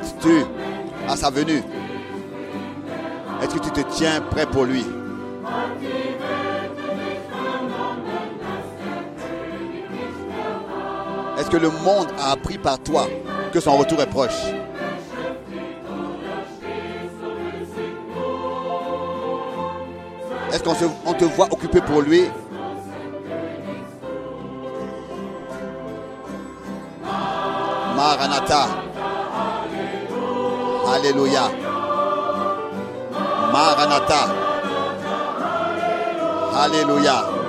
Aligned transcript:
Regardes-tu 0.00 0.44
à 1.08 1.16
sa 1.16 1.30
venue? 1.30 1.62
Est-ce 3.42 3.54
que 3.54 3.58
tu 3.58 3.70
te 3.70 3.80
tiens 3.90 4.20
prêt 4.30 4.46
pour 4.46 4.64
lui? 4.64 4.84
Est-ce 11.38 11.50
que 11.50 11.56
le 11.56 11.70
monde 11.70 12.08
a 12.18 12.32
appris 12.32 12.56
par 12.56 12.78
toi 12.78 13.06
que 13.52 13.60
son 13.60 13.76
retour 13.76 14.00
est 14.00 14.06
proche? 14.06 14.46
Est-ce 20.52 20.62
qu'on 20.62 21.14
te 21.14 21.24
voit 21.24 21.48
occupé 21.50 21.80
pour 21.82 22.00
lui? 22.00 22.24
Maranatha. 27.96 28.79
Alléluia. 31.00 31.48
Maranatha. 33.50 34.22
Alléluia. 36.60 37.39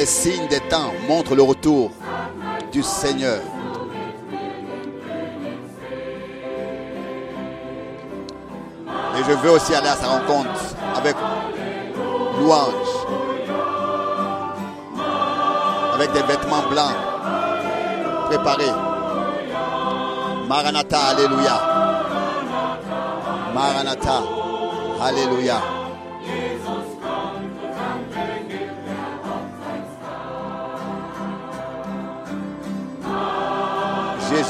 Des 0.00 0.06
signes 0.06 0.46
des 0.48 0.60
temps 0.60 0.94
montrent 1.06 1.34
le 1.34 1.42
retour 1.42 1.90
du 2.72 2.82
Seigneur. 2.82 3.42
Et 8.88 9.22
je 9.28 9.32
veux 9.32 9.50
aussi 9.50 9.74
aller 9.74 9.88
à 9.88 9.96
sa 9.96 10.06
rencontre 10.06 10.74
avec 10.96 11.14
louange, 12.38 12.90
avec 15.92 16.12
des 16.12 16.22
vêtements 16.22 16.66
blancs 16.70 16.96
préparés. 18.30 18.72
Maranatha, 20.48 20.98
Alléluia. 21.10 21.60
Maranatha, 23.54 24.22
Alléluia. 25.02 25.79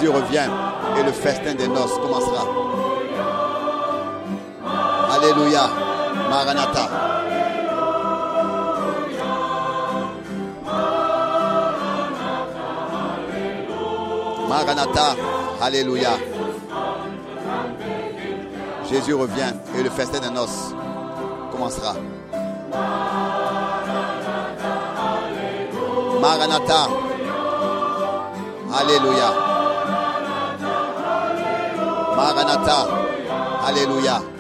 Jésus 0.01 0.13
revient 0.13 0.49
et 0.99 1.03
le 1.03 1.13
festin 1.13 1.55
des 1.55 1.69
noces 1.69 1.93
commencera. 2.01 2.47
Alléluia. 5.15 5.69
Maranatha. 6.31 6.89
Maranatha. 14.49 15.17
Alléluia. 15.61 16.13
Jésus 18.91 19.13
revient 19.13 19.53
et 19.79 19.83
le 19.83 19.91
festin 19.91 20.21
des 20.21 20.31
noces 20.31 20.75
commencera. 21.53 21.95
Maranatha. 26.23 26.89
Alléluia. 28.81 29.50
Maranatha. 32.21 32.87
Alléluia. 33.65 34.40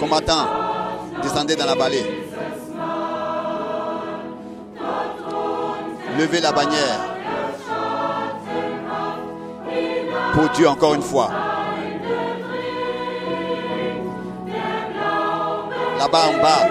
Combattants, 0.00 0.46
descendez 1.22 1.56
dans 1.56 1.66
la 1.66 1.74
vallée. 1.74 2.24
Levez 6.18 6.40
la 6.40 6.52
bannière. 6.52 7.00
Pour 10.32 10.48
Dieu 10.50 10.68
encore 10.68 10.94
une 10.94 11.02
fois. 11.02 11.28
Là-bas 15.98 16.28
en 16.28 16.42
bas, 16.42 16.68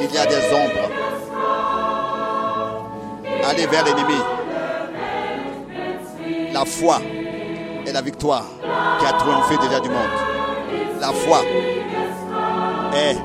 il 0.00 0.14
y 0.14 0.16
a 0.16 0.24
des 0.24 0.54
ombres. 0.54 0.88
Allez 3.46 3.66
vers 3.66 3.84
l'ennemi. 3.84 4.22
La 6.54 6.64
foi 6.64 6.98
est 7.86 7.92
la 7.92 8.00
victoire 8.00 8.44
qui 8.98 9.06
a 9.06 9.12
triomphé 9.12 9.58
déjà 9.58 9.80
du 9.80 9.90
monde. 9.90 9.98
La 10.98 11.12
foi 11.12 11.42
est 12.94 13.16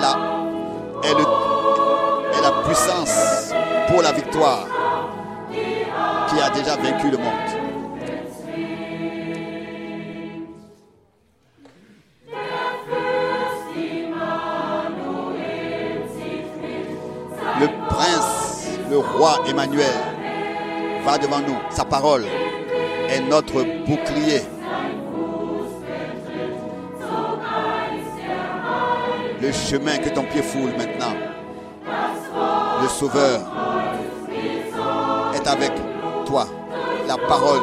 la, 0.00 1.08
est, 1.08 1.14
le- 1.14 2.42
la 2.42 2.62
puissance 2.64 3.52
pour 3.88 4.02
la 4.02 4.12
victoire 4.12 4.66
qui 5.50 6.40
a 6.40 6.50
déjà 6.50 6.76
vaincu 6.76 7.10
le 7.10 7.18
monde. 7.18 7.50
Le 17.60 17.66
prince, 17.88 18.68
le 18.90 18.98
roi 18.98 19.40
Emmanuel 19.48 19.84
va 21.04 21.18
devant 21.18 21.40
nous. 21.40 21.56
Sa 21.70 21.84
parole 21.84 22.24
est 23.08 23.20
notre 23.28 23.62
bouclier. 23.86 24.42
Le 29.50 29.56
chemin 29.56 29.98
que 29.98 30.10
ton 30.10 30.22
pied 30.22 30.42
foule 30.42 30.70
maintenant. 30.78 31.12
Le 32.82 32.88
Sauveur 32.88 33.40
est 35.34 35.48
avec 35.48 35.72
toi. 36.24 36.46
La 37.08 37.16
parole 37.16 37.60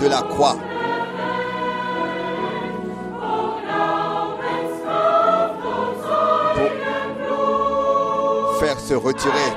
de 0.00 0.08
la 0.08 0.22
croix. 0.22 0.56
Pour 6.54 6.70
faire 8.58 8.80
se 8.80 8.94
retirer 8.94 9.52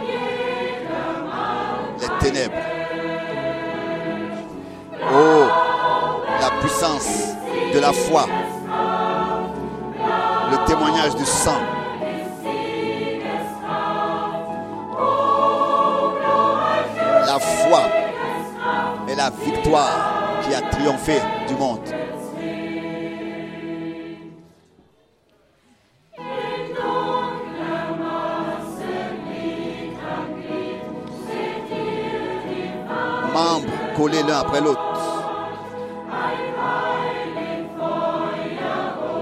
les 2.01 2.10
ténèbres. 2.19 2.66
Oh, 5.13 5.46
la 6.42 6.50
puissance 6.60 7.08
de 7.74 7.80
la 7.80 7.94
foi. 7.94 8.25
Du 10.95 11.25
sang. 11.25 11.62
La 17.27 17.39
foi 17.39 17.81
est 19.07 19.15
la 19.15 19.30
victoire 19.30 20.42
qui 20.42 20.56
a 20.56 20.62
triomphé 20.62 21.21
du 21.47 21.56
monde. 21.56 21.80
Membres 33.31 33.94
collés 33.95 34.24
l'un 34.24 34.39
après 34.39 34.62
l'autre. 34.62 34.81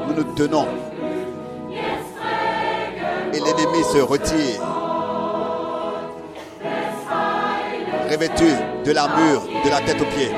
Nous 0.08 0.14
nous 0.16 0.34
tenons. 0.36 0.93
Et 3.34 3.40
l'ennemi 3.40 3.84
se 3.84 3.98
retire. 4.00 4.62
Revêtu 8.12 8.52
de 8.86 8.92
l'armure 8.92 9.42
de 9.66 9.70
la 9.70 9.82
tête 9.82 10.00
aux 10.00 10.06
pieds. 10.06 10.32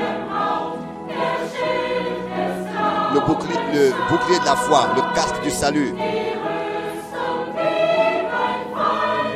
Le 3.12 3.20
bouclier, 3.20 4.38
de 4.38 4.44
la 4.44 4.56
foi, 4.56 4.88
le 4.96 5.02
casque 5.14 5.42
du 5.42 5.50
salut. 5.50 5.94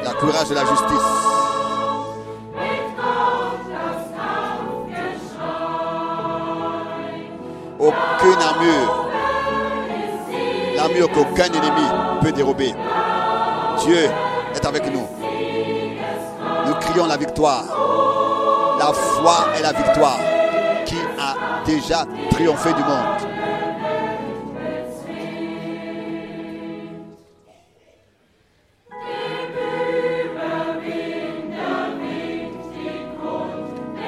La 0.05 0.13
courage 0.13 0.49
de 0.49 0.55
la 0.55 0.65
justice. 0.65 1.11
Aucune 7.79 8.43
armure. 8.43 9.09
L'armure 10.77 11.11
qu'aucun 11.13 11.45
ennemi 11.45 11.87
peut 12.23 12.33
dérober. 12.33 12.75
Dieu 13.81 14.11
est 14.55 14.67
avec 14.67 14.85
nous. 14.93 15.07
Nous 16.67 16.75
crions 16.81 17.07
la 17.07 17.17
victoire. 17.17 17.65
La 18.79 18.93
foi 18.93 19.49
est 19.59 19.63
la 19.63 19.73
victoire 19.73 20.19
qui 20.85 20.97
a 21.19 21.65
déjà 21.65 22.05
triomphé 22.31 22.73
du 22.73 22.83
monde. 22.83 23.41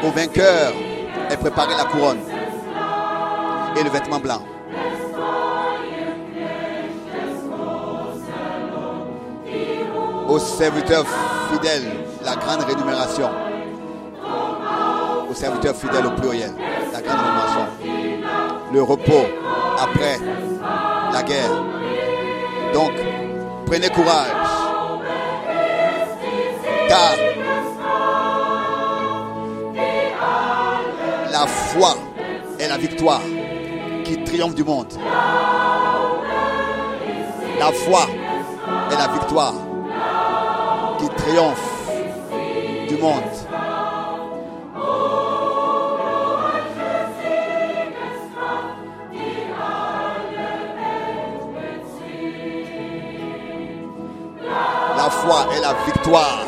Au 0.05 0.11
vainqueur 0.11 0.73
est 1.31 1.37
préparée 1.37 1.77
la 1.77 1.85
couronne 1.85 2.21
et 3.79 3.83
le 3.83 3.91
vêtement 3.91 4.19
blanc. 4.19 4.43
Aux 10.33 10.39
serviteurs 10.39 11.05
fidèles, 11.53 11.93
la 12.25 12.35
grande 12.37 12.63
rémunération. 12.63 13.29
Aux 15.31 15.35
serviteurs 15.35 15.77
fidèles 15.77 16.07
au 16.07 16.11
pluriel, 16.13 16.55
la 16.91 17.03
grande 17.03 17.19
rémunération. 17.19 17.67
Le 18.73 18.83
repos 18.83 19.27
après 19.79 20.19
la 21.13 21.23
guerre. 21.23 21.51
Donc, 22.73 22.93
prenez 23.67 23.91
courage. 23.91 24.31
Car 26.89 27.13
la 31.31 31.47
foi 31.47 31.95
est 32.59 32.69
la 32.69 32.79
victoire 32.79 33.21
qui 34.03 34.25
triomphe 34.25 34.55
du 34.55 34.65
monde. 34.65 34.95
La 37.59 37.71
foi 37.71 38.07
est 38.91 38.97
la 38.97 39.09
victoire 39.09 39.53
triomphe 41.23 41.89
du 42.89 42.97
monde. 42.97 43.23
La 54.97 55.11
foi 55.11 55.47
est 55.55 55.61
la 55.61 55.75
victoire 55.87 56.45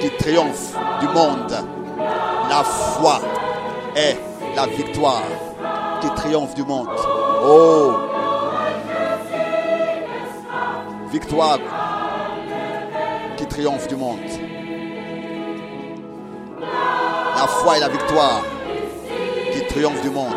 qui 0.00 0.10
triomphe 0.18 0.74
du 1.00 1.08
monde. 1.08 1.54
La 2.50 2.64
foi 2.64 3.20
est 3.96 4.18
la 4.54 4.66
victoire 4.66 5.22
qui 6.00 6.10
triomphe 6.10 6.54
du 6.54 6.64
monde. 6.64 6.88
Oh! 7.42 7.94
Victoire 11.10 11.58
triomphe 13.58 13.88
du 13.88 13.96
monde. 13.96 14.20
La 16.60 17.46
foi 17.48 17.76
est 17.76 17.80
la 17.80 17.88
victoire 17.88 18.44
qui 19.52 19.66
triomphe 19.66 20.00
du 20.00 20.10
monde. 20.10 20.36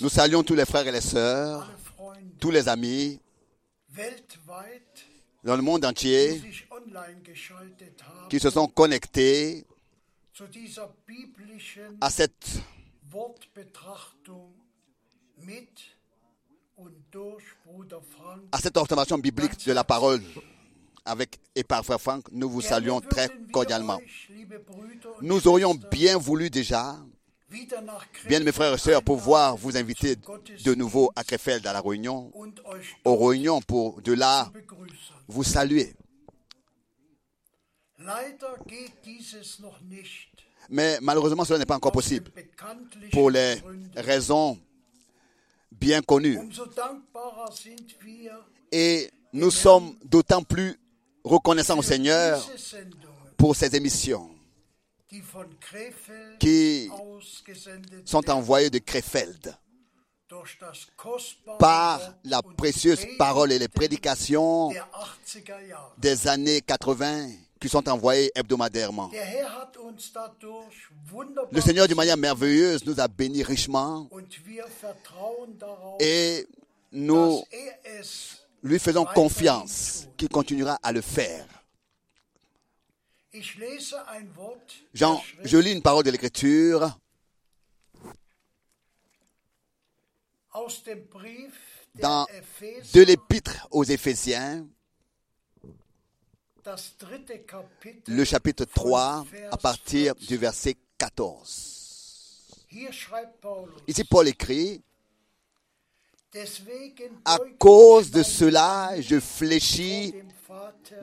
Nous 0.00 0.08
saluons 0.08 0.42
tous 0.42 0.54
les 0.54 0.64
frères 0.64 0.86
et 0.86 0.92
les 0.92 1.00
sœurs, 1.00 1.68
tous 2.46 2.52
les 2.52 2.68
amis 2.68 3.18
dans 5.42 5.56
le 5.56 5.62
monde 5.62 5.84
entier 5.84 6.40
qui 8.30 8.38
se 8.38 8.50
sont 8.50 8.68
connectés 8.68 9.64
à 12.00 12.08
cette, 12.08 12.46
à 18.52 18.58
cette 18.60 18.76
observation 18.76 19.18
biblique 19.18 19.66
de 19.66 19.72
la 19.72 19.82
parole 19.82 20.22
avec 21.04 21.40
et 21.56 21.64
par 21.64 21.84
frère 21.84 22.00
Franck. 22.00 22.26
Nous 22.30 22.48
vous 22.48 22.60
saluons 22.60 23.00
très 23.00 23.28
cordialement. 23.52 23.98
Nous 25.20 25.48
aurions 25.48 25.74
bien 25.74 26.16
voulu 26.16 26.48
déjà, 26.48 26.96
bien 28.28 28.40
mes 28.40 28.52
frères 28.52 28.74
et 28.74 28.78
sœurs, 28.78 29.02
pouvoir 29.02 29.56
vous 29.56 29.76
inviter 29.76 30.16
de 30.64 30.74
nouveau 30.74 31.10
à 31.14 31.24
Krefeld 31.24 31.66
à 31.66 31.72
la 31.72 31.80
réunion, 31.80 32.32
aux 33.04 33.16
réunions 33.16 33.60
pour 33.60 34.02
de 34.02 34.12
là 34.12 34.50
vous 35.28 35.44
saluer. 35.44 35.94
Mais 40.68 40.98
malheureusement, 41.00 41.44
cela 41.44 41.58
n'est 41.58 41.66
pas 41.66 41.76
encore 41.76 41.92
possible 41.92 42.30
pour 43.12 43.30
les 43.30 43.62
raisons 43.94 44.58
bien 45.70 46.02
connues. 46.02 46.38
Et 48.72 49.10
nous 49.32 49.50
sommes 49.50 49.96
d'autant 50.04 50.42
plus 50.42 50.78
reconnaissants 51.24 51.78
au 51.78 51.82
Seigneur 51.82 52.44
pour 53.36 53.54
ces 53.54 53.74
émissions 53.76 54.35
qui 56.38 56.90
sont 58.04 58.20
werden, 58.20 58.36
envoyées 58.36 58.70
de 58.70 58.78
Krefeld 58.78 59.56
par 61.58 62.00
la 62.24 62.42
précieuse 62.42 63.06
parole 63.16 63.52
et 63.52 63.58
les 63.58 63.68
prédications 63.68 64.70
der 64.70 64.88
80er 64.92 65.68
Jahre. 65.68 65.94
des 65.98 66.28
années 66.28 66.60
80 66.60 67.28
qui 67.60 67.68
sont 67.68 67.88
envoyées 67.88 68.30
hebdomadairement. 68.34 69.10
Le 71.50 71.60
Seigneur, 71.60 71.86
d'une 71.86 71.96
manière 71.96 72.16
merveilleuse, 72.16 72.84
nous 72.84 73.00
a 73.00 73.08
bénis 73.08 73.42
richement 73.42 74.08
et 76.00 76.46
nous 76.92 77.42
er 77.52 78.02
lui 78.62 78.78
faisons 78.78 79.04
confiance 79.04 80.08
qu'il 80.16 80.28
continuera 80.28 80.78
à 80.82 80.92
le 80.92 81.00
faire. 81.00 81.46
Jean, 84.94 85.22
je 85.44 85.58
lis 85.58 85.72
une 85.72 85.82
parole 85.82 86.04
de 86.04 86.10
l'Écriture. 86.10 86.98
Dans 91.94 92.26
de 92.94 93.02
l'épître 93.02 93.68
aux 93.70 93.84
Éphésiens, 93.84 94.66
le 98.06 98.24
chapitre 98.24 98.64
von 98.64 98.70
3, 98.74 99.26
Vers 99.30 99.54
à 99.54 99.56
partir 99.56 100.14
14. 100.14 100.28
du 100.28 100.36
verset 100.36 100.76
14. 100.98 102.66
Hier 102.72 102.92
schreibt 102.92 103.40
Paulus, 103.40 103.72
Ici, 103.86 104.04
Paul 104.04 104.28
écrit, 104.28 104.82
à 107.24 107.38
cause 107.58 108.10
de 108.10 108.22
cela, 108.22 109.00
je 109.00 109.20
fléchis 109.20 110.14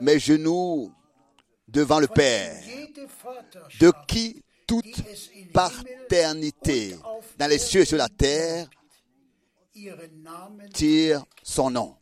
mes 0.00 0.18
genoux 0.18 0.92
devant 1.74 2.00
le 2.00 2.06
Père, 2.06 2.56
de 3.80 3.92
qui 4.06 4.42
toute 4.66 5.02
paternité 5.52 6.96
dans 7.36 7.46
les 7.46 7.58
cieux 7.58 7.82
et 7.82 7.84
sur 7.84 7.98
la 7.98 8.08
terre 8.08 8.68
tire 10.72 11.24
son 11.42 11.70
nom, 11.70 11.96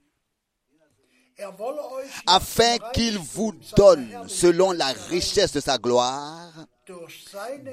afin 2.26 2.76
qu'il 2.92 3.18
vous 3.18 3.52
donne, 3.76 4.28
selon 4.28 4.72
la 4.72 4.92
richesse 5.08 5.52
de 5.52 5.60
sa 5.60 5.78
gloire, 5.78 6.52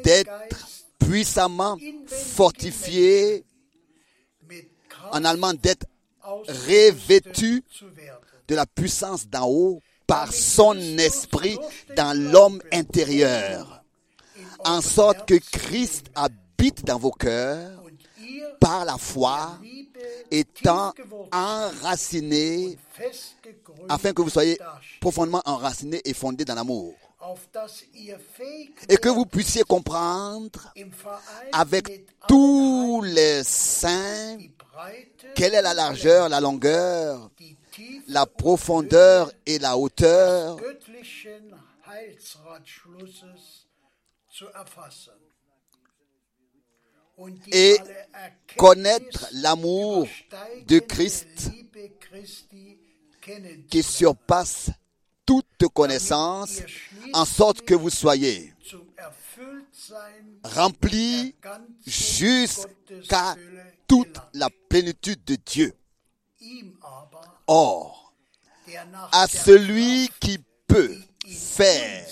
d'être 0.04 0.32
puissamment 0.98 1.78
fortifié, 2.08 3.46
en 5.12 5.24
allemand 5.26 5.54
d'être 5.54 5.86
revêtu 6.22 7.64
de 8.48 8.56
la 8.56 8.66
puissance 8.66 9.28
d'en 9.28 9.48
haut 9.48 9.82
par 10.10 10.34
son 10.34 10.76
esprit 10.98 11.58
dans 11.96 12.18
l'homme 12.18 12.60
intérieur, 12.74 13.84
en 14.66 14.82
sorte 14.82 15.28
que 15.28 15.36
Christ 15.36 16.08
habite 16.16 16.84
dans 16.84 16.98
vos 16.98 17.12
cœurs 17.12 17.84
par 18.60 18.86
la 18.86 18.98
foi, 18.98 19.60
étant 20.32 20.94
festgegründet 21.32 22.78
afin 23.88 24.12
que 24.12 24.22
vous 24.24 24.32
soyez 24.32 24.58
profondément 25.00 25.44
enracinés 25.46 26.02
et 26.04 26.16
fondés 26.16 26.44
dans 26.44 26.56
l'amour, 26.56 26.96
et 28.90 28.98
que 28.98 29.10
vous 29.10 29.28
puissiez 29.28 29.64
comprendre 29.64 30.74
avec 31.54 32.08
tous 32.28 33.04
les 33.04 33.44
saints 33.44 34.38
quelle 35.36 35.54
est 35.54 35.62
la 35.62 35.76
largeur, 35.76 36.30
la 36.30 36.42
longueur, 36.42 37.30
la 38.08 38.26
profondeur 38.26 39.32
et 39.46 39.60
la 39.60 39.78
hauteur, 39.78 40.58
Et 47.52 47.78
connaître 48.56 49.28
l'amour 49.34 50.08
de 50.68 50.80
Christ 50.80 51.52
qui 53.70 53.84
surpasse 53.84 54.70
toute 55.26 55.68
connaissance, 55.74 56.62
en 57.14 57.26
sorte 57.26 57.62
que 57.62 57.76
vous 57.76 57.90
soyez 57.90 58.54
remplis 60.44 61.36
jusqu'à 61.86 63.36
toute 63.88 64.18
la 64.34 64.50
plénitude 64.70 65.24
de 65.26 65.36
Dieu. 65.36 65.74
Or, 67.52 68.14
à 69.12 69.26
celui 69.28 70.08
qui 70.20 70.38
peut 70.68 70.96
faire 71.28 72.06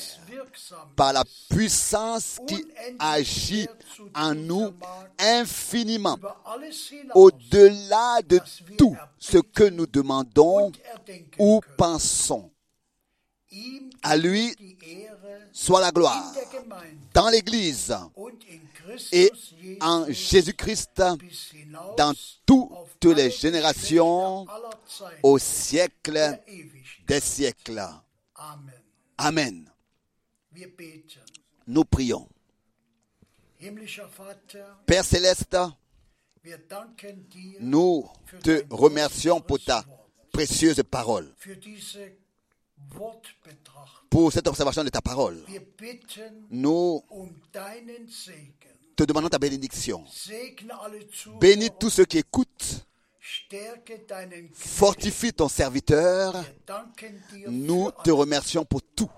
par 0.95 1.13
la 1.13 1.23
puissance 1.47 2.39
qui 2.47 2.65
agit 2.97 3.67
en 4.15 4.33
nous 4.33 4.73
infiniment 5.19 6.17
au-delà 7.13 8.23
de 8.23 8.39
tout 8.79 8.97
ce 9.19 9.37
que 9.37 9.65
nous 9.69 9.85
demandons 9.85 10.71
ou 11.37 11.61
pensons. 11.77 12.49
À 14.01 14.17
lui 14.17 14.55
soit 15.53 15.81
la 15.81 15.91
gloire 15.91 16.33
dans 17.13 17.29
l'Église 17.29 17.95
et 19.11 19.31
en 19.81 20.05
Jésus-Christ 20.09 21.01
dans 21.97 22.13
toutes 22.45 23.15
les 23.15 23.29
générations 23.31 24.45
au 25.23 25.37
siècle 25.37 26.39
des 27.07 27.19
siècles. 27.19 27.83
Amen. 29.17 29.69
Nous 31.67 31.85
prions. 31.85 32.27
Père 34.85 35.03
céleste, 35.03 35.57
nous 37.59 38.07
te 38.43 38.63
remercions 38.69 39.41
pour 39.41 39.59
ta 39.63 39.83
précieuse 40.31 40.81
parole, 40.89 41.33
pour 44.09 44.31
cette 44.31 44.47
observation 44.47 44.83
de 44.83 44.89
ta 44.89 45.01
parole. 45.01 45.43
Nous. 46.51 47.03
Te 48.97 49.03
demandons 49.03 49.29
ta 49.29 49.37
bénédiction. 49.37 50.03
Bénis 51.39 51.69
tous 51.79 51.91
ceux 51.91 52.05
qui 52.05 52.17
écoutent. 52.17 52.85
Fortifie 54.53 55.31
ton 55.31 55.47
serviteur. 55.47 56.43
Nous 57.47 57.91
te 58.03 58.09
remercions 58.09 58.65
pour 58.65 58.81
tout. 58.81 59.11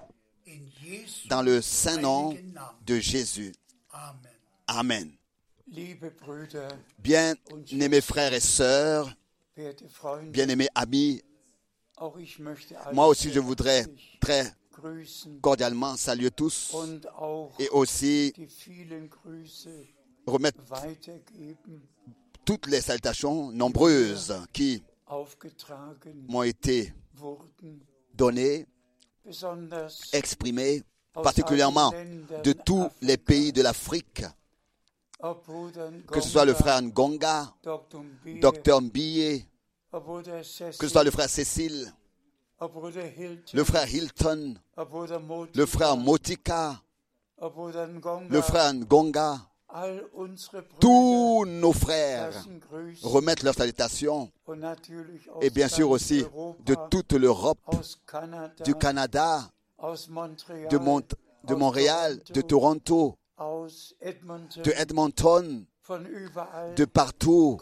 Dans 1.27 1.41
le 1.41 1.61
saint 1.61 1.97
nom 1.97 2.35
de 2.85 2.99
Jésus. 2.99 3.53
Amen. 4.67 5.11
Bien-aimés 6.97 8.01
frères 8.01 8.33
et 8.33 8.39
sœurs, 8.39 9.15
bien-aimés 10.23 10.67
amis, 10.73 11.21
moi 12.91 13.07
aussi 13.07 13.31
je 13.31 13.39
voudrais 13.39 13.85
très 14.19 14.51
cordialement 15.41 15.95
saluer 15.97 16.31
tous 16.31 16.75
et 17.59 17.69
aussi 17.69 18.33
remettre 20.25 20.59
toutes 22.45 22.67
les 22.67 22.81
salutations 22.81 23.51
nombreuses 23.51 24.35
qui 24.53 24.83
m'ont 26.27 26.43
été 26.43 26.93
données, 28.13 28.65
exprimées, 30.13 30.83
particulièrement 31.13 31.91
de 32.43 32.53
tous 32.53 32.87
les 33.01 33.17
pays 33.17 33.51
de 33.51 33.61
l'Afrique, 33.61 34.23
que 36.11 36.21
ce 36.21 36.29
soit 36.29 36.45
le 36.45 36.53
frère 36.53 36.81
Ngonga, 36.81 37.53
Dr. 38.41 38.81
Mbiye, 38.81 39.45
que 39.91 40.85
ce 40.85 40.87
soit 40.87 41.03
le 41.03 41.11
frère 41.11 41.29
Cécile, 41.29 41.91
le 43.53 43.63
frère 43.63 43.87
Hilton, 43.93 44.55
le 45.55 45.65
frère 45.65 45.95
Motika, 45.97 46.81
le 48.29 48.41
frère 48.41 48.73
Ngonga, 48.73 49.39
tous 50.79 51.45
nos 51.45 51.73
frères 51.73 52.33
remettent 53.03 53.43
leurs 53.43 53.53
salutations. 53.55 54.29
Et 55.41 55.49
bien 55.49 55.67
sûr 55.67 55.89
aussi 55.89 56.25
de 56.65 56.75
toute 56.89 57.13
l'Europe, 57.13 57.59
du 58.65 58.75
Canada, 58.75 59.49
de, 59.81 60.77
Mont- 60.77 61.01
de 61.45 61.53
aus 61.53 61.57
Montréal, 61.57 62.19
de 62.33 62.41
Toronto, 62.41 63.15
de 63.39 64.71
Edmonton, 64.77 65.65
de 66.75 66.85
partout. 66.85 67.57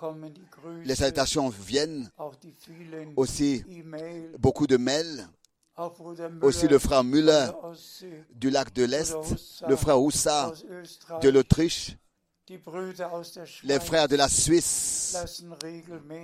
Les 0.84 0.96
salutations 0.96 1.50
viennent, 1.50 2.10
aussi 3.16 3.64
beaucoup 4.40 4.68
de 4.68 4.78
mails, 4.78 5.28
aussi 6.42 6.68
le 6.68 6.80
frère 6.80 7.04
Müller 7.04 7.50
du 8.34 8.50
lac 8.50 8.74
de 8.74 8.84
l'Est, 8.84 9.16
le 9.68 9.76
frère 9.76 10.02
Oussa 10.02 10.50
aus 10.50 10.66
Österreich, 10.70 11.22
de 11.22 11.30
l'Autriche, 11.30 11.98
les 13.64 13.80
frères 13.80 14.08
de 14.08 14.16
la 14.16 14.30
Suisse 14.30 15.18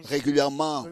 régulièrement 0.05 0.85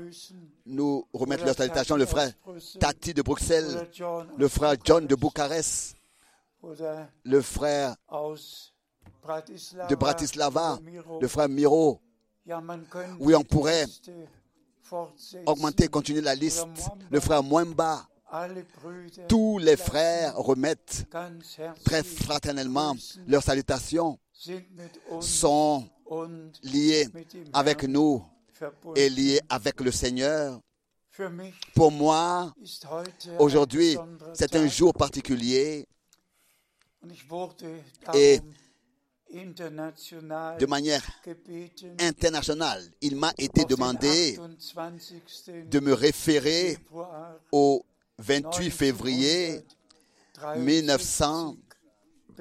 nous 0.66 1.08
remettent 1.14 1.46
leurs 1.46 1.56
salutations, 1.56 1.96
le 1.96 2.06
frère 2.06 2.32
Tati 2.80 3.14
de 3.14 3.22
Bruxelles, 3.22 3.90
le 4.38 4.48
frère 4.48 4.76
John 4.84 5.08
de 5.08 5.16
Bucarest, 5.16 5.96
le 7.24 7.42
frère 7.42 7.96
de 9.90 9.96
Bratislava, 9.96 10.80
le 11.20 11.28
frère 11.28 11.50
Miro. 11.50 12.00
Oui, 13.20 13.36
on 13.36 13.44
pourrait. 13.44 13.86
Augmenter, 15.46 15.88
continuer 15.88 16.22
la 16.22 16.36
liste. 16.36 16.66
Le 17.10 17.20
frère 17.20 17.44
Mwemba, 17.44 18.06
tous 19.28 19.58
les 19.58 19.78
frères 19.78 20.36
remettent 20.36 21.06
très 21.86 22.04
fraternellement 22.04 22.96
leurs 23.28 23.44
salutations, 23.44 24.20
sont 25.22 25.88
liés 26.64 27.08
avec 27.54 27.84
nous 27.84 28.24
et 28.96 29.10
liés 29.10 29.40
avec 29.50 29.80
le 29.82 29.92
Seigneur. 29.92 30.60
Pour 31.76 31.92
moi, 31.92 32.54
aujourd'hui, 33.40 33.98
c'est 34.34 34.56
un 34.56 34.68
jour 34.68 34.94
particulier 34.94 35.88
Et 38.14 38.40
de 39.34 40.66
manière 40.66 41.04
internationale. 42.00 42.84
Il 43.02 43.16
m'a 43.16 43.34
été 43.38 43.66
demandé 43.66 44.38
28. 44.76 45.70
de 45.70 45.80
me 45.80 45.94
référer 45.94 46.78
au 47.52 47.86
28 48.20 48.72
février 48.72 49.64
1963 50.58 51.56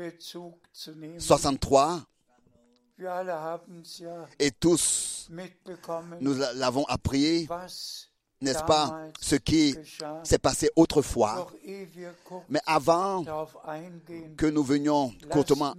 Bezug 0.00 0.54
zu 0.72 0.94
nehmen. 0.94 1.20
63 1.20 2.06
Wir 2.96 3.12
alle 3.12 3.32
haben 3.32 3.82
es 3.82 3.98
ja 3.98 4.28
et 4.38 4.50
tous 4.50 5.28
nous 6.20 6.34
l'avons 6.54 6.84
appris, 6.84 7.48
n'est-ce 8.40 8.62
pas, 8.64 9.08
ce 9.20 9.36
qui 9.36 9.74
s'est 10.22 10.38
passé 10.38 10.70
autrefois. 10.76 11.50
Mais 12.48 12.60
avant 12.66 13.24
que 14.36 14.46
nous 14.46 14.62
venions 14.62 15.14
courtement 15.30 15.74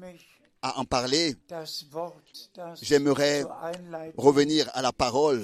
à 0.61 0.79
en 0.79 0.85
parler, 0.85 1.35
J'aimerais 2.81 3.43
revenir 4.17 4.69
à 4.73 4.81
la 4.81 4.91
parole 4.91 5.41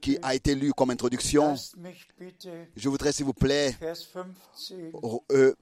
qui 0.00 0.18
a 0.22 0.34
été 0.34 0.54
lue 0.54 0.72
comme 0.72 0.90
introduction. 0.90 1.54
Je 2.76 2.88
voudrais, 2.88 3.12
s'il 3.12 3.24
vous 3.24 3.32
plaît, 3.32 3.74
Vers 3.80 3.96
15 3.96 5.22
euh, 5.32 5.54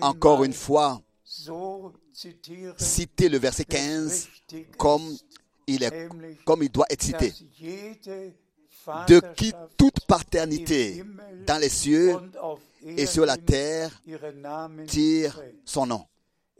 encore 0.00 0.44
une 0.44 0.52
fois, 0.52 1.00
citer 2.76 3.28
le 3.28 3.38
verset 3.38 3.64
wie 3.68 3.76
es 3.76 3.78
15 3.78 4.28
richtig 4.50 4.76
comme 4.76 5.16
il, 5.66 5.82
est, 5.82 6.08
comme 6.44 6.62
il 6.62 6.70
doit 6.70 6.86
être 6.90 7.02
cité. 7.02 7.32
De 9.06 9.20
qui 9.36 9.52
toute 9.76 10.00
paternité 10.06 11.04
dans 11.46 11.58
les 11.58 11.68
cieux 11.68 12.16
et 12.84 13.06
sur 13.06 13.26
la 13.26 13.36
terre 13.36 14.02
tire 14.86 15.40
son 15.64 15.86
nom, 15.86 16.04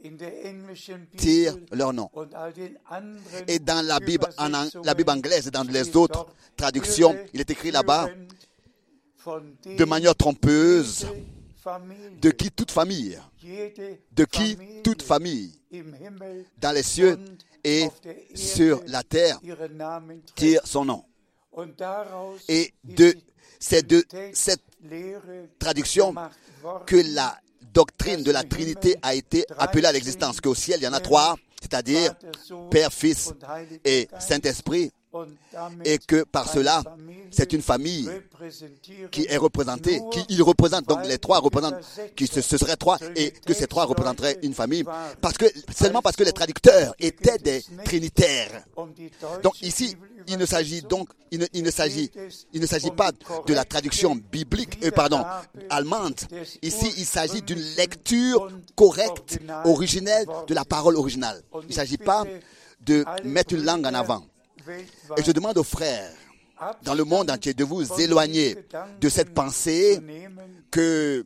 In 0.01 0.17
der 0.17 0.45
englischen 0.45 1.07
tire 1.17 1.55
Bibel 1.55 1.77
leur 1.77 1.91
nom. 1.91 2.09
Et 3.47 3.59
dans 3.59 3.85
la 3.85 3.99
Bible, 3.99 4.27
en, 4.37 4.49
la 4.83 4.93
Bible 4.93 5.11
anglaise 5.11 5.47
et 5.47 5.51
dans 5.51 5.69
les 5.69 5.95
autres 5.97 6.25
traductions, 6.55 7.15
il 7.33 7.41
est 7.41 7.49
écrit 7.49 7.71
là-bas, 7.71 8.09
de 9.65 9.85
manière 9.85 10.15
trompeuse, 10.15 11.05
de 12.21 12.29
qui 12.29 12.49
toute 12.51 12.71
famille, 12.71 13.19
de 14.13 14.23
qui 14.23 14.57
toute 14.83 15.01
famille, 15.01 15.59
dans 16.57 16.71
les 16.71 16.83
cieux 16.83 17.19
et 17.65 17.89
sur 18.35 18.81
la 18.87 19.03
terre, 19.03 19.41
tire 20.35 20.61
son 20.63 20.85
nom. 20.85 21.03
Et 22.47 22.73
de, 22.85 23.13
c'est 23.59 23.85
de 23.85 24.05
cette 24.31 24.63
traduction 25.59 26.15
que 26.85 26.95
la 27.13 27.37
doctrine 27.73 28.23
de 28.23 28.31
la 28.31 28.43
Trinité 28.43 28.95
a 29.01 29.15
été 29.15 29.45
appelée 29.57 29.85
à 29.85 29.91
l'existence, 29.91 30.41
qu'au 30.41 30.55
ciel 30.55 30.79
il 30.81 30.83
y 30.83 30.87
en 30.87 30.93
a 30.93 30.99
trois, 30.99 31.35
c'est-à-dire 31.61 32.13
Père, 32.71 32.91
Fils 32.91 33.33
et 33.85 34.07
Saint-Esprit, 34.19 34.91
et 35.85 35.97
que 35.97 36.23
par 36.23 36.47
cela, 36.49 36.83
c'est 37.31 37.53
une 37.53 37.61
famille 37.61 38.09
qui 39.11 39.25
est 39.27 39.37
représentée, 39.37 40.01
qui 40.11 40.23
il 40.29 40.43
représente, 40.43 40.87
donc 40.87 41.05
les 41.05 41.17
trois 41.17 41.39
représentent, 41.39 41.75
qui 42.15 42.27
ce, 42.27 42.41
ce 42.41 42.57
serait 42.57 42.75
trois, 42.75 42.99
et 43.15 43.31
que 43.31 43.53
ces 43.53 43.67
trois 43.67 43.85
représenteraient 43.85 44.37
une 44.43 44.53
famille, 44.53 44.83
parce 45.21 45.37
que, 45.37 45.45
seulement 45.75 46.01
parce 46.01 46.15
que 46.15 46.23
les 46.23 46.31
traducteurs 46.31 46.93
étaient 46.99 47.37
des 47.39 47.63
trinitaires. 47.85 48.63
Donc 49.43 49.61
ici, 49.61 49.95
il 50.27 50.37
ne 50.37 50.45
s'agit 50.45 50.81
donc, 50.83 51.09
il 51.31 51.39
ne, 51.39 51.45
il 51.53 51.63
ne 51.63 51.71
s'agit, 51.71 52.11
il 52.53 52.61
ne 52.61 52.67
s'agit 52.67 52.91
pas 52.91 53.11
de 53.11 53.53
la 53.53 53.65
traduction 53.65 54.15
biblique, 54.15 54.77
euh, 54.83 54.91
pardon, 54.91 55.23
allemande. 55.69 56.19
Ici, 56.61 56.93
il 56.97 57.05
s'agit 57.05 57.41
d'une 57.41 57.61
lecture 57.77 58.47
correcte, 58.75 59.39
originelle 59.65 60.25
de 60.47 60.53
la 60.53 60.65
parole 60.65 60.95
originale. 60.97 61.41
Il 61.63 61.69
ne 61.69 61.73
s'agit 61.73 61.97
pas 61.97 62.23
de 62.81 63.03
mettre 63.23 63.55
une 63.55 63.63
langue 63.63 63.85
en 63.85 63.93
avant. 63.93 64.23
Et 65.17 65.23
je 65.23 65.31
demande 65.31 65.57
aux 65.57 65.63
frères 65.63 66.11
dans 66.83 66.93
le 66.93 67.03
monde 67.03 67.31
entier 67.31 67.53
de 67.53 67.63
vous 67.63 67.83
éloigner 68.01 68.55
de 68.99 69.09
cette 69.09 69.33
pensée 69.33 69.99
que 70.71 71.25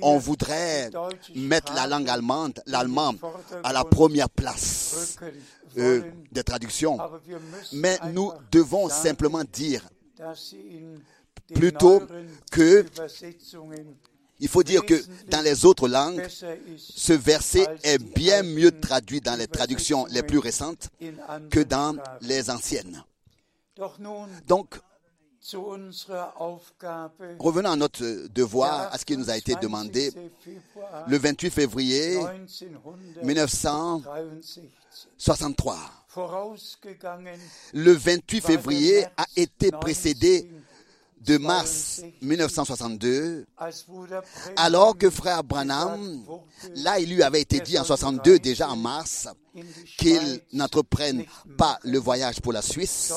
on 0.00 0.18
voudrait 0.18 0.90
mettre 1.34 1.74
la 1.74 1.86
langue 1.86 2.08
allemande, 2.08 2.62
l'allemand, 2.66 3.14
à 3.62 3.72
la 3.72 3.84
première 3.84 4.30
place 4.30 5.16
euh, 5.78 6.02
des 6.30 6.42
traductions. 6.42 6.98
Mais 7.72 7.98
nous 8.12 8.32
devons 8.50 8.88
simplement 8.88 9.42
dire, 9.44 9.86
plutôt 11.54 12.02
que 12.50 12.84
il 14.42 14.48
faut 14.48 14.62
dire 14.64 14.84
que 14.84 15.00
dans 15.28 15.40
les 15.40 15.64
autres 15.64 15.88
langues, 15.88 16.26
ce 16.76 17.12
verset 17.12 17.64
est 17.84 17.98
bien 17.98 18.42
mieux 18.42 18.72
traduit 18.72 19.20
dans 19.20 19.36
les 19.36 19.46
traductions 19.46 20.04
les 20.10 20.24
plus 20.24 20.38
récentes 20.38 20.90
que 21.48 21.60
dans 21.60 21.94
les 22.22 22.50
anciennes. 22.50 23.04
Donc, 24.48 24.80
revenons 27.38 27.70
à 27.70 27.76
notre 27.76 28.02
devoir, 28.34 28.92
à 28.92 28.98
ce 28.98 29.04
qui 29.04 29.16
nous 29.16 29.30
a 29.30 29.36
été 29.36 29.54
demandé. 29.54 30.12
Le 31.06 31.18
28 31.18 31.50
février 31.50 32.18
1963, 33.22 35.78
le 37.74 37.92
28 37.92 38.40
février 38.40 39.04
a 39.16 39.26
été 39.36 39.70
précédé 39.70 40.50
de 41.24 41.38
mars 41.38 42.02
1962, 42.20 43.46
alors 44.56 44.96
que 44.98 45.10
frère 45.10 45.44
Branham, 45.44 46.24
là 46.76 46.98
il 46.98 47.14
lui 47.14 47.22
avait 47.22 47.40
été 47.40 47.60
dit 47.60 47.78
en 47.78 47.84
62 47.84 48.38
déjà 48.38 48.68
en 48.68 48.76
mars 48.76 49.28
qu'il 49.98 50.40
n'entreprenne 50.52 51.24
pas 51.56 51.78
le 51.84 51.98
voyage 51.98 52.40
pour 52.40 52.52
la 52.52 52.62
Suisse, 52.62 53.12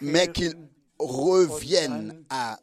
mais 0.00 0.30
qu'il 0.30 0.54
revienne 0.98 2.22
à 2.28 2.58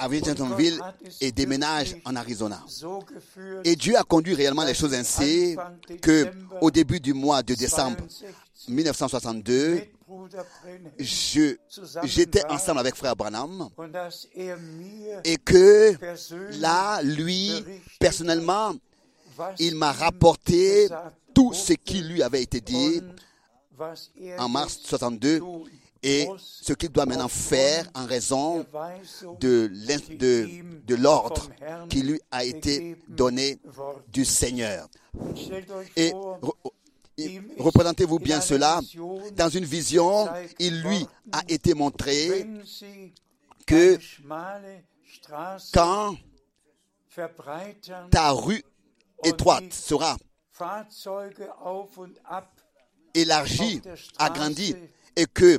à 0.00 0.10
Jacksonville 0.10 0.80
et 1.20 1.30
déménage 1.30 1.96
en 2.06 2.16
Arizona. 2.16 2.64
Et 3.64 3.76
Dieu 3.76 3.96
a 3.98 4.02
conduit 4.02 4.34
réellement 4.34 4.64
les 4.64 4.72
choses 4.74 4.94
ainsi 4.94 5.56
que 6.00 6.30
au 6.62 6.70
début 6.70 7.00
du 7.00 7.12
mois 7.12 7.42
de 7.42 7.54
décembre 7.54 7.98
1962, 8.68 9.82
je, 10.98 11.56
j'étais 12.04 12.44
ensemble 12.50 12.80
avec 12.80 12.94
frère 12.96 13.16
Branham 13.16 13.68
et 15.24 15.36
que 15.36 15.94
là, 16.60 17.00
lui, 17.02 17.52
personnellement, 17.98 18.74
il 19.58 19.76
m'a 19.76 19.92
rapporté 19.92 20.88
tout 21.34 21.52
ce 21.52 21.72
qui 21.72 22.02
lui 22.02 22.22
avait 22.22 22.42
été 22.42 22.60
dit 22.60 23.00
en 24.38 24.48
mars 24.48 24.78
62 24.84 25.40
et 26.02 26.26
ce 26.38 26.72
qu'il 26.72 26.90
doit 26.90 27.06
maintenant 27.06 27.28
faire 27.28 27.86
en 27.94 28.06
raison 28.06 28.66
de, 29.40 29.70
de, 30.18 30.48
de 30.86 30.94
l'ordre 30.94 31.48
qui 31.88 32.02
lui 32.02 32.20
a 32.30 32.44
été 32.44 32.96
donné 33.08 33.58
du 34.08 34.24
Seigneur. 34.24 34.88
Et 35.96 36.12
représentez-vous 37.58 38.18
bien 38.18 38.40
cela. 38.40 38.80
Dans 39.36 39.48
une 39.48 39.64
vision, 39.64 40.28
il 40.58 40.82
lui 40.82 41.06
a 41.32 41.42
été 41.48 41.74
montré 41.74 42.46
que 43.66 43.98
quand 45.72 46.16
ta 48.10 48.30
rue 48.30 48.64
étroite 49.24 49.72
sera 49.72 50.16
élargie, 53.14 53.80
agrandie, 54.18 54.76
et 55.16 55.26
que 55.26 55.58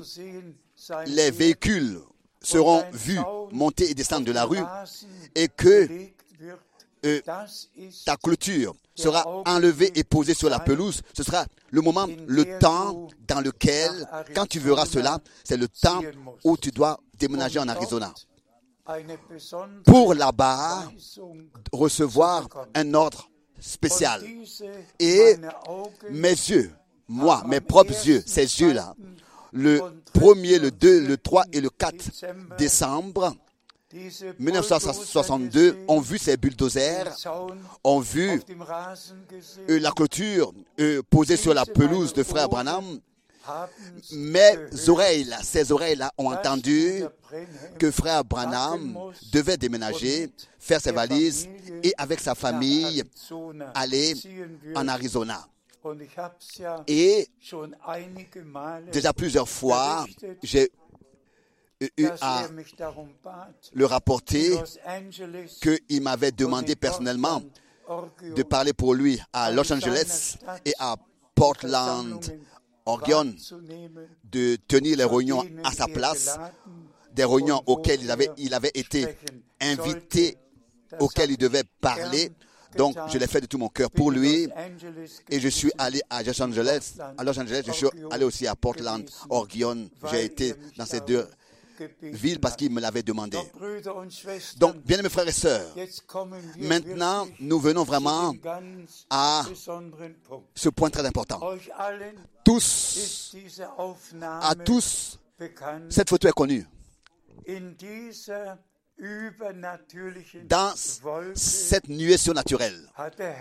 les 1.08 1.32
véhicules 1.32 2.00
seront 2.42 2.84
vus 2.92 3.20
monter 3.52 3.92
et 3.92 3.94
descendre 3.94 4.26
de 4.26 4.32
la 4.32 4.46
rue 4.46 4.64
et 5.36 5.48
que 5.48 5.88
euh, 7.06 7.22
ta 8.06 8.16
clôture 8.18 8.76
sera 8.96 9.26
enlevée 9.48 9.92
et 9.96 10.04
posée 10.04 10.34
sur 10.34 10.50
la 10.50 10.60
pelouse, 10.60 11.02
ce 11.14 11.24
sera 11.24 11.46
le 11.72 11.82
moment, 11.82 12.08
le 12.28 12.60
temps 12.60 13.08
dans 13.28 13.42
lequel, 13.42 13.90
quand 14.36 14.46
tu 14.46 14.60
verras 14.60 14.86
cela, 14.86 15.20
c'est 15.44 15.58
le 15.58 15.68
temps 15.68 16.02
où 16.44 16.58
tu 16.58 16.72
dois 16.72 17.00
déménager 17.18 17.60
en 17.60 17.68
Arizona. 17.68 18.14
Pour 19.86 20.14
là-bas, 20.14 20.92
recevoir 21.72 22.48
un 22.76 22.94
ordre 22.94 23.30
spécial. 23.60 24.24
Et 25.00 25.36
mes 26.10 26.30
yeux, 26.30 26.72
moi, 27.08 27.44
mes 27.48 27.62
propres 27.62 28.08
yeux, 28.08 28.24
ces 28.26 28.62
yeux-là, 28.62 28.96
le 29.54 29.82
1er, 30.14 30.60
le 30.60 30.72
2, 30.72 31.08
le 31.08 31.18
3 31.18 31.46
et 31.52 31.62
le 31.62 31.70
4 31.70 32.56
décembre 32.58 33.36
1962 34.39 35.77
ont 35.88 35.99
vu 35.99 36.17
ces 36.17 36.38
bulldozers, 36.38 37.15
ont 37.84 37.99
vu 37.99 38.41
euh, 39.69 39.80
la 39.80 39.91
clôture 39.91 40.54
euh, 40.80 41.01
posée 41.10 41.38
sur 41.38 41.54
la 41.54 41.65
pelouse 41.65 42.13
de 42.13 42.23
frère 42.23 42.49
Branham 42.49 42.99
mes 44.12 44.54
oreilles, 44.88 45.27
ces 45.43 45.71
oreilles-là 45.71 46.12
ont 46.17 46.32
entendu 46.32 47.04
que 47.80 47.89
frère 47.91 48.23
Branham 48.23 48.97
devait 49.32 49.58
déménager, 49.58 50.30
faire 50.60 50.80
ses 50.80 50.91
valises 50.91 51.47
et 51.84 51.93
avec 51.97 52.19
sa 52.19 52.36
famille 52.36 53.04
aller 53.73 54.13
en 54.75 54.88
Arizona. 54.88 55.47
Et 56.88 57.27
déjà 58.91 59.13
plusieurs 59.13 59.49
fois, 59.49 60.06
j'ai 60.43 60.71
eu 61.98 62.08
à 62.22 62.44
er 62.44 62.63
le 63.74 63.86
rapporter 63.86 64.54
qu'il 65.62 66.02
m'avait 66.02 66.32
demandé 66.32 66.76
personnellement 66.76 67.41
de 68.36 68.44
parler 68.44 68.74
pour 68.74 68.94
lui 68.94 69.20
à 69.34 69.52
Los 69.52 69.72
Angeles 69.74 70.38
et 70.65 70.74
à 70.80 70.96
Portland, 71.36 72.20
Oregon, 72.86 73.34
de 74.26 74.56
tenir 74.67 74.98
les 74.98 75.04
réunions 75.04 75.44
à 75.63 75.72
sa 75.72 75.86
er 75.88 75.94
place, 75.94 76.39
des 77.13 77.26
réunions 77.26 77.62
auxquelles 77.65 78.02
il 78.04 78.12
avait, 78.12 78.26
er 78.26 78.34
il 78.38 78.54
avait 78.54 78.72
été 78.74 79.17
invité, 79.60 80.38
auxquelles 81.00 81.32
il 81.32 81.38
devait 81.38 81.63
parler. 81.82 82.32
Donc, 82.78 82.96
je 83.10 83.17
l'ai 83.17 83.28
fait 83.28 83.41
de 83.41 83.48
tout 83.48 83.58
mon 83.58 83.67
cœur 83.67 83.91
pour 83.91 84.12
lui. 84.12 84.48
Et 85.30 85.39
je 85.41 85.50
suis 85.50 85.72
allé 85.78 86.02
à 86.10 86.24
Los 86.24 86.41
Angeles. 86.41 86.94
À 87.17 87.24
Los 87.24 87.38
Angeles, 87.38 87.63
je 87.67 87.72
suis 87.74 87.88
allé 88.12 88.24
aussi 88.24 88.48
à 88.48 88.56
Portland, 88.56 89.04
Oregon. 89.30 89.89
J'ai 90.10 90.24
été 90.24 90.54
dans 90.78 90.86
ces 90.86 91.02
deux 91.02 91.28
villes 92.02 92.39
parce 92.39 92.56
qu'il 92.56 92.72
me 92.72 92.80
l'avait 92.82 93.04
demandé. 93.04 93.38
Donc, 94.58 94.78
bien 94.84 95.00
aimés 95.00 95.10
frères 95.10 95.28
et 95.28 95.32
sœurs, 95.32 95.76
maintenant, 96.58 97.28
nous 97.39 97.60
venons 97.60 97.84
vraiment 97.84 98.34
à 99.10 99.44
ce 100.56 100.70
point 100.70 100.89
très 100.89 101.06
important. 101.06 101.39
Tous, 102.44 103.36
à 104.22 104.56
tous, 104.56 105.20
cette 105.89 106.10
photo 106.10 106.28
est 106.28 106.34
connue. 106.34 106.65
Dans 110.48 110.74
cette 111.34 111.90
nuée 111.90 112.18
surnaturelle, 112.18 112.80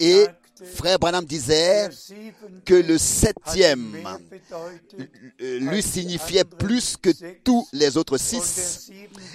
et 0.00 0.26
Frère 0.74 0.98
Branham 0.98 1.24
disait 1.24 1.88
que 2.64 2.74
le 2.74 2.98
septième 2.98 3.96
lui 5.38 5.82
signifiait 5.82 6.44
plus 6.44 6.96
que 6.96 7.10
tous 7.44 7.68
les 7.72 7.96
autres 7.96 8.17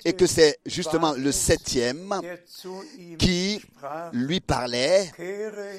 et 0.06 0.14
que 0.14 0.26
c'est 0.26 0.60
justement 0.66 1.14
le 1.14 1.32
septième 1.32 2.14
qui 3.18 3.62
lui 4.12 4.40
parlait 4.40 5.12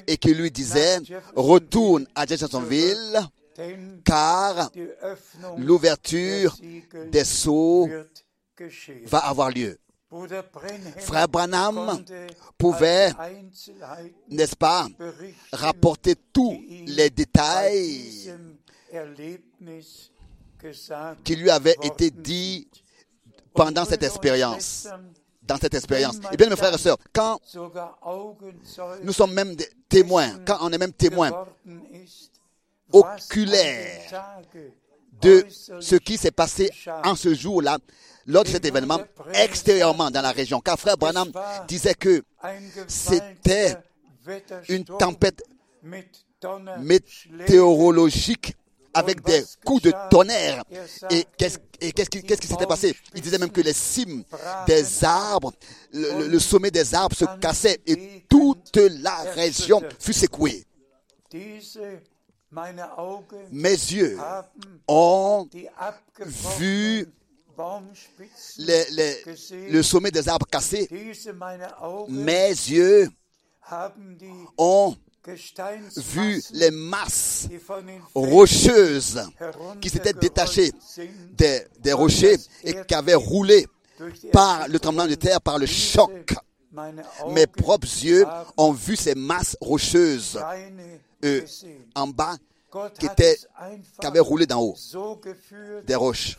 et 0.07 0.17
qui 0.17 0.33
lui 0.33 0.51
disait 0.51 0.99
retourne 1.35 2.07
à 2.15 2.25
Jeffersonville 2.25 3.21
car 4.03 4.71
l'ouverture 5.57 6.57
des 7.11 7.23
sceaux 7.23 7.89
va 9.05 9.19
avoir 9.19 9.49
lieu. 9.49 9.77
Frère 10.99 11.27
Branham 11.27 12.03
pouvait, 12.57 13.11
n'est-ce 14.29 14.55
pas, 14.55 14.87
rapporter 15.51 16.15
tous 16.31 16.61
les 16.87 17.09
détails 17.09 18.33
qui 21.23 21.35
lui 21.35 21.49
avaient 21.49 21.75
été 21.83 22.11
dits 22.11 22.67
pendant 23.55 23.85
cette 23.85 24.03
expérience. 24.03 24.87
Dans 25.41 25.57
cette 25.57 25.73
expérience. 25.75 26.17
Et 26.31 26.37
bien, 26.37 26.49
mes 26.49 26.55
frères 26.55 26.73
et 26.73 26.77
sœurs, 26.77 26.97
quand 27.13 27.39
nous 29.03 29.13
sommes 29.13 29.33
même 29.33 29.55
des 29.55 29.69
témoins, 29.87 30.39
quand 30.45 30.57
on 30.61 30.71
est 30.71 30.77
même 30.77 30.93
témoin 30.93 31.45
oculaire 32.91 34.41
de 35.21 35.45
ce 35.49 35.95
qui 35.95 36.17
s'est 36.17 36.31
passé 36.31 36.69
en 37.03 37.15
ce 37.15 37.33
jour-là, 37.33 37.77
lors 38.27 38.43
de 38.43 38.49
cet 38.49 38.65
événement, 38.65 38.99
extérieurement 39.33 40.09
dans 40.09 40.21
la 40.21 40.31
région. 40.31 40.59
Car 40.61 40.79
frère 40.79 40.97
Branham 40.97 41.31
disait 41.67 41.93
que 41.93 42.23
c'était 42.87 43.77
une 44.67 44.83
tempête 44.83 45.43
météorologique 46.79 48.55
avec 48.95 49.21
des 49.23 49.43
coups 49.63 49.83
de 49.83 49.93
tonnerre. 50.09 50.63
Et 51.11 51.25
qu'est-ce 51.37 51.59
qu'est-ce 51.79 52.09
qui 52.41 52.47
s'était 52.47 52.65
passé? 52.65 52.95
Il 53.13 53.21
disait 53.21 53.37
même 53.37 53.51
que 53.51 53.61
les 53.61 53.73
cimes 53.73 54.23
des 54.65 55.03
arbres, 55.03 55.53
le, 55.93 56.27
le 56.27 56.39
sommet 56.39 56.71
des 56.71 56.95
arbres 56.95 57.15
se 57.15 57.25
cassait 57.39 57.79
et 57.85 58.23
toute 58.29 58.77
la 58.77 59.17
région 59.35 59.81
fut 59.99 60.13
secouée. 60.13 60.65
Mes 63.51 63.69
yeux 63.71 64.17
ont 64.87 65.49
vu 66.57 67.07
les, 68.57 68.85
les, 68.91 69.23
le 69.69 69.83
sommet 69.83 70.11
des 70.11 70.29
arbres 70.29 70.47
cassés. 70.47 70.87
Mes 72.07 72.49
yeux 72.49 73.09
ont 74.57 74.95
vu 75.97 76.41
les 76.53 76.71
masses 76.71 77.47
rocheuses 78.13 79.21
qui 79.81 79.89
s'étaient 79.89 80.13
détachées 80.13 80.71
des, 81.31 81.61
des 81.79 81.93
rochers 81.93 82.37
et 82.63 82.75
qui 82.87 82.93
avaient 82.93 83.15
roulé 83.15 83.67
par 84.31 84.67
le 84.67 84.79
tremblement 84.79 85.07
de 85.07 85.15
terre, 85.15 85.41
par 85.41 85.57
le 85.57 85.65
choc. 85.65 86.33
Mes 87.29 87.47
propres 87.47 87.87
yeux 88.03 88.25
ont 88.57 88.71
vu 88.73 88.95
ces 88.95 89.15
masses 89.15 89.55
rocheuses 89.61 90.39
euh, 91.23 91.41
en 91.95 92.07
bas 92.07 92.35
qui, 92.99 93.05
étaient, 93.05 93.37
qui 93.99 94.05
avaient 94.05 94.19
roulé 94.19 94.45
d'en 94.45 94.61
haut 94.61 94.75
des 95.85 95.95
roches. 95.95 96.37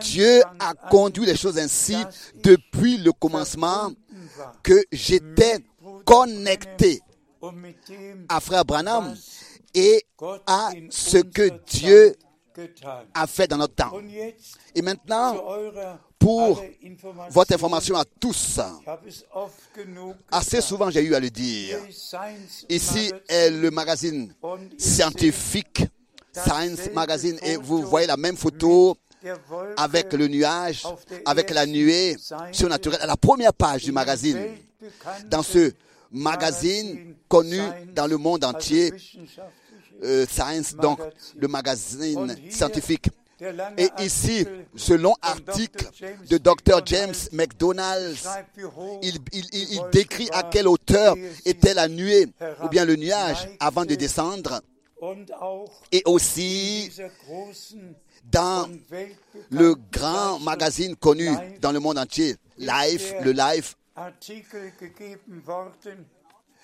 Dieu 0.00 0.42
a 0.58 0.74
conduit 0.74 1.24
les 1.26 1.36
choses 1.36 1.58
ainsi 1.58 1.96
depuis 2.42 2.98
le 2.98 3.12
commencement 3.12 3.92
que 4.64 4.82
j'étais 4.90 5.58
connecté 6.04 7.00
à 8.28 8.40
Frère 8.40 8.64
Branham 8.64 9.14
et 9.74 10.04
à 10.46 10.70
ce 10.90 11.18
que 11.18 11.50
Dieu 11.66 12.16
a 13.14 13.26
fait 13.26 13.46
dans 13.48 13.58
notre 13.58 13.74
temps. 13.74 13.92
Et 14.74 14.82
maintenant, 14.82 15.36
pour 16.18 16.62
votre 17.30 17.52
information 17.54 17.96
à 17.96 18.04
tous, 18.04 18.58
assez 20.30 20.60
souvent 20.60 20.90
j'ai 20.90 21.02
eu 21.02 21.14
à 21.14 21.20
le 21.20 21.30
dire. 21.30 21.78
Ici 22.68 23.12
est 23.28 23.50
le 23.50 23.70
magazine 23.70 24.32
scientifique, 24.78 25.84
Science 26.32 26.90
Magazine, 26.94 27.38
et 27.42 27.56
vous 27.56 27.82
voyez 27.82 28.06
la 28.06 28.16
même 28.16 28.36
photo 28.36 28.96
avec 29.76 30.12
le 30.12 30.28
nuage, 30.28 30.84
avec 31.24 31.50
la 31.50 31.66
nuée 31.66 32.16
surnaturelle 32.52 33.00
à 33.02 33.06
la 33.06 33.16
première 33.16 33.52
page 33.52 33.84
du 33.84 33.92
magazine. 33.92 34.38
Dans 35.26 35.42
ce 35.42 35.72
magazine 36.16 37.14
connu 37.28 37.60
dans 37.94 38.06
le 38.06 38.16
monde 38.16 38.44
entier, 38.44 38.92
euh, 40.02 40.26
Science, 40.28 40.74
donc 40.74 40.98
le 41.36 41.48
magazine 41.48 42.34
scientifique. 42.50 43.08
Et 43.76 43.88
ici, 44.02 44.46
ce 44.76 44.94
long 44.94 45.14
article 45.20 45.86
de 46.28 46.38
Dr. 46.38 46.80
James 46.86 47.14
McDonald, 47.32 48.16
il, 49.02 49.18
décrit 49.92 50.28
à 50.32 50.42
quelle 50.44 50.66
hauteur 50.68 51.16
était 51.44 51.74
la 51.74 51.86
nuée 51.86 52.28
ou 52.62 52.68
bien 52.68 52.86
le 52.86 52.96
nuage 52.96 53.48
avant 53.60 53.84
de 53.84 53.94
descendre. 53.94 54.62
Et 55.92 56.02
aussi 56.06 56.90
dans 58.24 58.68
le 59.50 59.74
grand 59.92 60.38
magazine 60.40 60.96
connu 60.96 61.28
dans 61.60 61.72
le 61.72 61.78
monde 61.78 61.98
entier, 61.98 62.36
Life, 62.56 63.12
le 63.22 63.32
Life. 63.32 63.76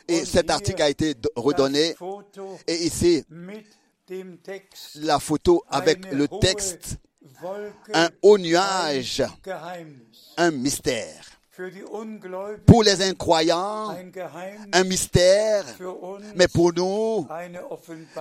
Et 0.09 0.25
cet 0.25 0.51
article 0.51 0.83
a 0.83 0.89
été 0.91 1.15
redonné. 1.37 1.95
Et 2.67 2.85
ici, 2.85 3.25
la 4.97 5.19
photo 5.19 5.63
avec 5.69 6.13
le 6.13 6.29
texte, 6.41 6.99
un 7.95 8.11
haut 8.23 8.39
nuage, 8.39 9.23
un 10.37 10.51
mystère. 10.51 11.32
Pour 12.67 12.83
les 12.83 13.03
incroyants, 13.03 13.95
un 14.73 14.85
mystère, 14.85 15.67
mais 16.35 16.49
pour 16.49 16.73
nous, 16.73 17.29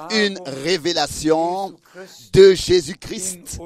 une 0.09 0.37
révélation 0.45 1.73
de 2.33 2.53
Jésus-Christ 2.53 3.57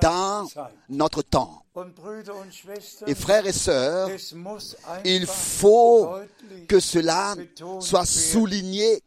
dans 0.00 0.48
notre 0.88 1.20
temps. 1.20 1.62
Et 3.06 3.14
frères 3.14 3.46
et 3.46 3.52
sœurs, 3.52 4.08
il 5.04 5.26
faut 5.26 6.08
que 6.66 6.80
cela 6.80 7.34
soit 7.80 8.06
souligné 8.06 9.02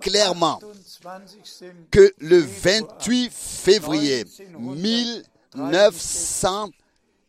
clairement 0.00 0.60
28. 1.02 1.90
que 1.90 2.12
le 2.18 2.40
28 2.40 3.32
février 3.32 4.26
1963, 4.58 6.70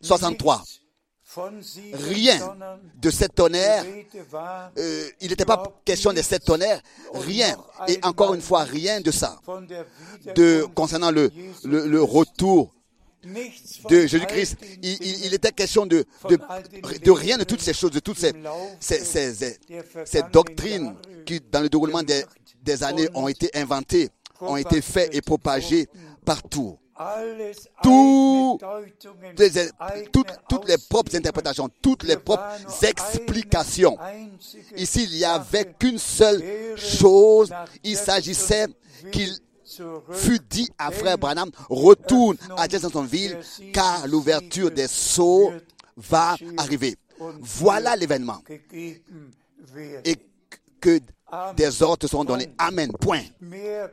von 0.02 0.18
sieben 0.18 0.79
rien 1.92 2.38
de 3.00 3.10
Rede 3.10 4.24
war, 4.32 4.72
euh, 4.78 5.08
il 5.20 5.28
n'était 5.30 5.44
pas 5.44 5.62
question 5.84 6.12
des 6.12 6.22
sept 6.24 6.44
tonnerres, 6.44 6.80
rien, 7.14 7.56
et 7.86 7.98
encore 8.02 8.34
une 8.34 8.40
fois, 8.40 8.64
rien 8.64 9.00
de 9.00 9.10
ça, 9.12 9.38
de, 10.34 10.66
concernant 10.74 11.10
le, 11.12 11.30
le, 11.64 11.86
retour 12.02 12.72
de 13.90 14.06
Jésus-Christ. 14.06 14.56
Il, 14.82 14.96
il- 15.00 15.24
il 15.26 15.34
était 15.34 15.52
question 15.52 15.86
de, 15.86 16.04
de, 16.28 16.38
de 17.04 17.10
rien 17.10 17.36
de 17.38 17.44
toutes 17.44 17.60
ces 17.60 17.74
choses, 17.74 17.90
de 17.92 18.00
toutes 18.00 18.18
ces, 18.18 18.32
ces, 18.80 18.98
ces- 19.04 19.34
ces- 19.34 19.58
ces 20.06 20.22
doctrines 20.32 20.94
qui, 21.26 21.40
dans 21.52 21.60
le 21.60 21.68
déroulement 21.68 22.02
des, 22.02 22.24
des 22.62 22.82
années, 22.82 23.08
ont 23.14 23.28
été 23.28 23.50
inventées, 23.54 24.08
ont 24.40 24.56
été 24.56 24.80
faites 24.80 25.14
et 25.14 25.20
propagées 25.20 25.86
partout. 26.24 26.78
Tout- 27.82 28.58
toutes, 30.12 30.32
toutes 30.48 30.68
les 30.68 30.76
propres 30.78 31.16
interprétations, 31.16 31.68
toutes 31.80 32.02
les 32.04 32.16
propres 32.16 32.42
explications. 32.82 33.96
Ici, 34.76 35.04
il 35.10 35.16
n'y 35.18 35.24
avait 35.24 35.72
qu'une 35.78 35.98
seule 35.98 36.42
chose. 36.76 37.52
Il 37.82 37.96
s'agissait 37.96 38.66
qu'il 39.12 39.32
fut 40.12 40.40
dit 40.50 40.68
à 40.78 40.90
frère 40.90 41.16
Branham, 41.16 41.50
retourne 41.68 42.36
à 42.56 42.68
Jeffersonville, 42.68 43.38
car 43.72 44.06
l'ouverture 44.06 44.70
des 44.70 44.88
sceaux 44.88 45.52
va 45.96 46.36
arriver. 46.58 46.96
Voilà 47.40 47.96
l'événement. 47.96 48.42
Et 50.04 50.16
que 50.80 50.98
des 51.56 51.82
ordres 51.82 52.08
seront 52.08 52.24
donnés. 52.24 52.50
Amen. 52.58 52.90
Point. 53.00 53.22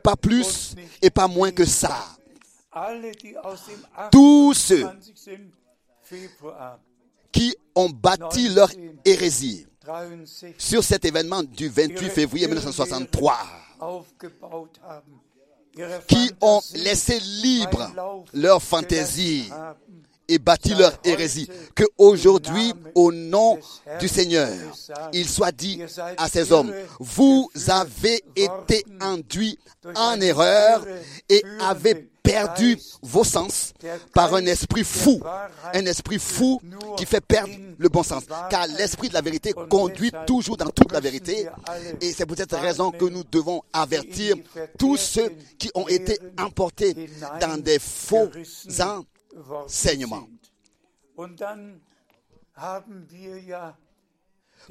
Pas 0.02 0.16
plus 0.16 0.74
et 1.00 1.10
pas 1.10 1.28
moins 1.28 1.52
que 1.52 1.64
ça. 1.64 2.04
Tous 4.10 4.54
ceux 4.54 4.84
28. 4.84 5.52
Februar 6.02 6.78
qui 7.32 7.54
ont 7.74 7.90
bâti 7.90 8.48
leur 8.48 8.70
hérésie 9.04 9.66
63 9.84 10.54
sur 10.58 10.84
cet 10.84 11.04
événement 11.04 11.42
du 11.42 11.68
28 11.68 12.10
février 12.10 12.46
1963, 12.46 13.36
aufgebaut 13.80 14.68
haben, 14.82 15.20
ihre 15.76 16.04
qui 16.06 16.30
ont 16.40 16.60
laissé 16.74 17.20
libre 17.20 17.90
leur 18.34 18.62
fantaisie 18.62 19.50
et 20.28 20.38
bâti 20.38 20.74
leur 20.74 20.92
hérésie, 21.04 21.48
que 21.74 21.84
aujourd'hui, 21.96 22.72
au 22.94 23.12
nom 23.12 23.58
du 24.00 24.08
Seigneur, 24.08 24.48
il 25.12 25.28
soit 25.28 25.52
dit 25.52 25.80
à 26.16 26.28
ces 26.28 26.52
hommes, 26.52 26.72
vous 27.00 27.50
avez 27.68 28.22
été 28.36 28.84
induits 29.00 29.58
en 29.94 30.20
erreur 30.20 30.84
et 31.28 31.42
avez 31.60 32.08
perdu 32.28 32.78
vos 33.02 33.24
sens 33.24 33.72
par 34.12 34.34
un 34.34 34.44
esprit 34.44 34.84
fou, 34.84 35.18
un 35.72 35.86
esprit 35.86 36.18
fou 36.18 36.60
qui 36.98 37.06
fait 37.06 37.22
perdre 37.22 37.54
le 37.78 37.88
bon 37.88 38.02
sens. 38.02 38.24
Car 38.50 38.66
l'esprit 38.66 39.08
de 39.08 39.14
la 39.14 39.22
vérité 39.22 39.54
conduit 39.70 40.12
toujours 40.26 40.58
dans 40.58 40.68
toute 40.68 40.92
la 40.92 41.00
vérité. 41.00 41.46
Et 42.02 42.12
c'est 42.12 42.26
pour 42.26 42.36
cette 42.36 42.52
raison 42.52 42.90
que 42.90 43.06
nous 43.06 43.24
devons 43.24 43.62
avertir 43.72 44.36
tous 44.78 44.98
ceux 44.98 45.30
qui 45.58 45.70
ont 45.74 45.88
été 45.88 46.18
emportés 46.38 47.08
dans 47.40 47.56
des 47.56 47.78
faux 47.78 48.28
die 53.10 53.54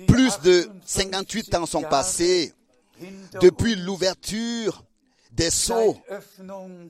Plus 0.08 0.39
de 0.41 0.70
58 0.86 1.46
58 1.52 1.56
ans 1.56 1.65
sont 1.65 1.82
passés 1.82 2.54
depuis 3.41 3.76
l'ouverture 3.76 4.84
des 5.32 5.52
sceaux, 5.52 5.98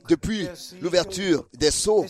depuis 0.08 0.48
l'ouverture 0.80 1.46
des 1.54 1.70
sceaux. 1.70 2.06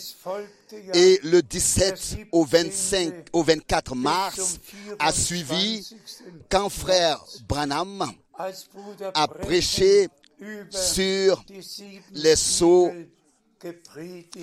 Et 0.94 1.20
le 1.24 1.42
17 1.42 2.28
au 2.32 2.44
25, 2.44 3.26
au 3.32 3.42
24 3.42 3.94
mars 3.96 4.60
a 4.98 5.12
suivi 5.12 5.88
quand 6.48 6.68
frère 6.68 7.24
Branham 7.48 8.12
a 9.14 9.28
prêché 9.28 10.08
sur 10.70 11.44
les 12.12 12.36
sceaux 12.36 12.92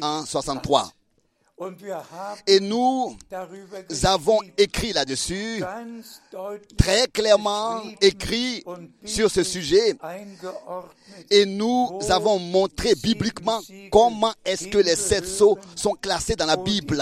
en 0.02 0.26
63. 0.26 0.92
Et 2.48 2.60
nous 2.60 3.16
avons 4.04 4.40
écrit 4.58 4.92
là-dessus, 4.92 5.64
très 6.78 7.08
clairement 7.08 7.82
écrit 8.02 8.62
sur 9.06 9.32
ce 9.32 9.42
sujet. 9.44 9.96
Et 11.32 11.46
nous 11.46 11.98
avons 12.10 12.40
montré 12.40 12.94
bibliquement 12.96 13.62
comment 13.90 14.34
est-ce 14.44 14.68
que 14.68 14.80
les 14.80 14.98
sept 14.98 15.26
sceaux 15.26 15.58
sont 15.76 15.94
classés 15.94 16.36
dans 16.36 16.46
la 16.46 16.58
Bible. 16.58 17.02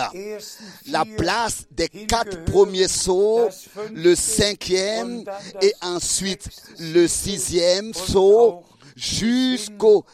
La 0.88 1.04
place 1.04 1.66
des 1.72 1.90
quatre 1.90 2.46
premiers 2.46 2.88
sceaux, 2.88 3.50
le 3.92 4.14
cinquième 4.14 5.24
et 5.64 5.74
ensuite 5.82 6.48
le 6.78 7.08
sixième 7.08 7.92
sceau 7.96 8.62
jusqu'au 8.96 10.06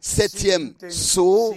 septième 0.00 0.72
sceau, 0.88 1.54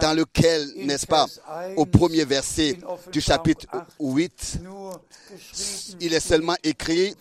dans 0.00 0.14
lequel, 0.14 0.68
n'est-ce 0.76 1.06
pas, 1.06 1.26
Vers 1.26 1.70
1 1.70 1.74
au 1.76 1.86
premier 1.86 2.24
verset 2.24 2.78
du 3.12 3.20
chapitre 3.20 3.66
8 4.00 4.16
8, 4.16 4.58
nur 4.62 5.00
geschrieben 5.36 5.98
il 6.00 6.14
est 6.14 6.20
seulement 6.20 6.56
écrit 6.62 7.14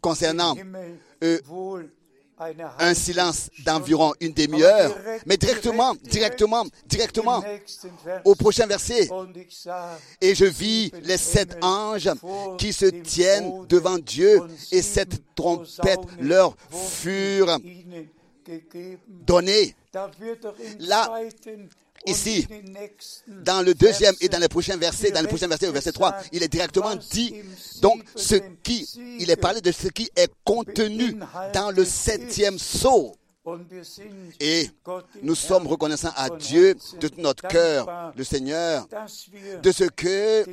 concernant 0.00 0.54
euh, 1.22 1.38
un 2.78 2.94
silence 2.94 3.48
d'environ 3.64 4.12
une 4.20 4.32
demi-heure, 4.32 4.94
mais 5.26 5.36
directement, 5.36 5.94
directement, 6.04 6.64
directement 6.86 7.42
au 8.24 8.34
prochain 8.34 8.66
verset. 8.66 9.08
Et 10.20 10.34
je 10.34 10.44
vis 10.44 10.90
les 11.02 11.16
sept 11.16 11.56
anges 11.62 12.10
qui 12.58 12.72
se 12.72 12.86
tiennent 12.86 13.66
devant 13.68 13.98
Dieu 13.98 14.40
et 14.72 14.82
cette 14.82 15.22
trompette 15.34 16.00
leur 16.20 16.56
furent 16.70 17.58
im 18.48 18.98
Là, 20.80 21.10
ici, 22.06 22.46
Dans 23.28 23.62
le 23.62 23.74
deuxième 23.74 24.14
et 24.20 24.28
dans 24.28 24.38
les 24.38 24.48
prochains 24.48 24.76
versets, 24.76 25.10
dans 25.10 25.22
le 25.22 25.28
prochain 25.28 25.48
verset, 25.48 25.68
au 25.68 25.72
verset 25.72 25.92
3, 25.92 26.16
il 26.32 26.42
est 26.42 26.48
directement 26.48 26.94
dit, 26.96 27.34
donc, 27.80 28.02
ce 28.16 28.36
qui, 28.62 28.88
il 29.18 29.30
est 29.30 29.36
parlé 29.36 29.60
de 29.60 29.72
ce 29.72 29.88
qui 29.88 30.10
est 30.16 30.30
contenu 30.44 31.16
dans 31.52 31.70
le 31.70 31.84
septième 31.84 32.58
sceau. 32.58 33.14
Et 34.40 34.70
nous 35.22 35.34
sommes 35.34 35.66
reconnaissants 35.66 36.12
à 36.16 36.30
Dieu 36.30 36.74
de 36.98 37.08
tout 37.08 37.20
notre 37.20 37.46
cœur, 37.46 38.12
le 38.16 38.24
Seigneur, 38.24 38.86
de 39.62 39.72
ce 39.72 39.84
que 39.84 40.44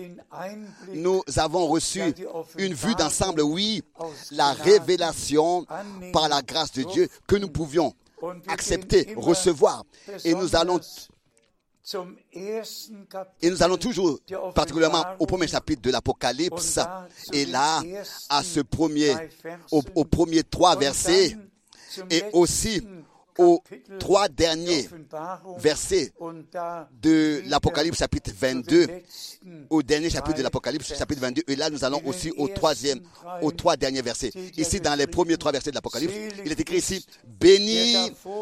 nous 0.94 1.22
avons 1.38 1.68
reçu 1.68 2.02
une 2.58 2.74
vue 2.74 2.96
d'ensemble, 2.96 3.42
oui, 3.42 3.82
la 4.32 4.52
révélation 4.54 5.66
par 6.12 6.28
la 6.28 6.42
grâce 6.42 6.74
de 6.74 6.84
Dieu 6.84 7.08
que 7.28 7.38
nous 7.38 7.50
pouvions 7.50 7.94
accepter, 8.48 9.14
recevoir. 9.16 9.84
Et 10.26 10.34
nous 10.34 10.54
allons, 10.56 10.80
et 13.42 13.50
nous 13.50 13.64
allons 13.64 13.78
toujours, 13.78 14.20
particulièrement 14.54 15.04
au 15.20 15.26
premier 15.26 15.48
chapitre 15.48 15.82
de 15.82 15.92
l'Apocalypse, 15.92 16.78
et 17.32 17.46
là, 17.46 17.82
à 18.30 18.44
ce 18.44 18.60
premier, 18.60 19.16
au, 19.72 19.82
au 19.96 20.04
premier 20.04 20.44
trois 20.44 20.76
versets, 20.76 21.38
et 22.10 22.24
aussi 22.34 22.82
aux 23.38 23.62
trois 24.00 24.28
der 24.28 24.56
derniers 24.56 24.90
versets 25.58 26.12
de 27.02 27.42
l'Apocalypse 27.48 27.98
chapitre 28.00 28.32
zu 28.32 28.36
den 28.36 28.62
22 28.64 28.88
letzten 28.88 29.32
au 29.70 29.82
dernier 29.82 30.10
chapitre 30.10 30.38
de 30.38 30.44
l'Apocalypse, 30.44 30.94
chapitre 30.96 31.22
22. 31.22 31.44
Et 31.48 31.56
là, 31.56 31.70
nous 31.70 31.84
allons 31.84 32.02
aussi 32.06 32.32
au 32.38 32.48
troisième, 32.48 33.00
aux 33.42 33.52
trois 33.52 33.78
derniers 33.78 34.02
versets. 34.02 34.32
Ici, 34.58 34.80
dans 34.80 34.96
les 34.96 35.08
premiers 35.08 35.38
trois 35.38 35.52
versets 35.52 35.72
de 35.72 35.76
l'Apocalypse, 35.76 36.14
il 36.46 36.52
est 36.52 36.60
écrit 36.60 36.78
ici, 36.78 37.06
béni 37.40 37.96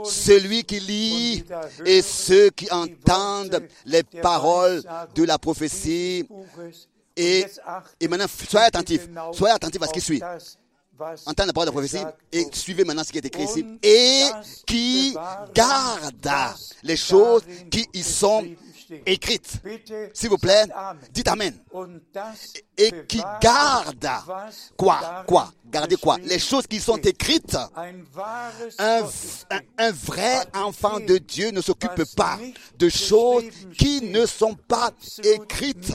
celui 0.05 0.63
qui 0.63 0.79
lit 0.79 1.43
et 1.85 2.01
ceux 2.01 2.49
qui 2.49 2.69
entendent 2.71 3.63
les 3.85 4.03
paroles 4.03 4.83
de 5.15 5.23
la 5.23 5.37
prophétie. 5.37 6.27
Et, 7.15 7.45
et 7.99 8.07
maintenant, 8.07 8.27
soyez 8.49 8.67
attentifs, 8.67 9.07
soyez 9.33 9.53
attentifs 9.53 9.81
à 9.81 9.87
ce 9.87 9.93
qui 9.93 10.01
suit. 10.01 10.21
Entendez 11.25 11.47
la 11.47 11.53
parole 11.53 11.69
de 11.69 11.71
la 11.75 11.81
prophétie 11.81 12.03
et 12.31 12.45
suivez 12.51 12.83
maintenant 12.83 13.03
ce 13.03 13.11
qui 13.11 13.17
est 13.17 13.25
écrit 13.25 13.43
ici. 13.43 13.65
Et 13.83 14.23
qui 14.65 15.15
garde 15.53 16.29
les 16.83 16.97
choses 16.97 17.43
qui 17.71 17.87
y 17.93 18.03
sont 18.03 18.45
écrites. 19.05 19.61
S'il 20.13 20.29
vous 20.29 20.37
plaît, 20.37 20.65
dites 21.11 21.27
Amen. 21.27 21.53
Et 22.77 22.91
qui 23.07 23.21
garde 23.41 24.09
quoi? 24.75 25.23
Quoi? 25.27 25.51
Gardez 25.69 25.95
quoi? 25.97 26.17
Les 26.23 26.39
choses 26.39 26.65
qui 26.65 26.79
sont 26.79 26.97
écrites. 26.97 27.55
Un, 27.75 29.03
un, 29.49 29.59
un 29.77 29.91
vrai 29.91 30.39
enfant 30.55 30.99
de 30.99 31.17
Dieu 31.19 31.51
ne 31.51 31.61
s'occupe 31.61 32.03
pas 32.15 32.39
de 32.77 32.89
choses 32.89 33.43
qui 33.77 34.01
ne 34.01 34.25
sont 34.25 34.55
pas 34.55 34.91
écrites. 35.23 35.93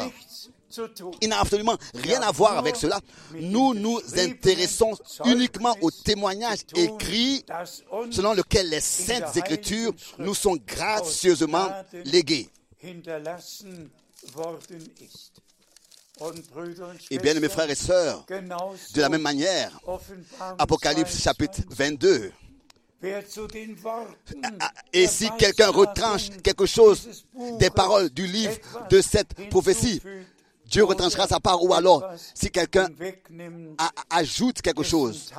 Il 1.20 1.28
n'a 1.28 1.40
absolument 1.40 1.76
rien 1.94 2.20
à 2.22 2.30
voir 2.32 2.58
avec 2.58 2.76
cela. 2.76 3.00
Nous 3.34 3.74
nous 3.74 4.00
intéressons 4.16 4.92
uniquement 5.24 5.76
écrits 6.74 7.44
Das 7.46 7.82
uns 7.92 8.12
selon 8.12 8.32
lesquels 8.32 8.68
les 8.68 8.80
saintes 8.80 9.37
écritures 9.37 9.92
nous 10.18 10.34
sont 10.34 10.56
gracieusement 10.66 11.68
léguées. 12.04 12.48
Et 17.10 17.18
bien, 17.18 17.34
mes 17.34 17.48
frères 17.48 17.70
et 17.70 17.74
sœurs, 17.74 18.24
de 18.28 19.00
la 19.00 19.08
même 19.08 19.22
manière, 19.22 19.70
Apocalypse 20.58 21.14
22, 21.14 21.18
chapitre 21.22 21.60
22, 21.70 22.32
wer 23.04 23.28
zu 23.28 23.46
den 23.46 23.76
Worten 23.82 24.42
Ah, 24.60 24.72
Et 24.92 25.06
si 25.06 25.28
quelqu'un 25.38 25.70
retranche 25.70 26.30
quelque 26.42 26.66
chose 26.66 27.24
des 27.58 27.70
paroles 27.70 28.10
du 28.10 28.26
livre 28.26 28.56
de 28.90 29.00
cette 29.00 29.34
prophétie, 29.50 30.00
Dieu 30.66 30.85
retranchera 30.85 31.27
sa 31.27 31.40
part. 31.40 31.62
Ou 31.62 31.72
alors, 31.74 32.05
si 32.35 32.50
quelqu'un 32.50 32.88
ajoute 34.11 34.62
quelque 34.62 34.83
chose, 34.83 35.31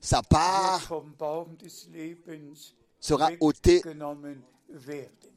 sa 0.00 0.22
part 0.22 0.80
sera 3.00 3.30
ôtée 3.40 3.82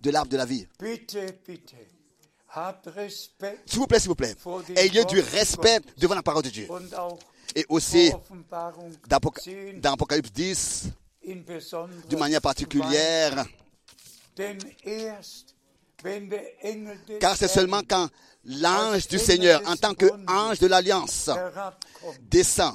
de 0.02 0.10
l'arbre 0.10 0.30
de 0.32 0.38
la 0.38 0.46
vie. 0.46 0.67
S'il 3.65 3.80
vous 3.80 3.88
plaît, 3.88 4.00
s'il 4.00 4.10
vous 4.10 4.15
plaît, 4.15 4.36
ayez 4.76 5.06
du 5.06 5.20
respect 5.22 5.80
devant 5.98 6.15
la 6.15 6.24
parole 6.24 6.44
de 6.44 6.50
Dieu. 6.50 6.67
Et 7.56 7.65
aussi, 7.70 8.10
vor 8.10 8.22
Offenbarung 8.22 8.94
d'Apoc- 9.08 9.44
10 9.44 9.80
dans 9.82 9.94
Apocalypse 9.94 10.32
10, 10.32 10.84
in 11.28 11.36
besonderer 11.46 12.02
d'une 12.10 12.20
manière 12.20 12.41
particulière, 12.41 13.46
Car 17.20 17.36
c'est 17.38 17.48
seulement 17.48 17.82
quand 17.88 18.08
l'ange 18.46 19.08
du 19.08 19.20
Seigneur, 19.20 19.62
en 19.68 19.76
tant 19.76 19.94
que 19.94 20.06
ange 20.28 20.60
de 20.60 20.68
l'alliance, 20.68 21.30
descend 22.30 22.74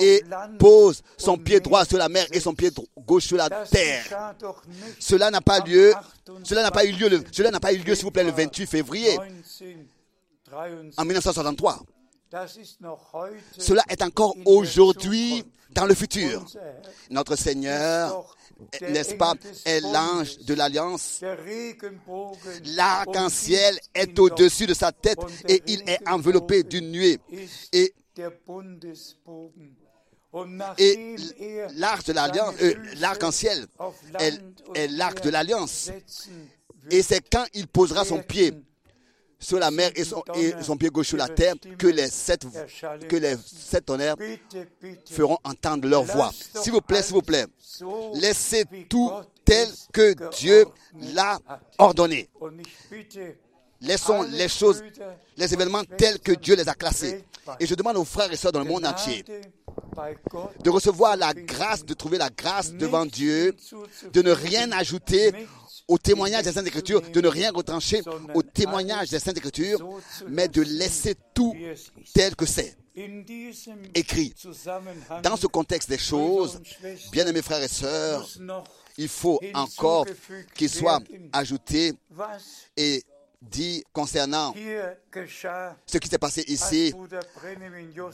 et 0.00 0.22
pose 0.58 1.02
son 1.16 1.38
pied 1.38 1.60
droit 1.60 1.84
sur 1.84 1.98
la 1.98 2.08
mer 2.08 2.26
et 2.32 2.40
son 2.40 2.52
pied 2.54 2.70
gauche 2.98 3.26
sur 3.26 3.36
la 3.36 3.48
terre. 3.66 4.04
Cela 4.98 5.30
n'a 5.30 5.40
pas 5.40 5.60
lieu, 5.60 5.92
28. 6.26 6.46
cela 6.48 6.62
n'a 6.62 6.70
pas 6.72 6.84
eu 6.84 6.92
lieu, 6.92 7.08
le- 7.08 7.22
cela 7.30 7.50
n'a 7.50 7.60
pas 7.60 7.72
eu 7.72 7.78
lieu, 7.78 7.94
s'il 7.94 8.04
vous 8.04 8.10
plaît, 8.10 8.24
le 8.24 8.32
28 8.32 8.66
février 8.66 9.16
1973. 9.18 10.94
en 10.96 11.04
1963. 11.04 11.80
Cela 13.58 13.82
est 13.88 14.02
encore 14.02 14.34
aujourd'hui 14.46 15.44
dans 15.70 15.86
le 15.86 15.94
futur. 15.94 16.44
Notre 17.10 17.36
Seigneur, 17.36 18.36
n'est-ce 18.80 19.14
pas, 19.14 19.34
est 19.64 19.80
l'ange 19.80 20.38
de 20.38 20.54
l'alliance. 20.54 21.22
L'arc-en-ciel 22.64 23.78
est 23.94 24.18
au-dessus 24.18 24.66
de 24.66 24.74
sa 24.74 24.92
tête 24.92 25.18
et 25.48 25.62
il 25.66 25.82
est 25.88 26.06
enveloppé 26.08 26.62
d'une 26.62 26.90
nuée. 26.90 27.18
Et, 27.72 27.94
er 28.16 28.30
l'arc 31.76 32.06
de 32.06 32.12
l'alliance, 32.14 32.54
euh, 32.62 32.72
Füße 32.74 33.00
l'arc-en-ciel 33.00 33.66
auf 33.78 33.96
est, 34.74 34.88
l'arc 34.88 35.22
de 35.22 35.28
l'alliance. 35.28 35.90
Et 36.90 37.02
c'est 37.02 37.20
quand 37.30 37.44
il 37.52 37.66
posera 37.68 38.04
son 38.06 38.22
pied 38.22 38.54
sur 39.42 39.58
la 39.58 39.70
mer 39.70 39.90
et 39.94 40.04
son, 40.04 40.22
et 40.34 40.54
son 40.62 40.76
pied 40.76 40.88
gauche 40.88 41.08
sur 41.08 41.18
la 41.18 41.28
terre 41.28 41.54
que 41.78 41.88
les 41.88 42.08
sept, 42.08 42.46
que 43.08 43.16
les 43.16 43.36
sept 43.44 43.84
tonnerres 43.84 44.16
feront 45.10 45.38
entendre 45.44 45.88
leur 45.88 46.04
voix. 46.04 46.30
S'il 46.54 46.72
vous 46.72 46.80
plaît, 46.80 47.02
s'il 47.02 47.14
vous 47.14 47.22
plaît, 47.22 47.46
laissez 48.14 48.64
tout 48.88 49.10
tel 49.44 49.68
que 49.92 50.14
Dieu 50.38 50.64
l'a 51.14 51.38
ordonné. 51.78 52.28
Laissons 53.80 54.22
les 54.22 54.48
choses, 54.48 54.82
les 55.36 55.52
événements 55.52 55.82
tels 55.84 56.20
que 56.20 56.32
Dieu 56.32 56.54
les 56.54 56.68
a 56.68 56.74
classés. 56.74 57.24
Et 57.58 57.66
je 57.66 57.74
demande 57.74 57.96
aux 57.96 58.04
frères 58.04 58.32
et 58.32 58.36
sœurs 58.36 58.52
dans 58.52 58.60
le 58.60 58.64
monde 58.64 58.86
entier 58.86 59.24
de 60.62 60.70
recevoir 60.70 61.16
la 61.16 61.34
grâce, 61.34 61.84
de 61.84 61.94
trouver 61.94 62.18
la 62.18 62.30
grâce 62.30 62.72
devant 62.72 63.06
Dieu, 63.06 63.54
de 64.12 64.22
ne 64.22 64.30
rien 64.30 64.70
ajouter 64.72 65.32
au 65.88 65.98
témoignage 65.98 66.44
des 66.44 66.52
Saintes 66.52 66.66
Écritures, 66.66 67.00
de 67.02 67.20
ne 67.20 67.28
rien 67.28 67.50
retrancher 67.52 68.02
au 68.34 68.42
témoignage 68.42 69.10
des 69.10 69.18
Saintes 69.18 69.36
Écritures, 69.38 69.78
mais 70.28 70.48
de 70.48 70.62
laisser 70.62 71.14
tout 71.34 71.54
tel 72.14 72.36
que 72.36 72.46
c'est. 72.46 72.76
Écrit. 73.94 74.34
Dans 75.22 75.36
ce 75.36 75.46
contexte 75.46 75.88
des 75.88 75.98
choses, 75.98 76.60
bien 77.10 77.26
aimés 77.26 77.42
frères 77.42 77.62
et 77.62 77.68
sœurs, 77.68 78.28
il 78.98 79.08
faut 79.08 79.40
encore 79.54 80.06
qu'il 80.54 80.68
soit 80.68 81.00
ajouté 81.32 81.94
et 82.76 83.02
dit 83.40 83.82
concernant 83.92 84.54
ce 85.86 85.98
qui 85.98 86.08
s'est 86.08 86.18
passé 86.18 86.44
ici, 86.46 86.94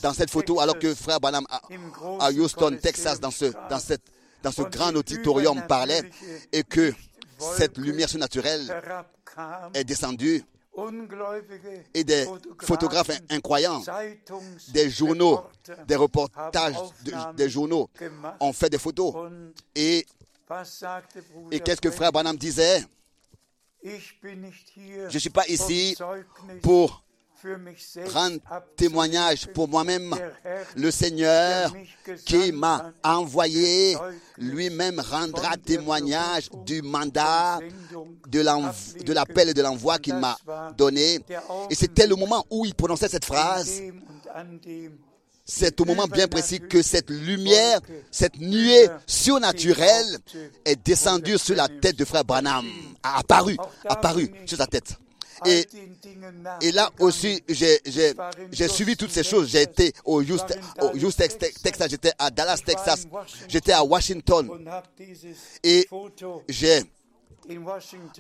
dans 0.03 0.13
cette 0.13 0.31
photo, 0.31 0.61
alors 0.61 0.79
que 0.79 0.95
frère 0.95 1.21
Branham 1.21 1.45
à, 1.51 2.31
Houston, 2.31 2.79
Texas, 2.81 3.21
dans 3.21 3.31
ce, 3.31 3.47
dans 3.69 3.79
cette, 3.79 4.03
dans 4.43 4.53
ce 4.53 4.63
grand 4.63 4.95
auditorium 4.95 5.67
parlait 5.67 6.09
et 6.53 6.63
que 6.63 6.95
cette 7.57 7.79
lumière 7.79 8.09
surnaturelle 8.09 8.67
est 9.75 9.85
descendue 9.85 10.43
et 11.95 12.05
des 12.05 12.25
photographes 12.63 13.11
in- 13.11 13.37
incroyants, 13.37 13.83
des 14.73 14.91
journaux, 14.91 15.41
des 15.87 15.97
reportages 15.97 16.75
de- 17.05 17.13
des 17.37 17.49
journaux 17.51 17.89
ont 18.41 18.53
fait 18.53 18.71
des 18.71 18.79
photos. 18.79 19.13
Et, 19.75 20.07
et 21.51 21.61
qu'est-ce 21.61 21.81
que 21.81 21.91
frère? 21.91 22.13
Branham 22.13 22.37
disait 22.37 22.85
Je 25.09 25.15
ne 25.15 25.19
suis 25.19 25.31
pas 25.31 25.47
ici 25.49 25.95
pour 26.63 27.03
abzulegen. 27.45 28.41
témoignage 28.77 29.47
pour 29.49 29.69
moi-même. 29.69 30.15
Le 30.77 30.91
Seigneur 30.91 31.73
qui 32.25 32.53
m'a 32.53 32.93
envoyé 33.03 33.97
lui-même 34.37 35.01
rendra 35.01 35.57
témoignage 35.57 36.49
du 36.65 36.83
mandat 36.83 37.61
de 38.29 39.13
l'appel 39.13 39.51
et 39.51 39.55
de 39.55 39.63
l'envoi 39.63 39.99
qu'il 39.99 40.15
m'a 40.15 40.37
donné. 40.77 41.21
Et 41.71 41.75
c'était 41.75 42.07
le 42.07 42.17
moment 42.17 42.45
où 42.51 42.65
il 42.65 42.75
prononçait 42.75 43.09
cette 43.09 43.25
phrase. 43.25 43.83
C'est 45.51 45.81
au 45.81 45.87
moment 45.87 46.07
bien 46.07 46.29
précis 46.29 46.61
que 46.61 46.83
cette 46.83 47.09
lumière, 47.09 47.81
cette 48.11 48.37
nuée 48.39 48.87
surnaturelle 49.07 50.19
est 50.67 50.77
descendue 50.85 51.39
sur 51.39 51.57
la 51.57 51.69
tête 51.69 51.97
de 51.97 52.05
frère 52.05 52.23
Branham, 52.23 52.67
a 53.03 53.21
apparu, 53.21 53.57
apparu 53.89 54.31
sur 54.45 54.59
sa 54.59 54.67
tête. 54.67 54.99
Et, 55.47 56.73
là 56.73 56.91
aussi, 56.99 57.43
j'ai, 57.49 58.69
suivi 58.69 58.97
toutes 58.97 59.11
ces 59.11 59.23
choses. 59.23 59.49
J'ai 59.49 59.63
été 59.63 59.93
au 60.05 60.23
Houston, 60.23 60.55
au 60.81 60.97
Houston, 60.97 61.25
Texas, 61.63 61.91
j'étais 61.91 62.13
à 62.19 62.31
Dallas, 62.31 62.61
Texas, 62.65 63.07
j'étais 63.49 63.73
à 63.73 63.85
Washington. 63.85 64.49
Et 65.63 65.89
j'ai 66.49 66.83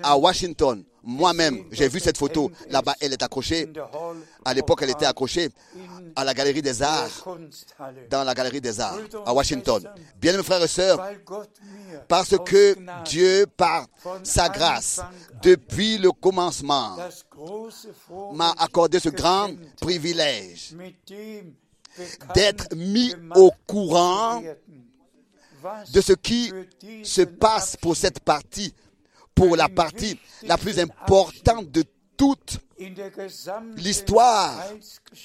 à 0.02 0.16
Washington, 0.16 0.84
moi-même, 1.02 1.64
j'ai 1.70 1.88
vu 1.88 2.00
cette 2.00 2.18
photo. 2.18 2.50
Là-bas, 2.68 2.94
elle 3.00 3.12
est 3.12 3.22
accrochée. 3.22 3.70
À 4.44 4.54
l'époque, 4.54 4.80
elle 4.82 4.90
était 4.90 5.06
accrochée 5.06 5.48
à 6.14 6.24
la 6.24 6.34
Galerie 6.34 6.62
des 6.62 6.82
Arts, 6.82 7.28
dans 8.10 8.24
la 8.24 8.34
Galerie 8.34 8.60
des 8.60 8.80
Arts, 8.80 8.98
à 9.24 9.32
Washington. 9.32 9.88
Bien, 10.20 10.36
mes 10.36 10.42
frères 10.42 10.62
et 10.62 10.68
sœurs, 10.68 11.00
parce 12.08 12.36
que 12.44 12.76
Dieu, 13.04 13.46
par 13.56 13.86
sa 14.22 14.48
grâce, 14.48 15.00
depuis 15.42 15.98
le 15.98 16.10
commencement, 16.12 16.96
m'a 18.32 18.54
accordé 18.58 19.00
ce 19.00 19.08
grand 19.08 19.50
privilège 19.80 20.74
d'être 22.34 22.74
mis 22.74 23.14
au 23.34 23.50
courant 23.66 24.42
de 25.92 26.00
ce 26.00 26.12
qui 26.12 26.52
se 27.02 27.22
passe 27.22 27.76
pour 27.76 27.96
cette 27.96 28.20
partie, 28.20 28.72
pour 29.38 29.56
la 29.56 29.68
partie 29.68 30.18
la 30.42 30.58
plus 30.58 30.78
importante 30.80 31.70
de 31.70 31.84
toute 32.16 32.58
l'histoire 33.76 34.64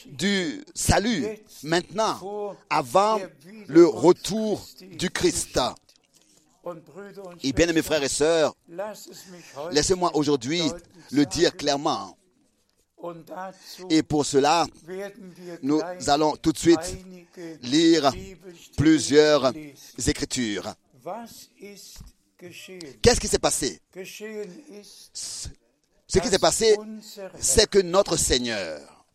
du 0.05 0.63
salut, 0.75 1.25
maintenant, 1.63 2.55
avant 2.69 3.19
le 3.67 3.87
retour 3.87 4.65
du 4.91 5.09
Christ. 5.09 5.59
Et 7.43 7.51
bien, 7.51 7.73
mes 7.73 7.81
frères 7.81 8.03
et 8.03 8.07
sœurs, 8.07 8.55
laissez-moi 9.71 10.11
aujourd'hui 10.15 10.61
le 11.11 11.25
dire 11.25 11.55
clairement. 11.57 12.15
Et 13.89 14.03
pour 14.03 14.25
cela, 14.25 14.65
nous 15.61 15.81
allons 16.07 16.35
tout 16.37 16.51
de 16.51 16.57
suite 16.57 16.97
lire 17.63 18.13
plusieurs 18.77 19.51
écritures. 20.07 20.73
Qu'est-ce 23.01 23.19
qui 23.19 23.27
s'est 23.27 23.39
passé? 23.39 23.79
Ce 25.13 26.19
qui 26.19 26.27
s'est 26.27 26.39
passé, 26.39 26.75
c'est 27.39 27.69
que 27.69 27.79
notre 27.79 28.17
Seigneur, 28.17 29.05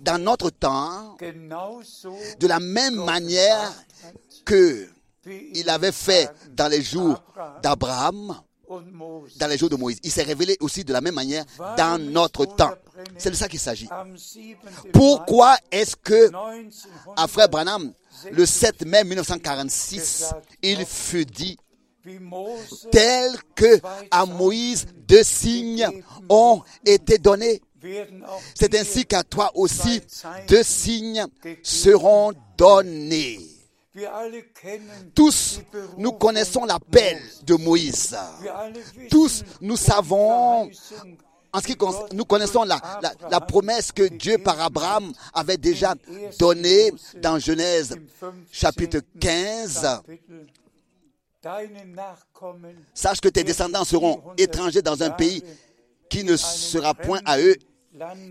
dans 0.00 0.22
notre 0.22 0.50
temps, 0.50 1.16
de 1.20 2.46
la 2.46 2.60
même 2.60 2.96
manière 3.04 3.72
que 4.44 4.88
il 5.26 5.70
avait 5.70 5.92
fait 5.92 6.30
dans 6.50 6.68
les 6.68 6.82
jours 6.82 7.22
Abraham 7.34 7.60
d'Abraham 7.62 8.40
dans 9.36 9.46
les 9.48 9.58
jours 9.58 9.70
de 9.70 9.76
Moïse. 9.76 9.98
Il 10.02 10.10
s'est 10.10 10.22
révélé 10.22 10.56
aussi 10.60 10.84
de 10.84 10.92
la 10.92 11.00
même 11.00 11.14
manière 11.14 11.44
dans 11.76 11.98
notre 12.00 12.44
temps. 12.46 12.74
C'est 13.18 13.30
de 13.30 13.34
ça 13.34 13.48
qu'il 13.48 13.58
s'agit. 13.58 13.88
Am 13.90 14.16
7. 14.16 14.56
Pourquoi 14.92 15.56
est-ce 15.70 15.96
que 15.96 16.32
à 16.34 16.52
1900, 16.54 16.88
Frère 17.28 17.48
Branham, 17.48 17.92
le 18.30 18.46
7 18.46 18.84
mai 18.86 19.04
1946, 19.04 20.34
il 20.62 20.84
fut 20.84 21.26
dit 21.26 21.58
tel 22.90 23.32
que 23.54 23.80
à 24.10 24.26
Moïse 24.26 24.86
deux 25.08 25.22
signes 25.22 25.88
ont 26.28 26.62
été 26.84 27.18
donnés. 27.18 27.62
C'est 28.54 28.74
ainsi 28.74 29.04
qu'à 29.04 29.22
toi 29.22 29.50
aussi 29.54 30.00
deux 30.48 30.62
signes 30.62 31.26
seront 31.62 32.32
donnés. 32.56 33.40
Tous, 35.14 35.60
nous 35.98 36.12
connaissons 36.12 36.64
l'appel 36.64 37.20
de 37.44 37.54
Moïse. 37.54 38.16
Tous, 39.08 39.44
nous 39.60 39.76
savons, 39.76 40.68
en 41.54 41.60
ce 41.60 41.66
qui 41.68 41.76
concerne, 41.76 42.08
nous 42.12 42.24
connaissons 42.24 42.64
la, 42.64 42.80
la, 43.30 43.40
promesse 43.40 43.92
que 43.92 44.02
Dieu 44.02 44.38
par 44.38 44.60
Abraham 44.60 45.12
avait 45.32 45.56
déjà 45.56 45.94
donnée 46.38 46.92
dans 47.22 47.38
Genèse 47.38 47.92
im 47.92 48.00
15. 48.20 48.34
chapitre 48.50 48.98
15. 49.20 49.82
Kapitel. 50.04 50.46
Deine 51.44 51.94
Nachkommen 51.94 52.74
Sache 52.92 53.20
que 53.20 53.28
tes 53.28 53.44
descendants 53.44 53.84
seront 53.84 54.20
étrangers 54.36 54.82
dans 54.82 55.00
un 55.02 55.10
pays 55.10 55.44
qui 56.08 56.24
ne 56.24 56.36
sera 56.36 56.92
point 56.92 57.20
à 57.24 57.38
eux. 57.38 57.54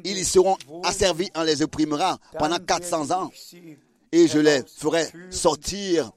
Ils 0.04 0.18
y 0.18 0.26
seront 0.26 0.58
asservis, 0.84 1.30
on 1.36 1.44
les 1.44 1.62
opprimera 1.62 2.18
pendant 2.38 2.58
400 2.58 3.12
ans 3.12 3.32
et 4.12 4.28
je 4.28 4.40
les 4.40 4.64
ferai 4.78 5.08
sortir. 5.30 6.12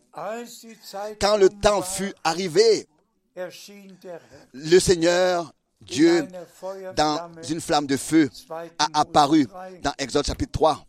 Quand 1.21 1.37
le 1.37 1.51
temps 1.51 1.83
fut 1.83 2.13
arrivé, 2.25 2.89
le 4.55 4.81
Seigneur 4.81 5.53
Dieu, 5.81 6.27
dans 6.97 7.31
une 7.49 7.61
flamme 7.61 7.87
de 7.87 7.97
feu, 7.97 8.31
a 8.79 8.89
apparu 8.95 9.47
dans 9.83 9.93
Exode 9.99 10.27
chapitre 10.27 10.53
3 10.53 10.87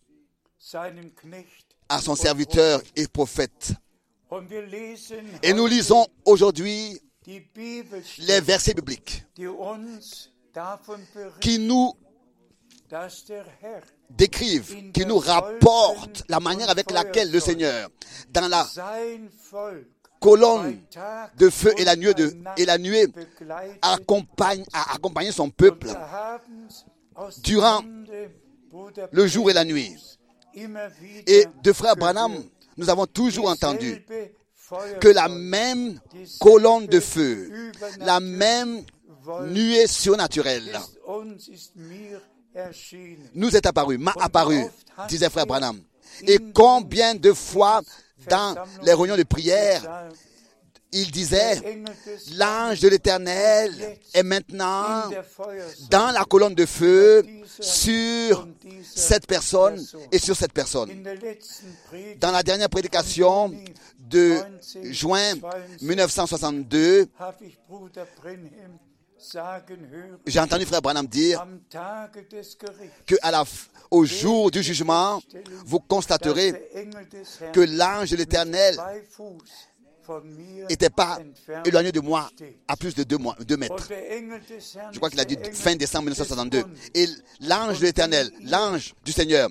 à 1.90 2.02
son 2.02 2.16
serviteur 2.16 2.82
et 2.96 3.08
prophète. 3.08 3.74
Et 5.44 5.54
nous 5.54 5.68
lisons 5.68 6.06
aujourd'hui 6.26 7.00
les 7.26 8.42
versets 8.42 8.74
bibliques 8.74 9.24
qui 11.40 11.60
nous 11.60 11.94
décrivent, 14.10 14.92
qui 14.92 15.06
nous 15.06 15.20
rapportent 15.20 16.24
la 16.30 16.40
manière 16.40 16.70
avec 16.70 16.92
laquelle 16.92 17.32
le 17.32 17.40
Seigneur, 17.40 17.90
dans 18.30 18.48
la 18.48 18.66
colonne 20.20 20.80
de 21.38 21.50
feu 21.50 21.74
et 21.78 21.84
la 21.84 21.96
nuée, 21.96 22.14
de, 22.14 22.34
et 22.58 22.66
la 22.66 22.78
nuée 22.78 23.08
accompagne, 23.82 24.64
a 24.74 24.96
accompagné 24.96 25.32
son 25.32 25.50
peuple 25.50 25.88
durant 27.44 27.82
le 29.12 29.28
jour 29.28 29.50
et 29.50 29.54
la 29.54 29.66
nuit. 29.66 29.96
Et 31.28 31.46
de 31.64 31.74
frère 31.74 31.96
Branham, 31.96 32.34
nous 32.78 32.90
avons 32.90 33.06
toujours 33.06 33.50
entendu 33.50 34.04
que 35.00 35.08
la 35.08 35.30
même 35.30 36.00
colonne 36.40 36.88
de 36.88 37.00
feu, 37.00 37.72
la 38.00 38.20
même 38.20 38.84
nuée 39.48 39.88
surnaturelle 39.88 40.80
nous 43.36 43.56
est 43.56 43.66
apparue, 43.66 43.98
m'a 43.98 44.14
apparu, 44.20 44.64
disait 45.08 45.30
frère 45.30 45.46
Branham. 45.46 45.80
Et 46.24 46.40
combien 46.54 47.14
de 47.14 47.32
fois 47.34 47.82
dans 48.30 48.56
les 48.84 48.94
réunions 48.94 49.18
de 49.18 49.24
prière, 49.24 50.10
il 50.92 51.12
disait, 51.12 51.62
l'ange 52.36 52.80
de 52.80 52.88
l'éternel 52.88 53.98
est 54.14 54.24
maintenant 54.24 55.10
dans 55.90 56.12
la 56.12 56.24
colonne 56.24 56.56
de 56.56 56.66
feu 56.66 57.26
sur 57.60 58.48
cette 58.84 59.28
personne 59.28 59.86
et 60.12 60.20
sur 60.20 60.36
cette 60.36 60.54
personne. 60.54 60.90
Dans 62.20 62.32
la 62.32 62.42
dernière 62.42 62.70
prédication 62.70 63.54
de 64.00 64.38
juin 64.84 65.34
1962, 65.82 67.10
j'ai 70.26 70.40
entendu 70.40 70.66
frère 70.66 70.82
Branham 70.82 71.08
dire 71.08 71.46
que 73.06 73.16
à 73.22 73.32
la, 73.32 73.44
au 73.92 74.06
jour 74.06 74.52
du 74.52 74.62
jugement, 74.62 75.22
vous 75.66 75.80
constaterez 75.80 76.54
que 77.54 77.62
l'ange 77.62 78.12
de 78.12 78.18
l'éternel 78.18 78.78
n'était 80.70 80.90
pas 80.90 81.20
éloigné 81.66 81.92
de 81.92 82.00
moi 82.00 82.30
à 82.68 82.76
plus 82.78 82.96
de 82.96 83.04
deux, 83.04 83.18
mois, 83.18 83.36
deux 83.46 83.58
mètres. 83.58 83.90
Je 84.92 84.98
crois 84.98 85.10
qu'il 85.10 85.20
a 85.20 85.26
dit 85.26 85.38
fin 85.54 85.76
décembre 85.76 86.06
1962. 86.06 86.64
Et 86.94 87.08
l'ange 87.42 87.80
de 87.80 87.86
l'éternel, 87.86 88.32
l'ange 88.44 88.94
du 89.04 89.12
Seigneur, 89.12 89.50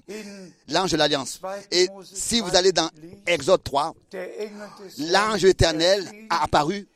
l'ange 0.68 0.92
de 0.92 0.96
l'Alliance. 0.96 1.40
Et 1.70 1.88
si 2.04 2.40
vous 2.40 2.54
allez 2.56 2.72
dans 2.72 2.88
Exode 3.26 3.62
3, 3.64 3.94
l'ange 4.98 5.42
de 5.42 5.48
l'éternel 5.48 6.08
a 6.30 6.44
apparu 6.44 6.86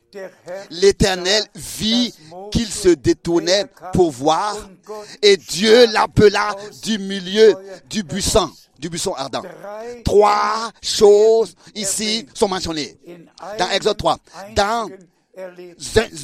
L'Éternel 0.71 1.45
vit 1.55 2.15
qu'il 2.51 2.67
se 2.67 2.89
détournait 2.89 3.67
pour 3.93 4.11
voir 4.11 4.57
et 5.23 5.37
Dieu 5.37 5.87
l'appela 5.93 6.55
du 6.83 6.99
milieu 6.99 7.55
du 7.89 8.03
buisson, 8.03 8.51
du 8.79 8.89
buisson 8.89 9.13
ardent. 9.15 9.43
Trois 10.05 10.71
choses 10.83 11.55
ici 11.75 12.27
sont 12.35 12.49
mentionnées 12.49 12.97
dans 13.59 13.71
Exode 13.71 13.97
3. 13.97 14.19
Dans 14.55 14.89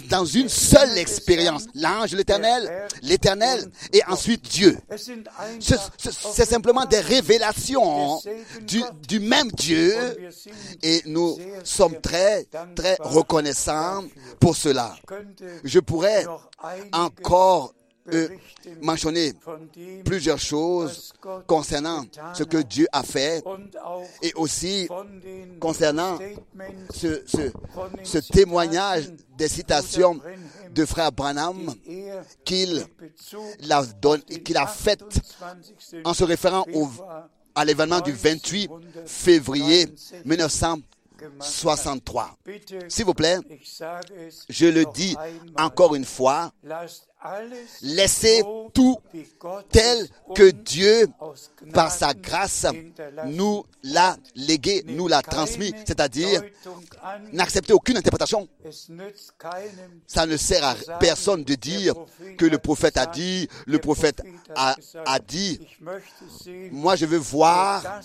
dans 0.08 0.24
une 0.24 0.48
seule 0.48 0.98
expérience, 0.98 1.66
l'ange 1.74 2.12
l'éternel, 2.14 2.88
l'éternel 3.02 3.70
et 3.92 4.02
ensuite 4.08 4.42
Dieu. 4.48 4.76
C'est 5.58 6.44
simplement 6.44 6.84
des 6.84 7.00
révélations 7.00 8.20
du, 8.62 8.82
du, 9.06 9.20
même 9.20 9.50
Dieu 9.52 9.94
et 10.82 11.02
nous 11.06 11.38
sommes 11.64 12.00
très, 12.00 12.46
très 12.74 12.96
reconnaissants 13.00 14.04
pour 14.40 14.56
cela. 14.56 14.96
Je 15.64 15.78
pourrais 15.80 16.26
encore 16.92 17.75
euh, 18.12 18.28
mentionner 18.82 19.32
plusieurs 20.04 20.38
choses 20.38 21.12
concernant 21.46 22.04
ce 22.34 22.42
que 22.44 22.58
Dieu 22.58 22.86
a 22.92 23.02
fait 23.02 23.42
et 24.22 24.32
aussi 24.34 24.86
concernant 25.60 26.18
ce, 26.94 27.22
ce, 27.26 27.50
ce 28.02 28.18
témoignage 28.18 29.10
des 29.36 29.48
citations 29.48 30.18
de 30.70 30.84
frère 30.84 31.12
Branham 31.12 31.74
qu'il 32.44 32.86
a, 33.70 33.82
qu'il 34.44 34.56
a 34.56 34.66
fait 34.66 35.02
en 36.04 36.14
se 36.14 36.24
référant 36.24 36.64
au, 36.74 36.88
à 37.54 37.64
l'événement 37.64 38.00
du 38.00 38.10
28 38.12 38.68
février 39.06 39.86
1963. 40.24 42.36
S'il 42.88 43.04
vous 43.06 43.14
plaît, 43.14 43.38
je 44.50 44.66
le 44.66 44.84
dis 44.92 45.16
encore 45.56 45.94
une 45.94 46.04
fois, 46.04 46.52
Laissez 47.82 48.42
tout 48.72 48.98
tel 49.70 50.06
que 50.34 50.50
Dieu, 50.50 51.08
par 51.72 51.90
sa 51.90 52.14
grâce, 52.14 52.66
nous 53.26 53.64
l'a 53.82 54.16
légué, 54.34 54.84
nous 54.86 55.08
l'a 55.08 55.22
transmis, 55.22 55.72
c'est-à-dire 55.86 56.42
n'acceptez 57.32 57.72
aucune 57.72 57.96
interprétation. 57.96 58.48
Ça 60.06 60.26
ne 60.26 60.36
sert 60.36 60.64
à 60.64 60.74
personne 60.98 61.42
de 61.42 61.54
dire 61.54 61.94
que 62.38 62.46
le 62.46 62.58
prophète 62.58 62.96
a 62.96 63.06
dit, 63.06 63.48
le 63.66 63.78
prophète 63.78 64.22
a, 64.54 64.76
dit. 65.26 65.60
Moi, 66.70 66.96
je 66.96 67.06
veux 67.06 67.18
voir 67.18 68.00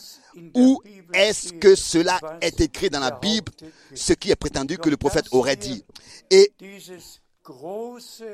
où 0.56 0.82
est-ce 1.14 1.54
que 1.54 1.76
cela 1.76 2.20
est 2.40 2.62
écrit 2.62 2.90
dans 2.90 3.00
la 3.00 3.12
Bible, 3.12 3.52
ce 3.94 4.14
qui 4.14 4.32
est 4.32 4.36
prétendu 4.36 4.78
que 4.78 4.90
le 4.90 4.98
prophète 4.98 5.26
aurait 5.32 5.58
dit. 5.58 5.84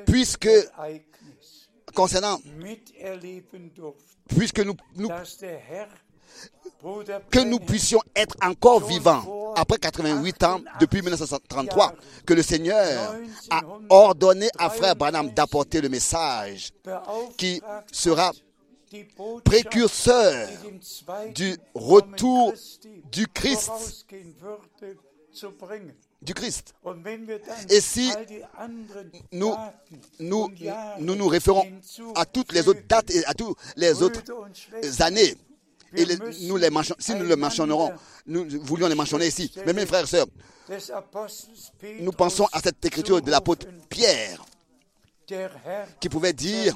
Puisque 0.05 0.49
concernant 1.93 2.39
puisque 4.27 4.59
nous, 4.59 4.75
nous 4.95 5.09
que 7.31 7.39
nous 7.39 7.59
puissions 7.59 8.01
être 8.15 8.35
encore 8.41 8.85
vivants 8.85 9.53
après 9.55 9.77
88 9.77 10.43
ans 10.43 10.61
depuis 10.79 11.01
1933 11.01 11.93
que 12.25 12.33
le 12.33 12.43
Seigneur 12.43 13.15
a 13.49 13.61
ordonné 13.89 14.49
à 14.57 14.69
frère 14.69 14.95
Branham 14.95 15.31
d'apporter 15.31 15.81
le 15.81 15.89
message 15.89 16.71
qui 17.37 17.61
sera 17.91 18.31
précurseur 19.43 20.47
du 21.33 21.57
retour 21.73 22.53
du 23.11 23.27
Christ 23.27 23.71
du 26.22 26.34
Christ. 26.34 26.74
Et 27.70 27.82
si 27.82 28.11
nous 29.32 29.53
nous, 30.20 30.49
nous 30.99 31.15
nous 31.15 31.28
référons 31.28 31.63
à 32.15 32.26
toutes 32.26 32.51
les 32.53 32.68
autres 32.68 32.82
dates 32.88 33.11
et 33.11 33.26
à 33.26 33.34
toutes 33.34 33.57
les 33.76 34.01
autres 34.01 34.22
années 35.01 35.36
Et 35.95 36.03
les- 36.05 36.18
nous 36.47 36.57
les 36.57 36.70
si 36.99 37.13
nous 37.15 37.24
le 37.24 37.36
mentionnerons, 37.38 37.91
nous 38.26 38.45
voulions 38.63 38.88
les 38.88 38.95
mentionner 38.95 39.28
ici. 39.28 39.51
Mais 39.65 39.74
mes 39.74 39.86
frères 39.86 40.03
et 40.03 40.07
sœurs, 40.07 40.28
nous 42.01 42.11
pensons 42.11 42.45
à 42.51 42.59
cette 42.59 42.84
écriture 42.84 43.22
de 43.22 43.32
l'apôtre 43.32 43.68
Pierre 43.89 44.43
qui 45.99 46.09
pouvait 46.09 46.34
dire 46.34 46.76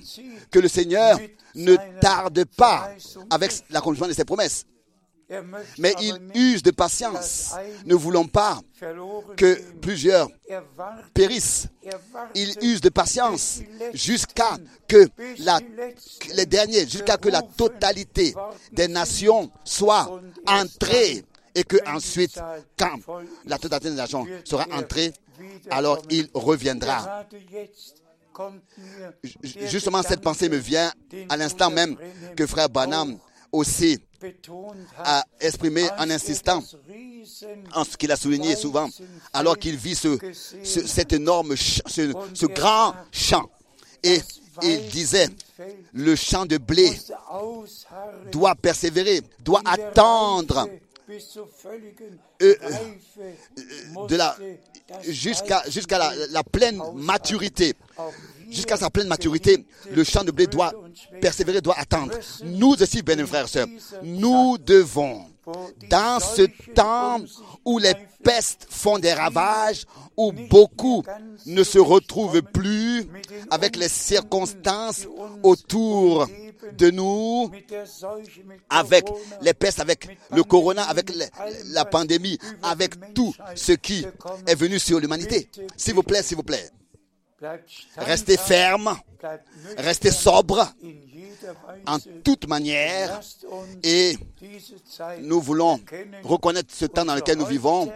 que 0.50 0.60
le 0.60 0.68
Seigneur 0.70 1.20
ne 1.56 1.76
tarde 2.00 2.46
pas 2.46 2.92
avec 3.30 3.52
l'accomplissement 3.70 4.08
de 4.08 4.14
ses 4.14 4.26
promesses. 4.26 4.66
Mais 5.78 5.94
il 6.02 6.20
use 6.36 6.64
de 6.64 6.72
patience. 6.72 7.54
Ne 7.86 7.96
voulons 7.96 8.28
pas 8.28 8.60
que 9.38 9.60
plusieurs 9.82 10.28
périssent. 11.14 11.68
Il 12.36 12.54
use 12.62 12.82
de 12.82 12.90
patience 12.90 13.62
jusqu'à 13.94 14.58
que 14.88 15.08
la, 15.40 15.60
les 16.36 16.46
derniers, 16.46 16.88
jusqu'à 16.88 17.18
que 17.18 17.30
la 17.30 17.42
totalité 17.42 18.34
des 18.72 18.88
nations 18.88 19.52
soit 19.64 20.22
entrée 20.48 21.24
et 21.56 21.64
que 21.64 21.78
ensuite, 21.88 22.40
quand 22.78 22.98
la 23.46 23.58
totalité 23.58 23.90
des 23.90 23.96
nations 23.96 24.26
sera 24.44 24.66
entrée, 24.72 25.14
alors 25.70 26.02
il 26.10 26.30
reviendra. 26.34 27.26
Justement, 29.44 30.02
cette 30.04 30.22
pensée 30.22 30.50
me 30.50 30.58
vient 30.58 30.92
à 31.30 31.38
l'instant 31.38 31.70
même 31.70 31.98
que 32.36 32.48
frère 32.48 32.70
Branham 32.70 33.18
aussi 33.52 34.00
a 34.98 35.26
exprimé 35.40 35.84
en 35.98 36.10
insistant 36.10 36.64
en 37.74 37.84
ce 37.84 37.98
qu'il 37.98 38.12
a 38.12 38.16
souligné 38.16 38.56
souvent, 38.56 38.90
alors 39.34 39.58
qu'il 39.58 39.76
vit 39.78 39.96
ce, 39.96 40.18
ce- 40.64 40.86
cet 40.88 41.14
énorme 41.14 41.56
ce, 41.56 42.14
ce 42.34 42.46
grand 42.48 42.94
champ. 43.12 43.50
Et 44.04 44.20
il 44.64 44.88
disait, 44.90 45.28
le 45.94 46.16
champ 46.16 46.46
de 46.46 46.58
blé 46.58 46.92
doit 48.32 48.56
persévérer, 48.56 49.22
doit 49.40 49.62
attendre 49.66 50.68
euh, 52.42 52.56
Reife 52.62 54.08
de 54.08 54.16
la, 54.16 54.36
musste 54.40 54.60
das 54.90 55.04
jusqu'à 55.12 55.64
jusqu'à 55.70 55.98
la, 56.00 56.14
la 56.32 56.44
pleine 56.44 56.82
maturité. 56.96 57.76
Jusqu'à 58.52 58.78
sa 58.78 58.90
pleine 58.90 59.08
maturité, 59.08 59.66
le 59.92 60.04
champ 60.04 60.24
de 60.24 60.32
blé 60.32 60.46
doit 60.46 60.74
persévérer, 61.22 61.62
doit 61.62 61.80
attendre. 61.80 62.14
Nous 62.44 62.74
aussi, 62.82 63.02
bien 63.02 63.26
frères 63.26 63.46
et 63.46 63.48
sœurs, 63.48 63.68
nous 64.04 64.58
devons, 64.58 65.26
dans 65.90 66.20
ce 66.20 66.44
temps 66.74 67.20
où 67.66 67.80
les 67.80 67.94
pestes 68.24 68.68
font 68.70 69.00
des 69.00 69.14
ravages, 69.14 69.86
où 70.18 70.32
beaucoup 70.32 71.04
ne 71.46 71.64
se 71.64 71.80
retrouvent 71.80 72.42
plus 72.42 73.08
avec 73.50 73.76
les 73.78 73.88
circonstances 73.90 75.08
autour 75.44 76.28
de 76.78 76.92
nous, 76.92 77.50
avec 78.70 79.06
les 79.42 79.54
pestes, 79.54 79.80
avec 79.80 80.18
le 80.32 80.44
corona, 80.44 80.84
avec 80.84 81.12
la 81.66 81.86
pandémie, 81.86 82.38
avec 82.62 83.14
tout 83.14 83.34
ce 83.56 83.72
qui 83.72 84.06
est 84.46 84.56
venu 84.56 84.78
sur 84.78 85.00
l'humanité. 85.00 85.50
S'il 85.78 85.96
vous 85.96 86.04
plaît, 86.04 86.22
s'il 86.22 86.38
vous 86.38 86.44
plaît, 86.44 86.70
restez 87.98 88.38
ferme, 88.38 88.98
restez 89.78 90.12
sobre. 90.12 90.74
En 91.88 91.98
toute 92.24 92.48
manière. 92.48 93.20
Et 93.84 94.16
nous 95.22 95.42
voulons 95.42 95.80
reconnaître 96.24 96.74
ce 96.74 96.86
temps 96.86 97.06
dans 97.06 97.16
lequel 97.16 97.38
nous 97.38 97.46
vivons 97.46 97.92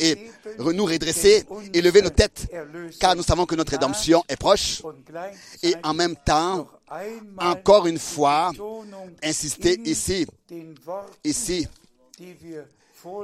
et 0.00 0.30
nous 0.72 0.84
redresser 0.84 1.44
et 1.72 1.80
lever 1.80 2.02
nos 2.02 2.10
têtes 2.10 2.48
car 3.00 3.14
nous 3.16 3.22
savons 3.22 3.46
que 3.46 3.54
notre 3.54 3.72
rédemption 3.72 4.24
est 4.28 4.36
proche. 4.36 4.82
Et 5.62 5.74
en 5.82 5.94
même 5.94 6.16
temps, 6.16 6.68
encore 7.38 7.86
une 7.86 7.98
fois, 7.98 8.52
insister 9.22 9.78
in 9.78 9.90
ici, 9.90 10.26
ici, 11.24 11.66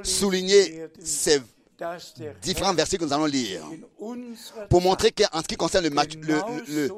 souligner 0.03 0.87
ces 1.03 1.41
différents 2.43 2.75
versets 2.75 2.97
que 2.99 3.05
nous 3.05 3.13
allons 3.13 3.27
lire 3.27 3.63
pour 4.69 4.81
montrer 4.83 5.13
qu'en 5.13 5.41
ce 5.41 5.47
qui 5.47 5.57
concerne 5.57 5.85
le, 5.85 5.91
match- 5.91 6.17
le, 6.21 6.41
le- 6.69 6.91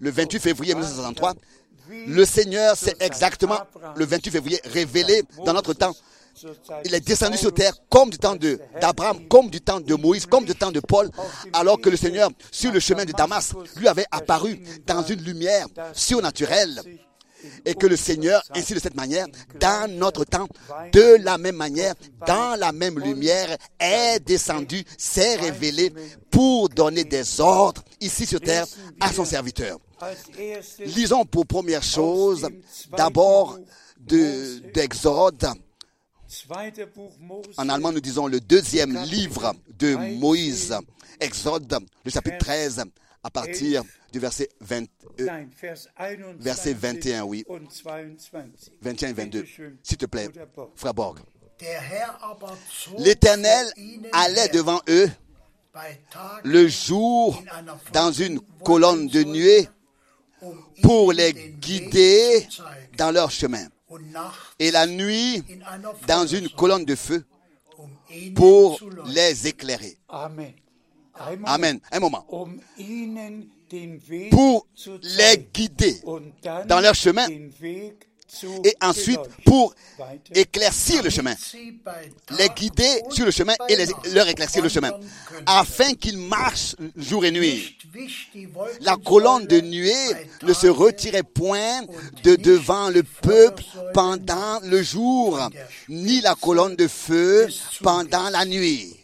le 0.00 0.10
28 0.10 0.40
février 0.40 0.74
1963, 0.74 1.34
le 2.06 2.24
Seigneur 2.24 2.76
s'est 2.76 2.96
exactement 3.00 3.58
le 3.96 4.04
28 4.06 4.30
février 4.30 4.60
révélé 4.64 5.22
dans 5.44 5.52
notre 5.52 5.74
temps. 5.74 5.94
Il 6.84 6.94
est 6.94 7.00
descendu 7.06 7.36
sur 7.36 7.52
terre 7.52 7.74
comme 7.90 8.08
du 8.08 8.16
temps 8.16 8.36
d'Abraham, 8.80 9.26
comme 9.28 9.50
du 9.50 9.60
temps 9.60 9.80
de 9.80 9.94
Moïse, 9.94 10.24
comme 10.24 10.44
du 10.46 10.54
temps 10.54 10.70
de 10.72 10.80
Paul, 10.80 11.10
alors 11.52 11.78
que 11.80 11.90
le 11.90 11.96
Seigneur, 11.98 12.30
sur 12.50 12.72
le 12.72 12.80
chemin 12.80 13.04
de 13.04 13.12
Damas, 13.12 13.52
lui 13.76 13.88
avait 13.88 14.06
apparu 14.10 14.58
dans 14.86 15.02
une 15.02 15.20
lumière 15.22 15.66
surnaturelle. 15.92 16.80
Et 17.64 17.74
que 17.74 17.86
le 17.86 17.96
Seigneur, 17.96 18.42
ainsi 18.54 18.74
de 18.74 18.78
cette 18.80 18.94
manière, 18.96 19.26
dans 19.58 19.90
notre 19.90 20.24
temps, 20.24 20.48
de 20.92 21.16
la 21.22 21.38
même 21.38 21.56
manière, 21.56 21.94
dans 22.26 22.58
la 22.58 22.72
même 22.72 22.98
lumière, 22.98 23.56
est 23.78 24.20
descendu, 24.24 24.84
s'est 24.98 25.36
révélé 25.36 25.92
pour 26.30 26.68
donner 26.68 27.04
des 27.04 27.40
ordres 27.40 27.82
ici 28.00 28.26
sur 28.26 28.40
terre 28.40 28.66
à 29.00 29.12
son 29.12 29.24
serviteur. 29.24 29.78
Lisons 30.86 31.24
pour 31.26 31.46
première 31.46 31.82
chose, 31.82 32.48
d'abord 32.96 33.58
de- 33.98 34.60
d'Exode. 34.72 35.46
En 37.56 37.68
allemand, 37.68 37.92
nous 37.92 38.00
disons 38.00 38.26
le 38.26 38.40
deuxième 38.40 38.96
livre 39.04 39.54
de 39.78 39.94
Moïse, 40.18 40.74
Exode, 41.18 41.76
le 42.04 42.10
chapitre 42.10 42.38
13, 42.38 42.84
à 43.22 43.30
partir 43.30 43.82
du 44.12 44.18
verset 44.18 44.48
20, 44.60 44.86
euh, 45.20 45.24
nein, 45.26 45.48
Vers 45.60 45.88
21, 45.96 46.36
verset 46.38 46.74
21, 46.74 47.24
oui. 47.24 47.44
und 47.48 47.68
22. 47.84 48.70
21 48.82 49.08
et 49.08 49.12
22. 49.12 49.40
Bitte 49.42 49.50
schön, 49.50 49.76
S'il 49.82 49.96
te 49.96 50.06
plaît, 50.06 50.28
frère 50.74 50.94
Borg. 50.94 51.18
L'Éternel 52.98 53.66
allait 54.12 54.48
devant 54.48 54.80
eux 54.88 55.08
le 56.44 56.68
jour 56.68 57.42
dans 57.92 58.10
une 58.12 58.40
colonne 58.64 59.06
de 59.08 59.22
nuée 59.24 59.68
um 60.42 60.56
pour 60.82 61.12
les 61.12 61.32
guider 61.34 62.46
dans 62.96 63.10
leur 63.10 63.30
chemin. 63.30 63.66
Et 64.58 64.70
la 64.70 64.86
nuit 64.86 65.44
dans 66.06 66.26
une 66.26 66.48
colonne 66.48 66.84
de 66.86 66.94
feu 66.94 67.24
um 67.78 68.34
pour 68.34 68.80
les 69.06 69.46
éclairer. 69.46 69.98
Amen. 70.08 70.54
Amen. 71.44 71.78
Un 71.92 72.00
moment. 72.00 72.26
Pour 74.30 74.66
les 75.18 75.46
guider 75.52 76.00
dans 76.66 76.80
leur 76.80 76.94
chemin 76.94 77.26
et 78.64 78.76
ensuite 78.80 79.18
pour 79.44 79.74
éclaircir 80.32 81.02
le 81.02 81.10
chemin. 81.10 81.34
Les 82.38 82.48
guider 82.48 83.02
sur 83.10 83.24
le 83.24 83.32
chemin 83.32 83.54
et 83.68 83.74
les- 83.76 83.86
leur 84.12 84.28
éclaircir 84.28 84.62
le 84.62 84.68
chemin. 84.68 84.92
Afin 85.46 85.94
qu'ils 85.94 86.16
marchent 86.18 86.76
jour 86.96 87.24
et 87.24 87.32
nuit. 87.32 87.76
La 88.82 88.96
colonne 88.96 89.46
de 89.46 89.60
nuée 89.60 90.06
ne 90.42 90.52
se 90.52 90.68
retirait 90.68 91.24
point 91.24 91.82
de 92.22 92.36
devant 92.36 92.88
le 92.90 93.02
peuple 93.02 93.64
pendant 93.94 94.60
le 94.62 94.80
jour, 94.82 95.40
ni 95.88 96.20
la 96.20 96.34
colonne 96.36 96.76
de 96.76 96.86
feu 96.86 97.48
pendant 97.82 98.30
la 98.30 98.44
nuit. 98.44 98.96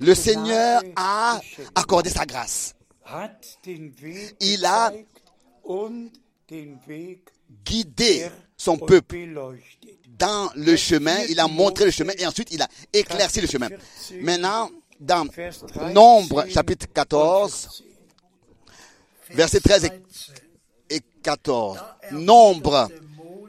Le 0.00 0.14
Seigneur 0.14 0.82
a 0.96 1.40
accordé 1.74 2.10
sa 2.10 2.26
grâce, 2.26 2.74
Il 4.40 4.64
a 4.64 4.92
guidé 7.64 8.28
son 8.56 8.78
peuple 8.78 9.16
dans 10.18 10.50
le 10.54 10.76
chemin, 10.76 11.18
il 11.28 11.38
a 11.40 11.46
montré 11.46 11.84
le 11.84 11.90
chemin 11.90 12.12
et 12.18 12.26
ensuite 12.26 12.48
il 12.52 12.62
a 12.62 12.68
éclairci 12.92 13.40
le 13.40 13.46
chemin. 13.46 13.68
Maintenant, 14.20 14.70
dans 14.98 15.26
Vers 15.26 15.54
13 15.54 15.92
Nombre 15.92 16.46
chapitre 16.48 16.86
14, 16.92 17.84
versets 19.30 19.60
13 19.60 19.84
et 19.84 19.88
13. 19.88 20.00
et 20.90 21.00
14. 21.22 21.78
Nombre, 22.12 22.88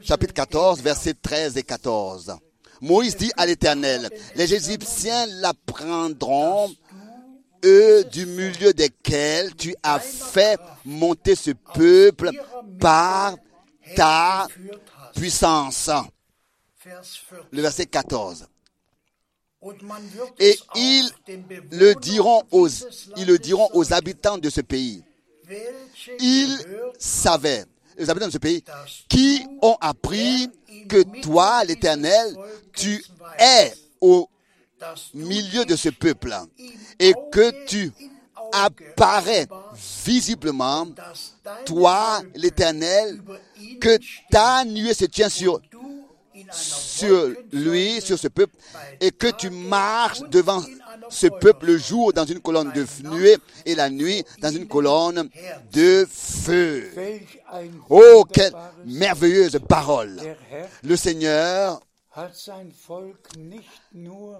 chapitre 0.02 0.34
14, 0.34 0.82
versets 0.82 1.14
13 1.14 1.56
et 1.56 1.62
14. 1.62 2.36
Moïse 2.80 3.16
dit 3.16 3.32
à 3.36 3.46
l'Éternel, 3.46 4.08
les 4.36 4.54
Égyptiens 4.54 5.26
la 5.40 5.52
prendront, 5.66 6.70
eux 7.64 8.04
du 8.04 8.26
milieu 8.26 8.72
desquels 8.72 9.54
tu 9.54 9.74
as 9.82 9.98
fait 10.00 10.58
monter 10.84 11.34
ce 11.34 11.50
peuple 11.74 12.30
par 12.80 13.36
ta 13.94 14.46
puissance. 15.14 15.90
Vers 16.84 17.02
14. 17.02 17.46
Le 17.52 17.62
verset 17.62 17.86
14. 17.86 18.46
Und 19.60 19.82
man 19.82 20.02
wird 20.14 20.34
Et 20.38 20.56
ils 20.76 21.10
le 21.72 21.94
diront 21.94 22.42
aux, 22.52 22.68
ils 23.16 23.26
le 23.26 23.38
diront 23.38 23.68
aux 23.74 23.92
habitants 23.92 24.38
de 24.38 24.50
ce 24.50 24.60
pays. 24.60 25.02
Ils 26.20 26.56
savaient, 26.98 27.64
les 27.96 28.08
habitants 28.08 28.28
de 28.28 28.32
ce 28.32 28.38
pays, 28.38 28.62
qui 29.08 29.44
ont 29.60 29.76
appris 29.80 30.48
que 30.88 31.02
toi, 31.22 31.64
l'Éternel, 31.64 32.36
tu 32.72 33.04
es 33.38 33.72
au 34.00 34.28
milieu 35.14 35.64
de 35.64 35.76
ce 35.76 35.88
peuple 35.88 36.34
et 36.98 37.14
que 37.32 37.66
tu 37.66 37.92
sichtbar, 38.52 39.22
visiblement, 40.04 40.86
toi, 41.66 42.22
l'Éternel, 42.34 43.20
que 43.80 43.98
ta 44.30 44.64
nuée 44.64 44.94
se 44.94 45.04
tient 45.04 45.28
sur 45.28 45.60
sur 46.52 47.34
lui, 47.52 48.00
sur 48.00 48.18
ce 48.18 48.28
peuple, 48.28 48.54
et 49.00 49.10
que 49.10 49.26
tu 49.28 49.50
marches 49.50 50.20
devant 50.30 50.62
ce 51.10 51.26
peuple 51.26 51.66
le 51.66 51.78
jour 51.78 52.12
dans 52.12 52.24
une 52.24 52.40
colonne 52.40 52.72
de 52.72 52.86
nuée 53.08 53.36
et 53.66 53.74
la 53.74 53.90
nuit 53.90 54.24
dans 54.40 54.50
une 54.50 54.66
colonne 54.66 55.28
de 55.72 56.06
feu. 56.10 56.90
Oh, 57.88 58.24
quelle 58.32 58.52
merveilleuse 58.86 59.58
parole. 59.68 60.20
Le 60.84 60.96
Seigneur 60.96 61.80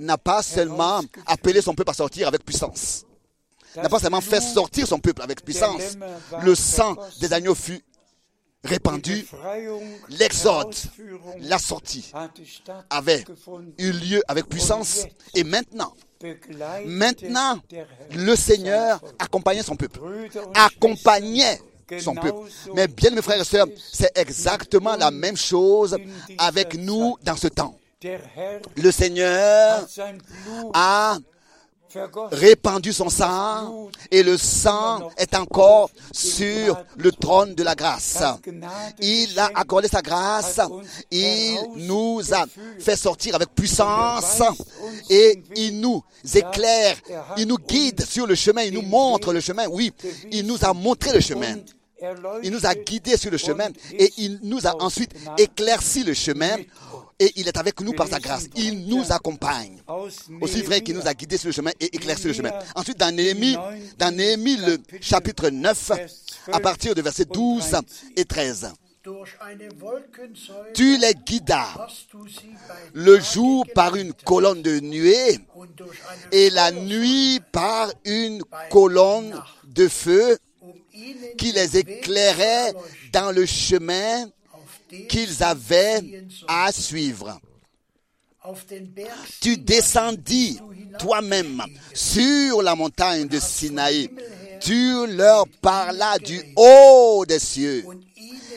n'a 0.00 0.18
pas 0.18 0.42
seulement 0.42 1.00
appelé 1.26 1.60
son 1.60 1.74
peuple 1.74 1.90
à 1.90 1.94
sortir 1.94 2.28
avec 2.28 2.44
puissance, 2.44 3.04
n'a 3.76 3.88
pas 3.88 3.98
seulement 3.98 4.20
fait 4.20 4.40
sortir 4.40 4.86
son 4.86 4.98
peuple 4.98 5.22
avec 5.22 5.44
puissance. 5.44 5.96
Le 6.42 6.54
sang 6.54 6.96
des 7.20 7.32
agneaux 7.32 7.54
fut 7.54 7.82
répandu, 8.64 9.26
l'exode, 10.08 10.74
la 11.40 11.58
sortie 11.58 12.12
avait 12.90 13.24
eu 13.78 13.92
lieu 13.92 14.22
avec 14.28 14.48
puissance. 14.48 15.06
Et 15.34 15.44
maintenant, 15.44 15.94
maintenant, 16.84 17.60
le 18.12 18.34
Seigneur 18.34 19.00
accompagnait 19.18 19.62
son 19.62 19.76
peuple, 19.76 20.00
accompagnait 20.54 21.60
son 22.00 22.14
peuple. 22.14 22.38
Mais 22.74 22.88
bien, 22.88 23.10
mes 23.10 23.22
frères 23.22 23.40
et 23.40 23.44
sœurs, 23.44 23.66
c'est 23.92 24.16
exactement 24.16 24.96
la 24.96 25.10
même 25.10 25.36
chose 25.36 25.96
avec 26.38 26.74
nous 26.74 27.16
dans 27.22 27.36
ce 27.36 27.48
temps. 27.48 27.74
Le 28.76 28.90
Seigneur 28.90 29.86
a 30.74 31.18
répandu 32.30 32.92
son 32.92 33.08
sang 33.08 33.88
et 34.10 34.22
le 34.22 34.36
sang 34.36 35.10
est 35.16 35.34
encore 35.34 35.90
sur 36.12 36.84
le 36.96 37.12
trône 37.12 37.54
de 37.54 37.62
la 37.62 37.74
grâce. 37.74 38.22
Il 39.00 39.38
a 39.38 39.50
accordé 39.54 39.88
sa 39.88 40.02
grâce, 40.02 40.60
il 41.10 41.58
nous 41.76 42.20
a 42.32 42.44
fait 42.78 42.96
sortir 42.96 43.34
avec 43.34 43.54
puissance 43.54 44.42
et 45.08 45.42
il 45.56 45.80
nous 45.80 46.02
éclaire, 46.34 46.96
il 47.36 47.46
nous 47.46 47.58
guide 47.58 48.04
sur 48.04 48.26
le 48.26 48.34
chemin, 48.34 48.62
il 48.62 48.74
nous 48.74 48.82
montre 48.82 49.32
le 49.32 49.40
chemin, 49.40 49.66
oui, 49.68 49.92
il 50.30 50.46
nous 50.46 50.62
a 50.64 50.72
montré 50.74 51.12
le 51.12 51.20
chemin. 51.20 51.56
Il 52.42 52.50
nous 52.52 52.64
a 52.66 52.74
guidés 52.74 53.16
sur 53.16 53.30
le 53.30 53.36
chemin 53.38 53.68
et 53.92 54.10
il 54.18 54.38
nous 54.42 54.66
a 54.66 54.82
ensuite 54.82 55.12
éclairci 55.36 56.04
le 56.04 56.14
chemin 56.14 56.56
et 57.18 57.32
il 57.36 57.48
est 57.48 57.56
avec 57.56 57.80
nous 57.80 57.92
par 57.92 58.06
sa 58.06 58.20
grâce. 58.20 58.46
Il 58.54 58.86
nous 58.86 59.10
accompagne. 59.12 59.82
aus 59.88 60.28
Aussi 60.40 60.62
vrai 60.62 60.80
qu'il 60.82 60.94
nous 60.94 61.06
a 61.06 61.14
guidés 61.14 61.38
sur 61.38 61.48
le 61.48 61.52
chemin 61.52 61.72
et 61.80 61.86
éclairci 61.86 62.28
le 62.28 62.32
chemin. 62.32 62.52
Ensuite, 62.76 62.98
dans 62.98 63.14
Néhémie, 63.14 63.56
dans 63.98 64.14
Néhémie, 64.14 64.56
le 64.56 64.78
chapitre 65.00 65.50
9, 65.50 65.92
à 66.52 66.60
partir 66.60 66.94
de 66.94 67.02
versets 67.02 67.24
12 67.24 67.76
et 68.16 68.24
13, 68.24 68.72
Durch 69.04 69.28
eine 69.40 69.68
Wolkensäule 69.80 70.72
tu 70.74 70.98
les 70.98 71.14
guidas 71.14 71.86
le 72.92 73.20
jour 73.20 73.64
par 73.72 73.94
une 73.94 74.12
colonne 74.12 74.60
de 74.60 74.80
nuée 74.80 75.38
et 76.32 76.50
la 76.50 76.72
nuit 76.72 77.40
par 77.52 77.90
une 78.04 78.42
colonne 78.70 79.40
de 79.64 79.86
feu 79.88 80.36
qui 81.36 81.52
les 81.52 81.76
éclairait 81.76 82.72
dans 83.12 83.32
le 83.32 83.46
chemin 83.46 84.28
qu'ils 85.08 85.42
avaient 85.42 86.24
à 86.46 86.72
suivre. 86.72 87.40
Tu 89.40 89.56
descendis 89.56 90.58
toi-même 90.98 91.62
sur 91.92 92.62
la 92.62 92.74
montagne 92.74 93.28
de 93.28 93.38
Sinaï. 93.38 94.10
Tu 94.60 95.06
leur 95.06 95.46
parlas 95.60 96.18
du 96.18 96.40
haut 96.56 97.24
des 97.26 97.38
cieux. 97.38 97.84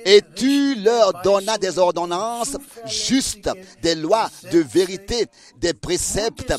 Et 0.06 0.22
tu 0.36 0.76
leur 0.76 1.22
donnas 1.22 1.58
des 1.58 1.78
ordonnances 1.78 2.58
justes, 2.86 3.50
des 3.84 3.96
lois 3.96 4.30
de 4.52 4.60
vérité, 4.60 5.28
des 5.58 5.74
préceptes 5.74 6.54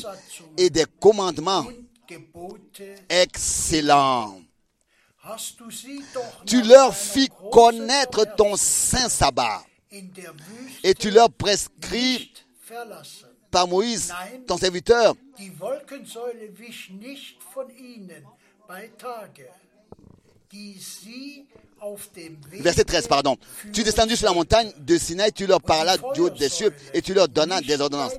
et 0.57 0.69
des 0.69 0.85
commandements 0.99 1.65
excellents. 3.09 4.42
Tu 6.45 6.61
leur 6.63 6.95
fis 6.95 7.29
connaître 7.51 8.25
ton 8.35 8.55
saint 8.57 9.09
sabbat. 9.09 9.63
Et 10.83 10.93
tu 10.93 11.11
leur 11.11 11.31
prescris 11.31 12.33
par 13.51 13.67
Moïse, 13.67 14.11
ton 14.47 14.57
serviteur, 14.57 15.15
Verset 22.53 22.83
13, 22.83 23.07
pardon. 23.07 23.37
Tu 23.73 23.83
descendis 23.83 24.15
sur 24.17 24.27
la 24.27 24.33
montagne 24.33 24.71
de 24.77 24.97
Sinaï, 24.97 25.31
tu 25.31 25.45
leur 25.45 25.61
parlas 25.61 25.97
du 26.13 26.21
haut 26.21 26.29
des 26.29 26.49
cieux 26.49 26.73
et 26.93 27.01
tu 27.01 27.13
leur 27.13 27.27
donnas 27.27 27.61
des 27.61 27.79
ordonnances. 27.79 28.13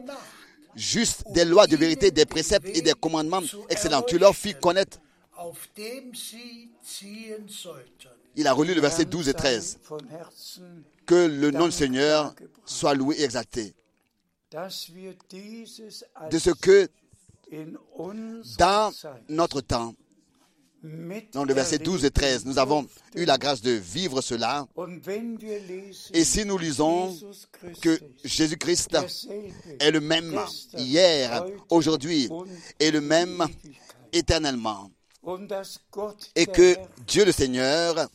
Juste 0.75 1.25
des 1.31 1.45
lois 1.45 1.67
de 1.67 1.77
vérité, 1.77 2.11
des 2.11 2.27
préceptes 2.27 2.67
et 2.75 2.83
des 2.83 2.93
commandements 2.93 3.43
excellents. 3.69 4.03
Tu 4.03 4.19
leur 4.19 4.35
fis 4.35 4.55
connaître. 4.55 4.99
Il 8.37 8.47
a 8.47 8.53
relu 8.53 8.75
le 8.75 8.81
verset 8.81 9.05
12 9.05 9.29
et 9.29 9.35
13. 9.35 9.79
von 9.85 9.99
Herzen, 10.11 10.83
Que 11.07 11.27
le 11.27 11.51
nom 11.51 11.67
du 11.67 11.73
Seigneur 11.73 12.35
soit 12.65 12.95
loué 12.95 13.17
et 13.17 13.25
exalté. 13.25 13.75
De 14.53 16.39
ce 16.39 16.51
que 16.51 16.89
dans 18.59 18.93
notre 19.29 19.61
temps, 19.61 19.95
dans 21.33 21.45
le 21.45 21.55
verset 21.55 21.79
12 21.79 22.05
et 22.05 22.11
13, 22.11 22.45
nous 22.45 22.59
avons 22.59 22.87
eu 23.15 23.25
la 23.25 23.39
grâce 23.39 23.63
de 23.63 23.71
vivre 23.71 24.21
cela. 24.21 24.67
Et 26.13 26.25
si 26.25 26.45
nous 26.45 26.59
lisons 26.59 27.17
que 27.81 27.99
Jésus-Christ 28.25 28.97
est 29.81 29.91
le 29.91 30.01
même 30.01 30.39
hier, 30.77 31.45
aujourd'hui 31.71 32.29
et 32.81 32.91
le 32.91 33.01
même 33.01 33.47
éternellement. 34.13 34.91
Et 36.35 36.47
que 36.47 36.77
Dieu 37.07 37.25
le 37.25 37.33
Seigneur 37.33 38.09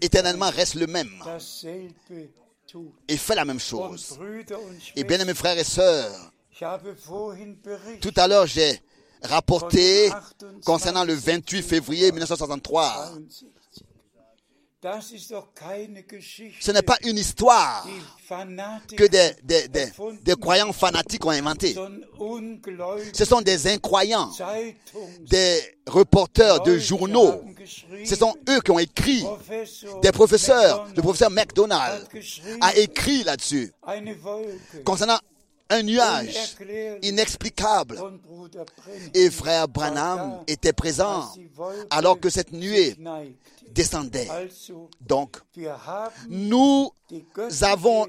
éternellement 0.00 0.50
reste 0.50 0.74
le 0.74 0.86
même 0.86 1.08
et 3.08 3.16
fait 3.16 3.34
la 3.34 3.44
même 3.44 3.60
chose. 3.60 4.18
Et 4.96 5.04
bien 5.04 5.18
aimés 5.20 5.34
frères 5.34 5.58
et 5.58 5.64
sœurs, 5.64 6.32
tout 8.00 8.14
à 8.16 8.28
l'heure 8.28 8.46
j'ai 8.46 8.80
rapporté 9.22 10.10
concernant 10.64 11.04
le 11.04 11.14
28 11.14 11.62
février 11.62 12.12
1963. 12.12 13.12
Ce 14.80 16.70
n'est 16.70 16.82
pas 16.82 16.96
une 17.02 17.18
histoire 17.18 17.84
que 18.96 19.08
des, 19.08 19.30
des, 19.42 19.66
des, 19.66 19.80
erfunden 19.80 20.18
des 20.22 20.34
croyants 20.36 20.72
fanatiques 20.72 21.24
ont 21.26 21.30
inventée. 21.30 21.74
Ce 23.12 23.24
sont 23.24 23.40
des 23.40 23.66
incroyants, 23.66 24.30
des 25.22 25.60
reporters 25.88 26.62
de 26.62 26.78
journaux. 26.78 27.42
Ce 28.04 28.14
sont 28.14 28.36
eux 28.48 28.60
qui 28.60 28.70
ont 28.70 28.78
écrit. 28.78 29.24
Des 30.02 30.12
professeurs. 30.12 30.86
Le 30.94 31.02
professeur 31.02 31.30
McDonald 31.30 32.06
a 32.60 32.76
écrit 32.76 33.24
là-dessus 33.24 33.72
concernant 34.84 35.18
un 35.70 35.82
nuage 35.82 36.56
inexplicable. 37.02 37.98
Et 39.14 39.30
frère 39.30 39.68
Branham 39.68 40.40
était 40.46 40.72
présent 40.72 41.28
alors 41.90 42.18
que 42.18 42.30
cette 42.30 42.52
nuée 42.52 42.96
descendait. 43.74 44.28
Donc, 45.00 45.36
nous 46.28 46.90
avons 47.62 48.06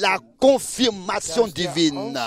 la 0.00 0.18
confirmation 0.40 1.46
divine 1.46 2.18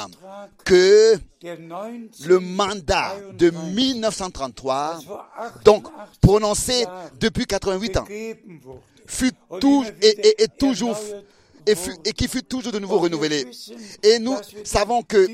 que 0.63 1.19
der 1.41 1.57
19 1.57 2.25
le 2.25 2.39
mandat 2.39 3.15
de 3.33 3.49
1933, 3.51 4.95
das 4.95 5.05
vor 5.05 5.25
88 5.35 5.63
donc 5.65 5.87
prononcé 6.21 6.85
depuis 7.19 7.45
88 7.45 7.97
ans, 7.97 8.05
fut 9.05 9.33
et 10.01 10.47
toujours 10.57 10.97
et, 11.67 11.75
fut- 11.75 11.95
et 12.05 12.13
qui 12.13 12.27
fut 12.27 12.43
toujours 12.43 12.71
de 12.71 12.79
nouveau 12.79 12.99
renouvelé. 12.99 13.45
Et 14.03 14.19
nous 14.19 14.37
savons 14.63 15.03
que 15.03 15.27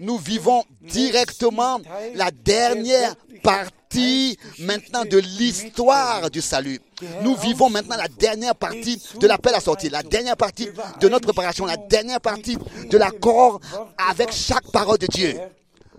nous 0.00 0.16
vivons 0.18 0.62
directement 0.80 1.80
la 2.14 2.30
dernière 2.30 3.14
partie 3.42 4.38
maintenant 4.60 5.04
de 5.04 5.18
l'histoire 5.18 6.30
du 6.30 6.40
salut. 6.40 6.80
Nous 7.22 7.34
vivons 7.36 7.68
maintenant 7.70 7.96
la 7.96 8.08
dernière 8.08 8.54
partie 8.54 9.00
de 9.18 9.26
l'appel 9.26 9.54
à 9.54 9.60
sortir, 9.60 9.90
la 9.90 10.02
dernière 10.02 10.36
partie 10.36 10.68
de 11.00 11.08
notre 11.08 11.24
préparation, 11.24 11.66
la 11.66 11.76
dernière 11.76 12.20
partie 12.20 12.56
de 12.88 12.96
l'accord 12.98 13.60
avec 14.08 14.30
chaque 14.32 14.70
parole 14.70 14.98
de 14.98 15.06
Dieu. 15.06 15.34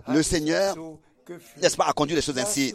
Le 0.08 0.22
Seigneur, 0.22 0.76
n'est-ce 1.60 1.76
pas, 1.76 1.84
a 1.86 1.92
conduit 1.92 2.16
les 2.16 2.22
choses 2.22 2.38
ainsi. 2.38 2.74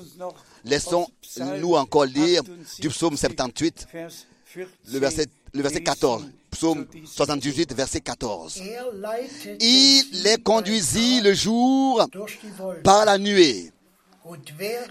Laissons-nous 0.64 1.74
encore 1.76 2.06
lire 2.06 2.42
du 2.80 2.90
psaume 2.90 3.18
78, 3.18 3.88
Vers 3.94 4.10
14 4.10 4.26
le 4.94 5.00
verset, 5.00 5.26
le 5.54 5.62
verset 5.62 5.80
lesen 5.80 5.84
14. 5.84 6.26
Psaume 6.58 6.88
zu 6.88 6.92
diesem 6.92 7.08
78, 7.08 7.74
verset 7.74 8.02
14. 8.02 8.58
Er 8.58 8.92
leitete 8.94 9.64
Il 9.64 10.24
les 10.24 10.38
conduisit 10.38 11.22
le 11.22 11.34
jour 11.34 12.08
par 12.84 13.06
la 13.06 13.18
nuée 13.20 13.72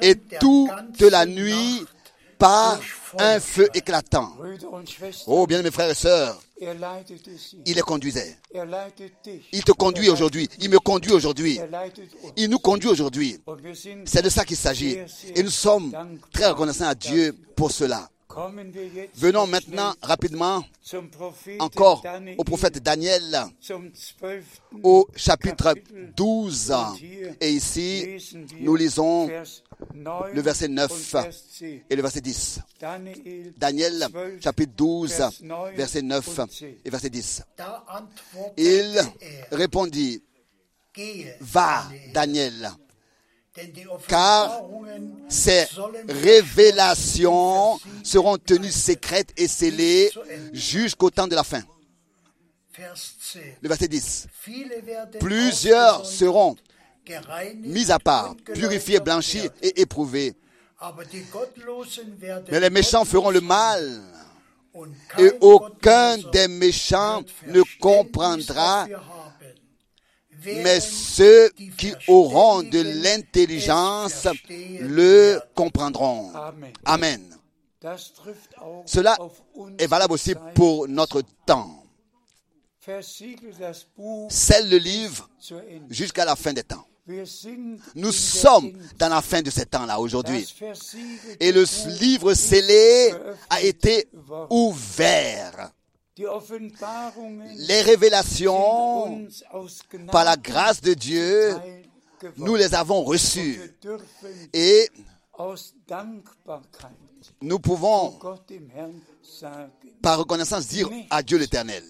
et 0.01 0.15
toute 0.41 1.01
la 1.01 1.27
nuit 1.27 1.85
par 2.39 2.79
un 3.19 3.41
feu 3.41 3.69
éclatant. 3.75 4.33
Oh, 5.27 5.47
bien 5.47 5.63
mes 5.63 5.71
frères 5.73 5.91
et 5.91 5.95
sœurs, 5.95 6.41
il 6.61 7.75
les 7.75 7.83
conduisait. 7.83 8.39
Il 9.53 9.65
te 9.65 9.73
conduit 9.73 10.09
aujourd'hui. 10.09 10.49
Il 10.61 10.71
me 10.71 10.79
conduit 10.79 11.13
aujourd'hui. 11.13 11.59
Il 12.37 12.49
nous 12.49 12.59
conduit 12.59 12.89
aujourd'hui. 12.89 13.39
C'est 14.05 14.23
de 14.23 14.31
ça 14.31 14.45
qu'il 14.45 14.57
s'agit. 14.57 14.99
Et 15.35 15.43
nous 15.43 15.51
sommes 15.51 15.93
très 16.33 16.47
reconnaissants 16.47 16.89
à 16.89 16.95
Dieu 16.95 17.35
pour 17.57 17.73
cela. 17.73 18.09
Venons 19.15 19.47
maintenant 19.47 19.95
rapidement 20.03 20.63
encore 21.59 22.03
au 22.37 22.45
prophète 22.45 22.83
Daniel 22.83 23.47
zum 23.61 23.91
12. 24.21 24.43
au 24.83 25.09
chapitre 25.17 25.73
Kapitel. 25.73 26.13
12. 26.15 26.71
Und 26.71 26.97
hier 27.01 27.35
Et 27.41 27.51
ici, 27.53 28.19
nous 28.61 28.77
lisons 28.77 29.27
Vers 29.27 29.63
9 29.95 30.35
le 30.35 30.43
verset 30.43 30.67
und 30.67 30.75
9 30.75 30.93
Vers 31.13 31.31
10. 31.59 31.65
et 31.89 31.97
le 31.97 32.03
verset 32.03 32.21
10. 32.21 32.61
Daniel, 32.79 33.55
Daniel 33.57 34.07
12, 34.13 34.43
chapitre 34.43 34.73
12, 34.77 35.09
Vers 35.17 35.41
9 35.43 35.75
verset 35.75 36.03
9 36.03 36.39
und 36.39 36.51
10. 36.51 36.65
et 36.85 36.91
verset 36.91 37.11
10. 37.11 37.43
Da 37.57 37.85
antwortete 37.89 38.59
Il 38.61 39.01
répondit, 39.51 40.23
va, 41.41 41.85
Daniel, 42.13 42.71
car 44.09 44.63
ces 45.29 45.67
révélations 46.09 47.79
seront 48.03 48.39
tenues 48.39 48.71
secrètes 48.71 49.33
et 49.37 49.49
scellées 49.49 50.11
jusqu'au 50.53 51.11
temps 51.11 51.27
de 51.27 51.35
la 51.35 51.45
fin. 51.45 51.63
Vers 52.77 52.95
10. 52.95 53.39
Le 53.63 53.69
verset 53.69 53.89
10. 53.89 54.27
Viele 54.47 54.83
werden 54.85 55.19
Plusieurs 55.19 56.05
seront 56.05 56.57
mis 57.57 57.91
à 57.91 57.99
part, 57.99 58.35
purifiés, 58.55 59.01
blanchis 59.01 59.49
et 59.63 59.81
éprouvés. 59.81 60.35
Mais 62.51 62.61
les 62.61 62.71
méchants 62.71 63.05
feront 63.05 63.31
le 63.31 63.41
mal, 63.41 64.03
et 65.19 65.33
aucun 65.41 66.19
des 66.33 66.49
méchants 66.49 67.23
ne 67.47 67.63
comprendra, 67.81 68.87
mais 70.45 70.81
ceux 70.81 71.51
qui 71.77 71.93
auront 72.09 72.63
de 72.63 72.81
l'intelligence 73.03 74.27
le 74.81 75.41
comprendront. 75.55 76.33
Amen. 76.85 77.23
Cela 78.87 79.17
est 79.79 79.87
valable 79.87 80.13
aussi 80.15 80.35
pour 80.55 80.89
notre 80.89 81.23
temps. 81.45 81.83
Scelle 84.29 84.71
le 84.71 84.79
livre 84.79 85.29
jusqu'à 85.91 86.25
la 86.25 86.37
fin 86.37 86.53
des 86.53 86.63
temps. 86.63 86.87
Nous 87.95 88.13
sommes 88.13 88.73
dans 88.99 89.09
la 89.09 89.23
fin 89.23 89.41
de 89.43 89.51
ces 89.51 89.67
temps-là 89.67 90.01
aujourd'hui. 90.01 90.47
Et 91.39 91.53
le 91.53 91.65
livre 92.01 92.35
scellé 92.35 93.13
a 93.49 93.63
été 93.63 94.09
ouvert. 94.51 95.71
Les 96.19 97.83
révélations, 97.83 99.29
par 100.11 100.25
la 100.25 100.37
grâce 100.37 100.81
de 100.81 100.95
Dieu, 100.95 101.55
nous 102.39 102.55
les 102.55 102.75
avons 102.75 103.03
reçues. 103.05 103.61
Et 104.55 104.89
nous 107.43 107.59
pouvons, 107.59 108.19
par 110.01 110.19
reconnaissance, 110.19 110.67
dire 110.69 110.89
à 111.11 111.23
Dieu 111.23 111.37
l'éternel, 111.37 111.85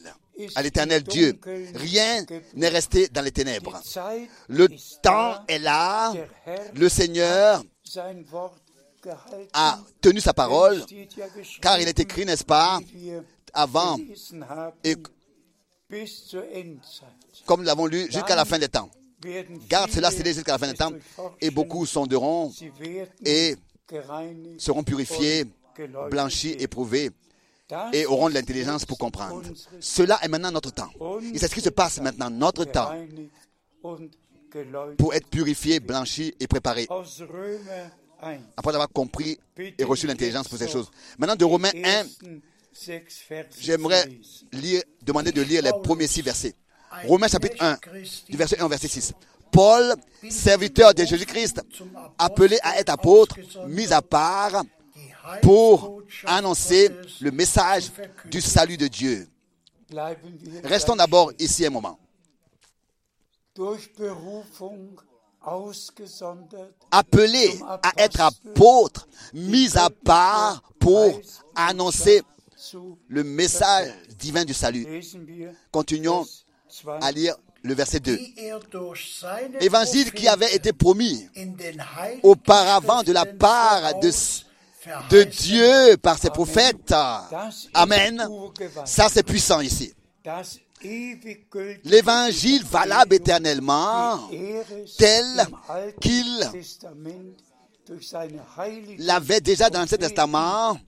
à 0.56 0.62
l'éternel 0.62 1.04
Dieu, 1.04 1.38
rien 1.74 2.24
n'est 2.54 2.68
resté 2.68 3.06
dans 3.08 3.22
les 3.22 3.30
ténèbres. 3.30 3.80
Le 4.48 4.66
temps 5.02 5.36
est 5.46 5.60
là, 5.60 6.12
le 6.74 6.88
Seigneur 6.88 7.62
a 9.52 9.78
tenu 10.00 10.20
sa 10.20 10.34
parole, 10.34 10.84
car 11.62 11.80
il 11.80 11.86
est 11.86 12.00
écrit, 12.00 12.24
n'est-ce 12.24 12.44
pas, 12.44 12.80
avant, 13.52 13.98
et 14.84 14.96
comme 17.44 17.60
nous 17.60 17.66
l'avons 17.66 17.86
lu, 17.86 18.10
jusqu'à 18.10 18.36
la 18.36 18.44
fin 18.44 18.58
des 18.58 18.68
temps. 18.68 18.90
Garde 19.68 19.90
cela 19.90 20.10
scellé 20.10 20.34
jusqu'à 20.34 20.52
la 20.52 20.58
fin 20.58 20.66
des 20.66 20.72
es 20.72 20.76
temps, 20.76 20.92
et 21.40 21.50
beaucoup 21.50 21.86
sonderont, 21.86 22.52
et 23.24 23.56
seront 24.58 24.82
purifiés, 24.82 25.44
blanchis, 26.10 26.52
éprouvés, 26.58 27.10
et 27.92 28.06
auront 28.06 28.28
de 28.28 28.34
l'intelligence 28.34 28.84
pour 28.84 28.98
comprendre. 28.98 29.42
Cela 29.80 30.18
est 30.22 30.28
maintenant 30.28 30.52
notre 30.52 30.72
temps. 30.72 30.90
Et 31.34 31.38
c'est 31.38 31.48
ce 31.48 31.54
qui 31.54 31.60
se 31.60 31.70
passe 31.70 32.00
maintenant, 32.00 32.30
notre 32.30 32.64
temps, 32.64 32.92
pour 34.96 35.14
être 35.14 35.26
purifié, 35.28 35.80
blanchi 35.80 36.34
et 36.40 36.46
préparé, 36.46 36.86
Aus 36.88 37.20
Römer 37.20 37.90
1, 38.22 38.38
après 38.56 38.72
avoir 38.72 38.88
compris 38.88 39.38
et 39.56 39.84
reçu 39.84 40.06
l'intelligence 40.06 40.48
pour 40.48 40.58
ces 40.58 40.68
choses. 40.68 40.90
Maintenant, 41.18 41.36
de 41.36 41.44
Romains 41.44 41.72
1, 41.74 41.74
ersten 41.74 42.06
sechs 42.24 42.42
Verse 42.42 42.55
j'aimerais 43.60 44.08
demander 45.02 45.32
de 45.32 45.42
lire 45.42 45.62
les 45.62 45.72
premiers 45.82 46.06
six 46.06 46.22
versets. 46.22 46.54
Romains 47.04 47.28
chapitre 47.28 47.56
1, 47.60 47.78
du 48.28 48.36
verset 48.36 48.58
1 48.60 48.64
au 48.64 48.68
verset 48.68 48.88
6. 48.88 49.12
Paul, 49.50 49.94
serviteur 50.30 50.94
de 50.94 51.04
Jésus-Christ, 51.04 51.62
appelé 52.18 52.58
à 52.62 52.78
être 52.78 52.90
apôtre, 52.90 53.36
mis 53.66 53.92
à 53.92 54.02
part 54.02 54.64
pour 55.42 56.02
annoncer 56.24 56.90
le 57.20 57.30
message 57.30 57.90
du 58.26 58.40
salut 58.40 58.76
de 58.76 58.86
Dieu. 58.88 59.28
Restons 60.64 60.96
d'abord 60.96 61.32
ici 61.38 61.64
un 61.66 61.70
moment. 61.70 61.98
Appelé 66.90 67.60
à 67.82 67.92
être 67.96 68.20
apôtre, 68.20 69.08
mis 69.32 69.76
à 69.76 69.88
part 69.90 70.62
pour 70.78 71.20
annoncer 71.54 72.22
le 73.08 73.24
message 73.24 73.92
divin 74.18 74.44
du 74.44 74.54
salut. 74.54 74.86
Continuons 75.70 76.26
Vers 76.84 76.98
2 76.98 77.06
à 77.06 77.12
lire 77.12 77.34
le 77.62 77.74
verset 77.74 78.00
2. 78.00 78.16
die 78.16 78.34
er 78.38 78.60
durch 78.70 79.18
seine 79.20 79.56
Évangile 79.60 80.12
qui 80.12 80.28
avait 80.28 80.54
été 80.54 80.72
promis 80.72 81.28
auparavant 82.22 83.02
de 83.02 83.12
la 83.12 83.24
part 83.24 83.98
de. 84.00 84.10
Dieu 85.24 85.96
par 85.96 86.16
ses 86.18 86.30
prophètes. 86.30 86.94
Amen. 87.74 88.24
Ça, 88.84 89.08
c'est 89.12 89.24
puissant 89.24 89.60
ici. 89.60 89.92
L'évangile 91.84 92.64
valable 92.64 93.14
éternellement, 93.14 94.30
er 94.30 94.62
tel 94.96 95.24
qu'il 96.00 96.50
l'avait 98.98 99.40
déjà 99.40 99.70
dans 99.70 99.80
l'Ancien 99.80 99.98
Testament 99.98 100.78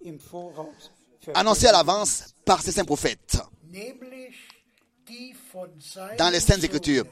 annoncé 1.34 1.66
à 1.66 1.72
l'avance 1.72 2.34
par 2.44 2.62
ses 2.62 2.72
saints 2.72 2.84
prophètes 2.84 3.38
dans 6.18 6.30
les 6.30 6.40
Saintes. 6.40 6.64
Écritures. 6.64 7.04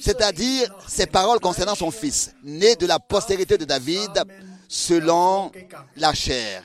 C'est-à-dire 0.00 0.74
ces 0.88 1.06
paroles 1.06 1.40
concernant 1.40 1.74
son 1.74 1.90
fils, 1.90 2.34
né 2.42 2.76
de 2.76 2.86
la 2.86 2.98
postérité 2.98 3.58
de 3.58 3.64
David 3.64 4.10
selon 4.68 5.52
la 5.96 6.14
chair, 6.14 6.62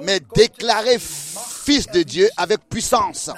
mais 0.00 0.20
déclaré 0.34 0.98
fils 0.98 1.86
de 1.88 2.02
Dieu 2.02 2.30
avec 2.36 2.66
puissance, 2.68 3.30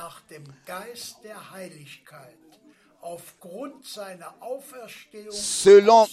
Selon 5.30 6.06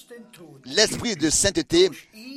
l'esprit 0.65 1.15
de 1.15 1.29
sainteté 1.29 1.89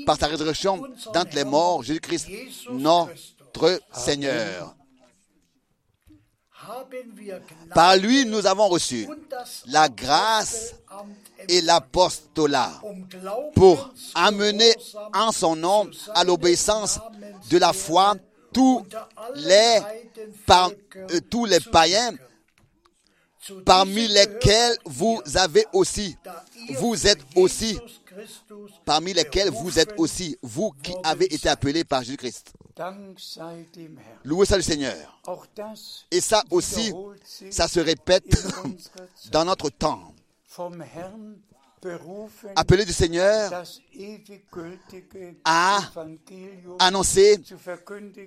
par 0.06 0.18
sa 0.18 0.26
résurrection 0.26 0.82
d'entre 1.12 1.34
les 1.34 1.44
morts, 1.44 1.82
Jésus-Christ, 1.82 2.28
notre 2.70 3.80
Seigneur. 3.92 4.76
Par 7.74 7.96
lui, 7.96 8.24
nous 8.24 8.46
avons 8.46 8.68
reçu 8.68 9.08
la 9.66 9.88
grâce 9.88 10.74
et 11.48 11.60
l'apostolat 11.60 12.80
um 12.84 13.52
pour 13.54 13.92
amener 14.14 14.74
en 15.12 15.32
son 15.32 15.56
nom 15.56 15.90
à 16.14 16.24
l'obéissance 16.24 17.00
de 17.50 17.58
la 17.58 17.72
foi 17.72 18.14
tous 18.54 18.78
unter 18.78 18.96
allen 19.16 19.42
les, 19.44 19.80
par, 20.46 20.70
euh, 20.96 21.20
tous 21.28 21.44
les 21.44 21.60
païens 21.60 22.12
parmi 23.64 24.08
lesquels 24.08 24.76
vous 24.84 25.20
avez 25.34 25.64
aussi, 25.72 26.16
vous 26.78 27.06
êtes 27.06 27.20
aussi, 27.36 27.78
parmi 28.84 29.12
lesquels 29.12 29.50
vous 29.50 29.78
êtes 29.78 29.94
aussi, 29.98 30.36
vous 30.42 30.72
qui 30.82 30.94
avez 31.02 31.32
été 31.32 31.48
appelés 31.48 31.84
par 31.84 32.02
Jésus-Christ. 32.02 32.52
Louez 34.24 34.46
ça 34.46 34.56
le 34.56 34.62
Seigneur. 34.62 35.20
Et 36.10 36.20
ça 36.20 36.42
aussi, 36.50 36.92
ça 37.50 37.68
se 37.68 37.80
répète 37.80 38.24
dans 39.30 39.44
notre 39.44 39.70
temps. 39.70 40.12
Appelé 42.56 42.84
du 42.84 42.92
Seigneur, 42.92 43.64
à 45.44 45.78
annoncer 46.78 47.38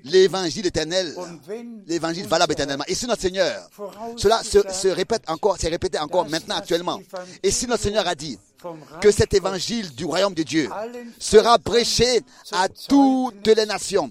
l'évangile 0.03 0.66
éternel, 0.68 1.16
l'évangile 1.88 2.28
valable 2.28 2.53
éternellement. 2.53 2.84
Et 2.88 2.95
si 2.95 3.08
notre 3.08 3.22
Seigneur, 3.22 3.70
cela 4.18 4.43
se, 4.43 4.60
se 4.72 4.88
répète 4.88 5.24
encore, 5.28 5.58
c'est 5.60 5.70
répété 5.70 5.97
encore 5.99 6.30
maintenant 6.30 6.58
actuellement. 6.58 6.99
Et 7.43 7.51
si 7.51 7.68
notre 7.68 7.84
Seigneur 7.84 8.08
a 8.08 8.16
dit 8.16 8.38
que 9.01 9.12
cet 9.12 9.34
évangile 9.34 9.93
du 9.95 10.05
royaume 10.05 10.34
de 10.34 10.43
Dieu 10.43 10.70
sera 11.20 11.60
prêché 11.60 12.22
à 12.51 12.68
toutes 12.70 13.47
les 13.47 13.66
nations 13.66 14.10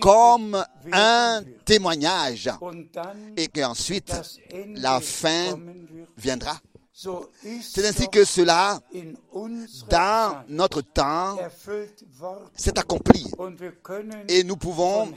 comme 0.00 0.62
un 0.92 1.42
témoignage 1.64 2.50
et 3.36 3.48
qu'ensuite 3.48 4.12
la 4.74 5.00
fin 5.00 5.58
viendra. 6.16 6.58
C'est 6.98 7.86
ainsi 7.86 8.08
que 8.08 8.24
cela, 8.24 8.80
dans 9.90 10.44
notre 10.48 10.80
temps, 10.80 11.36
s'est 12.54 12.78
accompli. 12.78 13.30
Et 14.28 14.42
nous 14.42 14.56
pouvons, 14.56 15.12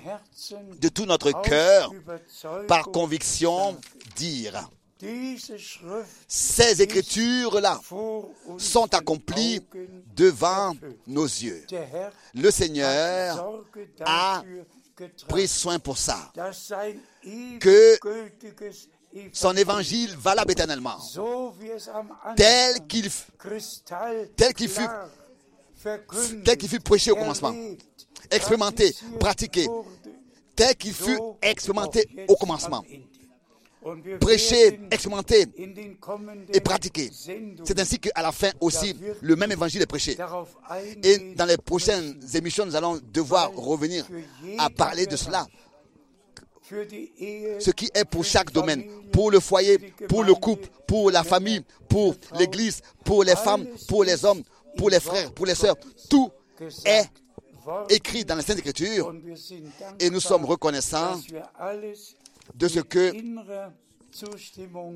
de 0.78 0.90
tout 0.90 1.06
notre 1.06 1.32
cœur, 1.42 1.94
par 2.68 2.84
conviction, 2.92 3.80
dire, 4.18 4.70
ces 6.28 6.82
écritures-là 6.82 7.80
sont 8.58 8.94
accomplies 8.94 9.62
devant 10.14 10.74
nos 11.08 11.24
yeux. 11.24 11.66
Le 12.36 12.52
Seigneur 12.52 13.62
a 14.02 14.44
pris 15.30 15.48
soin 15.48 15.80
pour 15.80 15.98
ça, 15.98 16.34
que 17.62 17.98
son 19.34 19.56
évangile 19.56 20.16
valable 20.18 20.52
éternellement, 20.52 20.98
tel 22.36 22.86
qu'il 22.88 23.10
fut, 23.10 23.32
fut 26.68 26.80
prêché 26.80 27.12
au 27.12 27.16
commencement, 27.16 27.54
expérimenté, 28.30 28.96
pratiqué, 29.20 29.68
tel 30.56 30.76
qu'il 30.76 30.94
fut 30.94 31.20
expérimenté 31.42 32.08
au 32.28 32.36
commencement, 32.36 32.84
prêché, 34.20 34.80
expérimenté 34.92 35.46
et 36.54 36.60
pratiqué. 36.60 37.10
C'est 37.64 37.80
ainsi 37.80 38.00
qu'à 38.00 38.22
la 38.22 38.32
fin 38.32 38.52
aussi, 38.60 38.96
le 39.22 39.36
même 39.36 39.52
évangile 39.52 39.82
est 39.82 39.88
prêché. 39.88 40.18
Et 41.04 41.34
dans 41.36 41.46
les 41.46 41.58
prochaines 41.58 42.20
émissions, 42.34 42.66
nous 42.66 42.76
allons 42.76 43.00
devoir 43.12 43.52
revenir 43.56 44.06
à 44.58 44.70
parler 44.70 45.06
de 45.06 45.16
cela 45.16 45.48
ce 46.70 47.72
qui 47.72 47.90
est 47.94 48.06
pour 48.06 48.24
chaque 48.24 48.52
domaine, 48.52 48.84
pour 49.12 49.32
le 49.32 49.40
foyer, 49.40 49.78
pour 50.08 50.24
le 50.24 50.34
couple, 50.36 50.68
pour 50.88 51.12
la 51.12 51.24
famille, 51.24 51.64
pour 51.88 52.16
l'église, 52.38 52.82
pour 53.04 53.24
les 53.24 53.36
femmes, 53.36 53.66
pour 53.88 54.04
les 54.04 54.24
hommes, 54.26 54.44
pour 54.78 54.90
les 54.90 55.00
frères, 55.00 55.32
pour 55.34 55.46
les 55.46 55.56
sœurs. 55.56 55.76
Tout 56.10 56.32
est 56.86 57.06
écrit 57.90 58.26
dans 58.26 58.36
les 58.36 58.42
Saintes 58.44 58.60
Écritures 58.60 59.14
et 60.00 60.10
nous 60.10 60.20
sommes 60.20 60.46
reconnaissants 60.46 61.20
de 62.56 62.68
ce 62.68 62.80
que, 62.80 63.14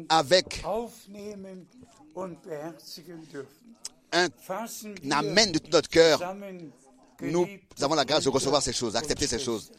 avec 0.09 0.63
un 4.11 4.28
amen 5.11 5.51
de 5.51 5.59
tout 5.59 5.71
notre 5.71 5.89
cœur, 5.89 6.36
nous 7.21 7.47
avons 7.82 7.95
la 7.95 8.05
grâce 8.05 8.24
de 8.24 8.30
recevoir 8.30 8.61
ces 8.61 8.74
choses, 8.74 8.93
d'accepter 8.93 9.28
ces 9.28 9.39
choses. 9.39 9.71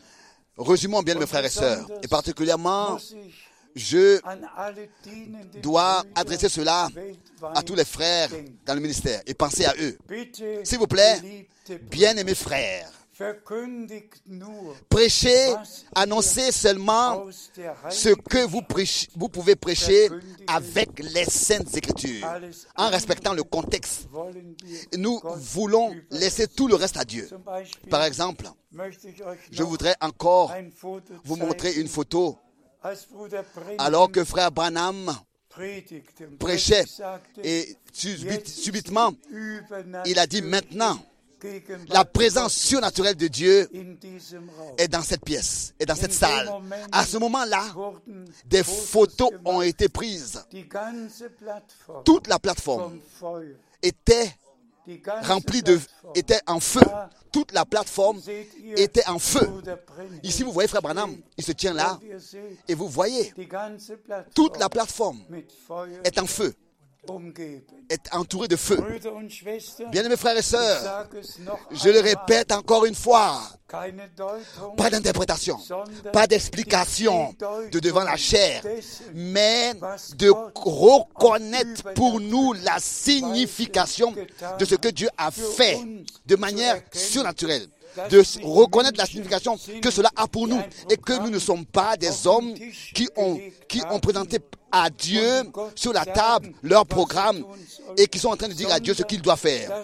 Résumons 0.56 1.02
bien, 1.02 1.16
mes 1.16 1.26
frères 1.26 1.44
et 1.44 1.50
sœurs, 1.50 1.86
et 2.02 2.08
particulièrement, 2.08 2.98
je 3.74 4.20
dois 5.60 6.04
adresser 6.14 6.48
cela 6.48 6.88
à 7.54 7.62
tous 7.62 7.74
les 7.74 7.84
frères 7.84 8.30
dans 8.64 8.74
le 8.74 8.80
ministère 8.80 9.20
et 9.26 9.34
penser 9.34 9.64
à 9.64 9.74
eux. 9.80 9.98
S'il 10.62 10.78
vous 10.78 10.86
plaît, 10.86 11.48
bien-aimés 11.90 12.36
frères, 12.36 12.90
prêchez, 14.88 15.54
annoncez 15.94 16.52
seulement 16.52 17.26
ce 17.90 18.08
que 18.14 18.44
vous, 18.46 18.60
vous 19.16 19.28
pouvez 19.28 19.56
prêcher 19.56 20.08
avec 20.46 20.98
les 21.00 21.24
saintes 21.24 21.76
écritures, 21.76 22.26
en 22.76 22.88
respectant 22.88 23.34
le 23.34 23.42
contexte. 23.44 24.08
Nous 24.96 25.20
voulons 25.36 25.94
laisser 26.10 26.48
tout 26.48 26.68
le 26.68 26.74
reste 26.74 26.96
à 26.96 27.04
Dieu. 27.04 27.28
Par 27.90 28.04
exemple, 28.04 28.46
je 29.50 29.62
voudrais 29.62 29.94
encore 30.00 30.52
vous 31.24 31.36
montrer 31.36 31.74
une 31.74 31.88
photo 31.88 32.38
alors 33.78 34.10
que 34.10 34.24
frère 34.24 34.50
Branham 34.52 35.12
prêchait 36.38 36.84
et 37.42 37.76
subitement 37.92 39.12
il 40.04 40.18
a 40.18 40.26
dit 40.26 40.42
maintenant 40.42 40.98
la 41.88 42.04
présence 42.04 42.54
surnaturelle 42.54 43.16
de 43.16 43.28
Dieu 43.28 43.68
est 44.78 44.88
dans 44.88 45.02
cette 45.02 45.24
pièce, 45.24 45.74
est 45.78 45.86
dans 45.86 45.94
cette 45.94 46.12
salle. 46.12 46.50
À 46.92 47.04
ce 47.04 47.16
moment-là, 47.18 47.64
des 48.46 48.62
photos 48.62 49.30
ont 49.44 49.62
été 49.62 49.88
prises. 49.88 50.42
Toute 52.04 52.26
la 52.28 52.38
plateforme 52.38 52.98
était 53.82 54.34
remplie 55.22 55.62
de, 55.62 55.78
était 56.14 56.40
en 56.46 56.60
feu. 56.60 56.80
Toute 57.32 57.52
la 57.52 57.64
plateforme 57.64 58.20
était 58.76 59.06
en 59.08 59.18
feu. 59.18 59.48
Ici, 60.22 60.42
vous 60.42 60.52
voyez 60.52 60.68
Frère 60.68 60.82
Branham, 60.82 61.16
il 61.36 61.44
se 61.44 61.52
tient 61.52 61.72
là, 61.74 61.98
et 62.68 62.74
vous 62.74 62.88
voyez, 62.88 63.32
toute 64.34 64.58
la 64.58 64.68
plateforme 64.68 65.20
est 66.04 66.18
en 66.18 66.26
feu 66.26 66.54
est 67.90 68.14
entouré 68.14 68.48
de 68.48 68.56
feu. 68.56 68.78
Bien-aimés 69.90 70.16
frères 70.16 70.36
et 70.36 70.42
sœurs, 70.42 71.06
je 71.70 71.88
le 71.88 72.00
répète 72.00 72.52
encore 72.52 72.84
une 72.84 72.94
fois, 72.94 73.40
pas 74.76 74.90
d'interprétation, 74.90 75.58
pas 76.12 76.26
d'explication 76.26 77.34
de 77.70 77.78
devant 77.78 78.04
la 78.04 78.16
chair, 78.16 78.62
mais 79.14 79.72
de 80.16 80.30
reconnaître 80.30 81.92
pour 81.94 82.20
nous 82.20 82.52
la 82.64 82.78
signification 82.78 84.12
de 84.58 84.64
ce 84.64 84.74
que 84.74 84.88
Dieu 84.88 85.08
a 85.16 85.30
fait 85.30 85.78
de 86.26 86.36
manière 86.36 86.80
surnaturelle 86.92 87.68
de 88.10 88.22
reconnaître 88.44 88.98
la 88.98 89.06
signification 89.06 89.58
que 89.80 89.90
cela 89.90 90.10
a 90.16 90.26
pour 90.26 90.48
nous 90.48 90.60
et 90.90 90.96
que 90.96 91.12
nous 91.22 91.30
ne 91.30 91.38
sommes 91.38 91.64
pas 91.66 91.96
des 91.96 92.26
hommes 92.26 92.54
qui 92.94 93.08
ont, 93.16 93.38
qui 93.68 93.82
ont 93.90 94.00
présenté 94.00 94.38
à 94.72 94.90
Dieu 94.90 95.42
sur 95.74 95.92
la 95.92 96.04
table 96.04 96.52
leur 96.62 96.84
programme 96.86 97.44
et 97.96 98.06
qui 98.06 98.18
sont 98.18 98.28
en 98.28 98.36
train 98.36 98.48
de 98.48 98.54
dire 98.54 98.72
à 98.72 98.80
Dieu 98.80 98.94
ce 98.94 99.02
qu'il 99.02 99.22
doit 99.22 99.36
faire. 99.36 99.82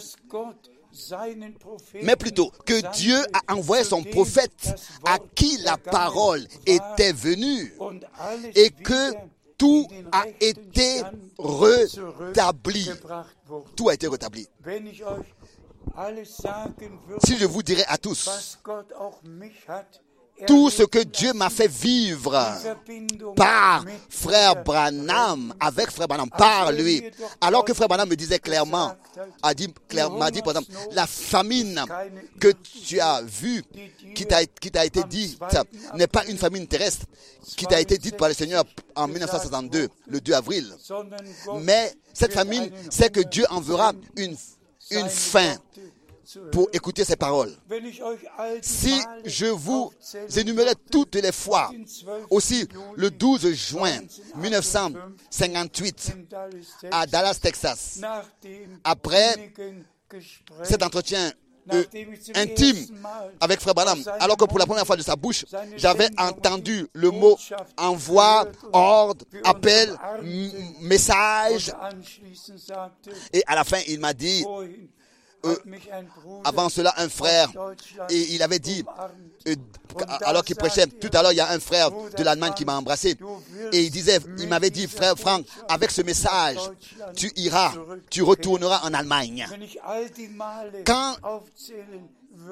Mais 2.03 2.17
plutôt 2.17 2.51
que 2.67 2.93
Dieu 2.97 3.17
a 3.33 3.55
envoyé 3.55 3.85
son 3.85 4.03
prophète 4.03 4.75
à 5.05 5.19
qui 5.35 5.59
la 5.59 5.77
parole 5.77 6.45
était 6.67 7.13
venue 7.13 7.73
et 8.55 8.71
que 8.71 9.15
tout 9.57 9.87
a 10.11 10.25
été 10.41 11.03
rétabli. 11.39 12.91
Tout 13.77 13.89
a 13.89 13.95
été 13.95 14.09
rétabli. 14.09 14.49
Si 17.25 17.37
je 17.39 17.47
vous 17.47 17.63
dirais 17.63 17.85
à 17.89 17.99
tous 17.99 18.59
tout 20.47 20.71
ce 20.71 20.83
que 20.83 21.01
Dieu 21.01 21.33
m'a 21.33 21.51
fait 21.51 21.69
vivre 21.69 22.33
par 23.37 23.85
frère 24.09 24.63
Branham, 24.63 25.55
avec 25.61 25.91
frère 25.91 26.09
Branham, 26.09 26.31
par 26.31 26.73
lui. 26.73 27.03
Alors 27.41 27.65
que 27.65 27.75
frère 27.75 27.89
Branham 27.89 28.09
me 28.09 28.17
disait 28.17 28.39
clairement, 28.39 28.95
a 29.43 29.55
dit, 29.55 29.73
m'a 30.17 30.31
dit 30.31 30.43
par 30.43 30.57
exemple, 30.57 30.73
la 30.93 31.07
famine 31.07 31.85
que 32.39 32.49
tu 32.87 33.01
as 33.01 33.23
vue, 33.23 33.63
qui 34.15 34.27
t'a, 34.27 34.45
qui 34.47 34.71
t'a 34.71 34.85
été 34.85 35.03
dite, 35.05 35.39
n'est 35.95 36.07
pas 36.07 36.25
une 36.27 36.39
famine 36.39 36.67
terrestre, 36.67 37.07
qui 37.57 37.67
t'a 37.67 37.81
été 37.81 37.99
dite 37.99 38.17
par 38.17 38.29
le 38.29 38.35
Seigneur 38.35 38.65
en 38.95 39.09
1962, 39.09 39.89
le 40.07 40.21
2 40.21 40.33
avril. 40.33 40.75
Mais 41.61 41.93
cette 42.13 42.33
famine, 42.33 42.71
c'est 42.91 43.13
que 43.13 43.21
Dieu 43.21 43.45
enverra 43.51 43.93
une, 44.17 44.37
une 44.91 45.09
fin 45.09 45.57
pour 46.53 46.69
écouter 46.73 47.05
ces 47.05 47.17
paroles. 47.17 47.53
Si 48.63 49.01
je 49.25 49.47
vous 49.47 49.93
énumérais 50.37 50.75
toutes 50.91 51.17
les 51.17 51.33
fois, 51.33 51.73
aussi 52.31 52.69
le 52.97 53.11
12 53.11 53.53
juin 53.53 54.01
1958 54.37 56.13
à 56.91 57.07
Dallas, 57.07 57.39
Texas, 57.41 58.01
après 58.85 59.53
cet 60.63 60.83
entretien 60.83 61.33
euh, 61.73 61.85
intime 62.35 62.77
avec 63.41 63.61
Frère 63.61 63.75
Branham, 63.75 64.03
alors 64.19 64.37
que 64.37 64.45
pour 64.45 64.59
la 64.59 64.67
première 64.67 64.87
fois 64.87 64.97
de 64.97 65.03
sa 65.03 65.17
bouche, 65.17 65.45
j'avais 65.77 66.09
entendu 66.19 66.87
le 66.93 67.11
mot 67.11 67.37
envoi, 67.77 68.47
ordre, 68.73 69.25
appel, 69.45 69.97
message. 70.81 71.73
Et 73.33 73.43
à 73.47 73.55
la 73.55 73.65
fin, 73.65 73.79
il 73.89 74.01
m'a 74.01 74.13
dit, 74.13 74.45
euh, 75.45 75.57
avant 76.45 76.69
cela, 76.69 76.93
un 76.99 77.09
frère, 77.09 77.51
et 78.11 78.35
il 78.35 78.43
avait 78.43 78.59
dit, 78.59 78.85
euh, 79.49 79.55
alors 80.23 80.45
qu'il 80.45 80.57
prêchait, 80.57 80.87
tout 80.87 81.11
à 81.13 81.23
l'heure, 81.23 81.33
il 81.33 81.37
y 81.37 81.41
a 81.41 81.51
un 81.51 81.61
frère 81.61 81.91
de 81.91 82.23
l'Allemagne 82.23 82.53
qui 82.55 82.65
m'a 82.65 82.77
embrassé, 82.77 83.17
et 83.73 83.81
il 83.81 83.91
disait, 83.91 84.19
il 84.39 84.49
m'avait 84.49 84.71
dit, 84.71 84.87
frère 84.87 85.17
Franck, 85.19 85.47
avec 85.69 85.91
ce 85.91 86.03
message, 86.03 86.59
tu 87.17 87.33
iras, 87.37 87.73
tu 88.11 88.23
retourneras 88.23 88.81
en 88.85 88.93
Allemagne. 88.93 89.47
Quand, 90.85 91.17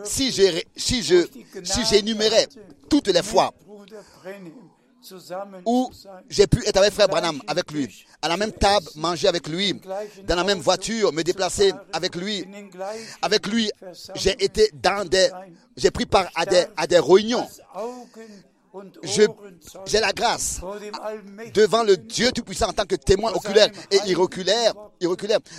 si 0.04 0.32
si 0.32 1.02
si 1.02 1.84
j'énumérais 1.84 2.48
toutes 2.88 3.08
les 3.08 3.22
fois 3.22 3.52
où 5.64 5.90
j'ai 6.28 6.46
pu 6.46 6.66
être 6.66 6.76
avec 6.76 6.92
frère 6.92 7.08
Branham, 7.08 7.40
avec 7.46 7.70
lui, 7.70 8.04
à 8.20 8.28
la 8.28 8.36
même 8.36 8.52
table, 8.52 8.86
manger 8.96 9.28
avec 9.28 9.48
lui, 9.48 9.80
dans 10.24 10.36
la 10.36 10.44
même 10.44 10.58
voiture, 10.58 11.12
me 11.12 11.22
déplacer 11.22 11.72
avec 11.92 12.14
lui. 12.16 12.44
Avec 13.22 13.46
lui, 13.46 13.70
j'ai 14.14 14.42
été 14.42 14.70
dans 14.74 15.08
des, 15.08 15.28
j'ai 15.76 15.90
pris 15.90 16.06
part 16.06 16.28
à 16.34 16.44
des, 16.46 16.64
à 16.76 16.86
des 16.86 16.98
réunions. 16.98 17.46
J'ai 19.86 20.00
la 20.00 20.12
grâce 20.12 20.60
devant 21.54 21.82
le 21.82 21.96
Dieu 21.96 22.30
Tout-Puissant 22.32 22.68
en 22.68 22.72
tant 22.72 22.84
que 22.84 22.96
témoin 22.96 23.32
oculaire 23.32 23.68
et 23.90 23.98
iroculaire, 24.06 24.74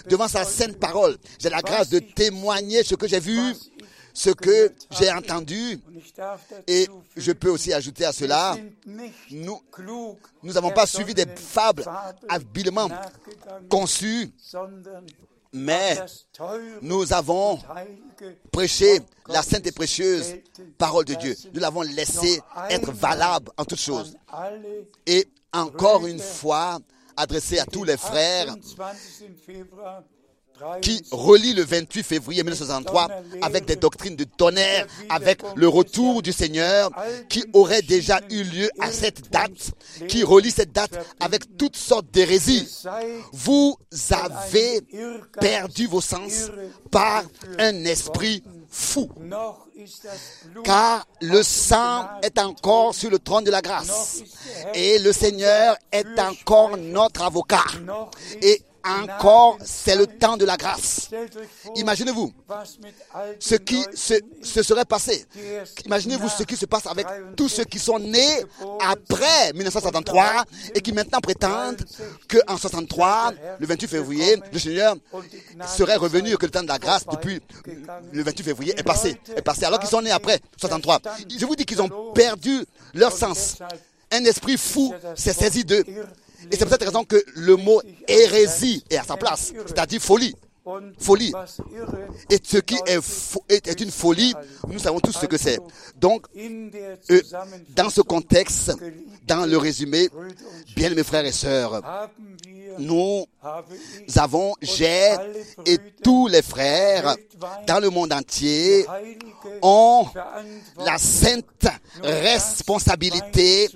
devant 0.08 0.28
sa 0.28 0.44
sainte 0.46 0.78
parole. 0.78 1.18
J'ai 1.40 1.50
la 1.50 1.62
grâce 1.62 1.90
de 1.90 2.00
témoigner 2.00 2.84
ce 2.84 2.96
que 2.96 3.08
j'ai 3.08 3.20
vu, 3.20 3.40
ce 4.14 4.30
que 4.30 4.72
j'ai 4.92 5.12
entendu. 5.12 5.80
Et 6.68 6.88
je 7.16 7.32
peux 7.32 7.50
aussi 7.50 7.74
ajouter 7.74 8.06
à 8.06 8.14
cela, 8.14 8.56
nous 9.32 9.62
n'avons 10.44 10.72
pas 10.72 10.86
suivi 10.86 11.14
des 11.14 11.26
fables 11.26 11.86
habilement 12.28 12.90
conçues, 13.70 14.32
mais 15.52 15.98
nous 16.82 17.12
avons 17.14 17.60
prêché 18.52 19.00
la 19.28 19.42
sainte 19.42 19.66
et 19.68 19.72
précieuse 19.72 20.36
parole 20.78 21.06
de 21.06 21.16
Dieu. 21.16 21.36
Nous 21.54 21.60
l'avons 21.60 21.82
laissé 21.82 22.38
Noch 22.38 22.72
être 22.72 22.92
valable 22.92 23.52
en 23.58 23.66
toutes 23.66 23.80
choses. 23.80 24.16
Et 25.06 25.28
encore 25.52 26.06
une 26.06 26.20
fois, 26.20 26.80
adressé 27.18 27.60
à 27.60 27.66
tous 27.66 27.84
les 27.84 27.98
frères 27.98 28.56
28. 28.78 29.38
Februar 29.46 30.04
qui 30.82 30.98
23 30.98 31.20
relie 31.20 31.54
le 31.54 31.64
28 31.64 32.04
février 32.04 32.44
1963 32.44 33.08
avec 33.42 33.66
des 33.66 33.76
doctrines 33.76 34.16
de 34.16 34.24
tonnerre, 34.24 34.88
avec 35.10 35.42
le 35.56 35.68
retour 35.68 36.22
du 36.22 36.32
Seigneur 36.32 36.92
qui 37.30 37.44
aurait 37.54 37.82
déjà 37.82 38.20
eu 38.30 38.44
lieu 38.44 38.70
à 38.80 38.92
cette 38.92 39.30
date, 39.32 39.72
qui 40.08 40.24
relie 40.24 40.52
cette 40.52 40.72
date 40.72 40.92
avec 41.20 41.58
toutes 41.58 41.78
sortes 41.78 42.10
d'hérésies. 42.12 42.68
Vous 43.34 43.78
avez 44.12 44.82
perdu 45.40 45.88
vos 45.88 46.02
sens 46.02 46.50
par 46.92 47.24
un 47.58 47.86
esprit 47.86 48.44
fou. 48.70 49.10
Car 50.64 51.08
le 51.22 51.42
sang 51.42 52.08
est 52.22 52.38
encore 52.38 52.94
sur 52.94 53.10
le 53.10 53.20
trône 53.20 53.44
de 53.44 53.52
la 53.52 53.62
grâce. 53.62 54.22
Et 54.74 55.00
le 55.00 55.14
Seigneur 55.14 55.78
est 55.92 56.20
encore 56.20 56.78
notre 56.78 57.24
avocat. 57.24 57.64
Et 58.42 58.62
encore, 58.86 59.58
c'est 59.64 59.96
le 59.96 60.08
temps 60.08 60.38
de 60.38 60.46
la 60.46 60.58
grâce. 60.58 61.10
Imaginez-vous 61.76 62.32
ce 63.40 63.56
qui 63.56 63.84
se, 63.94 64.16
se 64.42 64.64
serait 64.64 64.86
passé. 64.86 65.26
Imaginez-vous 65.86 66.30
ce 66.30 66.44
qui 66.44 66.56
se 66.56 66.66
passe 66.66 66.88
avec 66.88 67.06
tous 67.36 67.50
ceux 67.50 67.66
qui 67.66 67.80
sont 67.80 68.00
nés 68.00 68.44
après 68.80 69.54
1963 69.54 70.46
et 70.76 70.82
qui 70.82 70.94
maintenant 70.94 71.20
prétendent 71.20 71.84
qu'en 72.30 72.58
63, 72.58 73.34
le 73.60 73.68
28 73.68 73.88
février, 73.88 74.38
le 74.52 74.60
Seigneur 74.60 74.96
serait 75.68 75.96
revenu 75.98 76.34
et 76.34 76.38
que 76.38 76.46
le 76.46 76.52
temps 76.52 76.64
de 76.64 76.68
la 76.68 76.80
grâce 76.80 77.06
depuis 77.06 77.42
le 78.12 78.24
28 78.24 78.44
février 78.44 78.74
est 78.78 78.84
passé. 78.84 79.20
Est 79.36 79.42
passé 79.42 79.66
alors 79.66 79.80
qu'ils 79.80 79.90
sont 79.90 80.02
nés 80.02 80.12
après 80.12 80.40
63. 80.58 81.00
Je 81.38 81.46
vous 81.46 81.56
dis 81.56 81.66
qu'ils 81.66 81.82
ont 81.82 82.12
perdu 82.14 82.66
leur 82.94 83.12
sens. 83.12 83.58
Un 84.12 84.24
esprit 84.26 84.58
fou 84.58 84.94
s'est 85.16 85.34
saisi 85.34 85.64
d'eux. 85.64 85.84
Et 86.52 86.56
c'est 86.56 86.66
pour 86.66 86.72
cette 86.72 86.84
raison 86.84 87.04
que 87.04 87.22
le 87.36 87.56
mot 87.56 87.82
hérésie 88.08 88.84
est 88.90 88.98
à 88.98 89.04
sa 89.04 89.18
place, 89.18 89.54
c'est-à-dire 89.66 90.02
folie. 90.02 90.36
Folie. 91.00 91.34
Et 92.30 92.38
ce 92.44 92.58
qui 92.58 92.76
est, 92.86 93.00
est, 93.50 93.82
une 93.82 93.92
folie, 93.92 94.36
nous 94.68 94.80
savons 94.80 95.00
tous 95.00 95.14
ce 95.14 95.26
que 95.26 95.38
c'est. 95.38 95.60
Donc, 95.96 96.28
euh, 96.38 97.22
dans 97.76 97.90
ce 97.90 98.02
contexte, 98.02 98.74
dans 99.26 99.46
le 99.50 99.58
résumé, 99.58 100.10
bien 100.76 100.90
mes 100.92 101.04
frères 101.04 101.26
et 101.26 101.32
sœurs, 101.32 101.82
nous 102.78 103.26
avons, 104.16 104.54
j'ai 104.62 105.16
et 105.66 105.78
tous 106.04 106.28
les 106.28 106.42
frères 106.42 107.16
dans 107.68 107.80
le 107.80 107.90
monde 107.90 108.14
entier 108.14 108.86
ont 109.62 110.06
la 110.78 110.98
sainte 110.98 111.68
responsabilité 112.04 113.70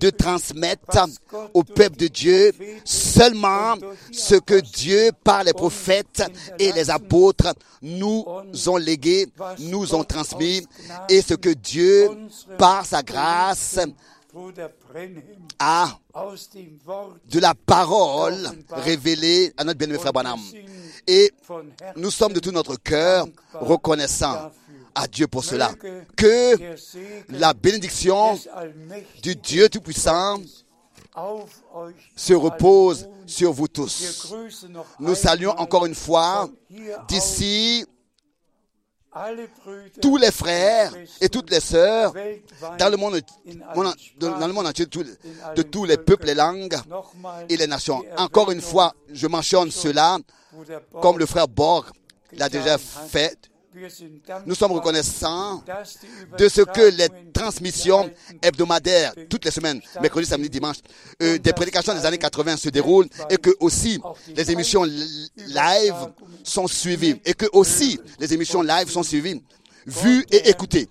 de 0.00 0.10
transmettre 0.10 1.06
au 1.54 1.62
peuple 1.62 1.96
de 1.96 2.06
Dieu 2.08 2.52
seulement 2.84 3.74
ce 4.12 4.36
que 4.36 4.60
Dieu, 4.60 5.10
par 5.22 5.44
les 5.44 5.52
prophètes 5.52 6.22
et 6.58 6.72
les 6.72 6.90
apôtres, 6.90 7.54
nous 7.82 8.24
ont 8.66 8.76
légué, 8.76 9.26
nous 9.58 9.94
ont 9.94 10.04
transmis, 10.04 10.66
et 11.08 11.22
ce 11.22 11.34
que 11.34 11.50
Dieu, 11.50 12.08
par 12.58 12.84
sa 12.84 13.02
grâce, 13.02 13.78
Bruder 14.32 14.68
Brenhem 14.88 15.48
a 15.58 15.98
aus 16.14 16.48
dem 16.52 16.78
Wort 16.86 17.16
de 17.28 17.40
la 17.40 17.54
parole 17.54 18.48
révélée 18.70 19.52
à 19.56 19.64
notre 19.64 19.78
bien-aimé 19.78 19.98
frère 19.98 20.12
Branham. 20.12 20.40
Et 21.06 21.32
nous 21.96 22.10
sommes 22.10 22.32
de 22.32 22.38
tout 22.40 22.52
notre 22.52 22.76
cœur 22.76 23.26
reconnaissants 23.54 24.52
à 24.94 25.08
Dieu 25.08 25.26
pour 25.26 25.44
cela. 25.44 25.72
Que 26.16 26.76
la 27.30 27.52
bénédiction 27.54 28.38
du 29.22 29.34
Dieu 29.34 29.68
Tout-Puissant 29.68 30.40
se 32.14 32.34
repose 32.34 33.08
sur 33.26 33.52
vous 33.52 33.68
tous. 33.68 34.32
Nous 35.00 35.14
saluons 35.16 35.52
encore 35.52 35.86
une 35.86 35.94
fois 35.94 36.48
d'ici 37.08 37.84
tous 40.00 40.16
les 40.16 40.30
frères 40.30 40.92
et 41.20 41.28
toutes 41.28 41.50
les 41.50 41.60
sœurs 41.60 42.14
dans 42.78 42.88
le 42.88 42.96
monde, 42.96 43.20
dans 44.18 44.46
le 44.46 44.52
monde 44.52 44.66
entier, 44.66 44.86
de 44.86 45.62
tous 45.62 45.84
les 45.84 45.96
peuples, 45.96 46.26
les 46.26 46.34
langues 46.34 46.76
et 47.48 47.56
les 47.56 47.66
nations. 47.66 48.02
Encore 48.16 48.50
une 48.50 48.60
fois, 48.60 48.94
je 49.12 49.26
mentionne 49.26 49.70
cela 49.70 50.18
comme 51.00 51.18
le 51.18 51.26
frère 51.26 51.48
Borg 51.48 51.86
l'a 52.32 52.48
déjà 52.48 52.78
fait. 52.78 53.36
Nous 54.46 54.54
sommes 54.54 54.72
reconnaissants 54.72 55.62
de 56.38 56.48
ce 56.48 56.62
que 56.62 56.90
les 56.90 57.08
transmissions 57.32 58.10
hebdomadaires, 58.42 59.12
toutes 59.28 59.44
les 59.44 59.50
semaines, 59.50 59.80
mercredi, 60.00 60.26
samedi, 60.26 60.48
dimanche, 60.50 60.78
euh, 61.22 61.38
des 61.38 61.52
prédications 61.52 61.94
des 61.94 62.04
années 62.04 62.18
80 62.18 62.56
se 62.56 62.68
déroulent 62.68 63.08
et 63.30 63.36
que 63.36 63.50
aussi 63.60 64.00
les 64.34 64.50
émissions 64.50 64.82
li- 64.84 65.30
live 65.46 65.94
sont 66.42 66.66
suivies 66.66 67.20
et 67.24 67.34
que 67.34 67.46
aussi 67.52 68.00
les 68.18 68.32
émissions 68.34 68.62
live 68.62 68.90
sont 68.90 69.02
suivies, 69.04 69.40
vues 69.86 70.24
et 70.30 70.48
écoutées. 70.50 70.88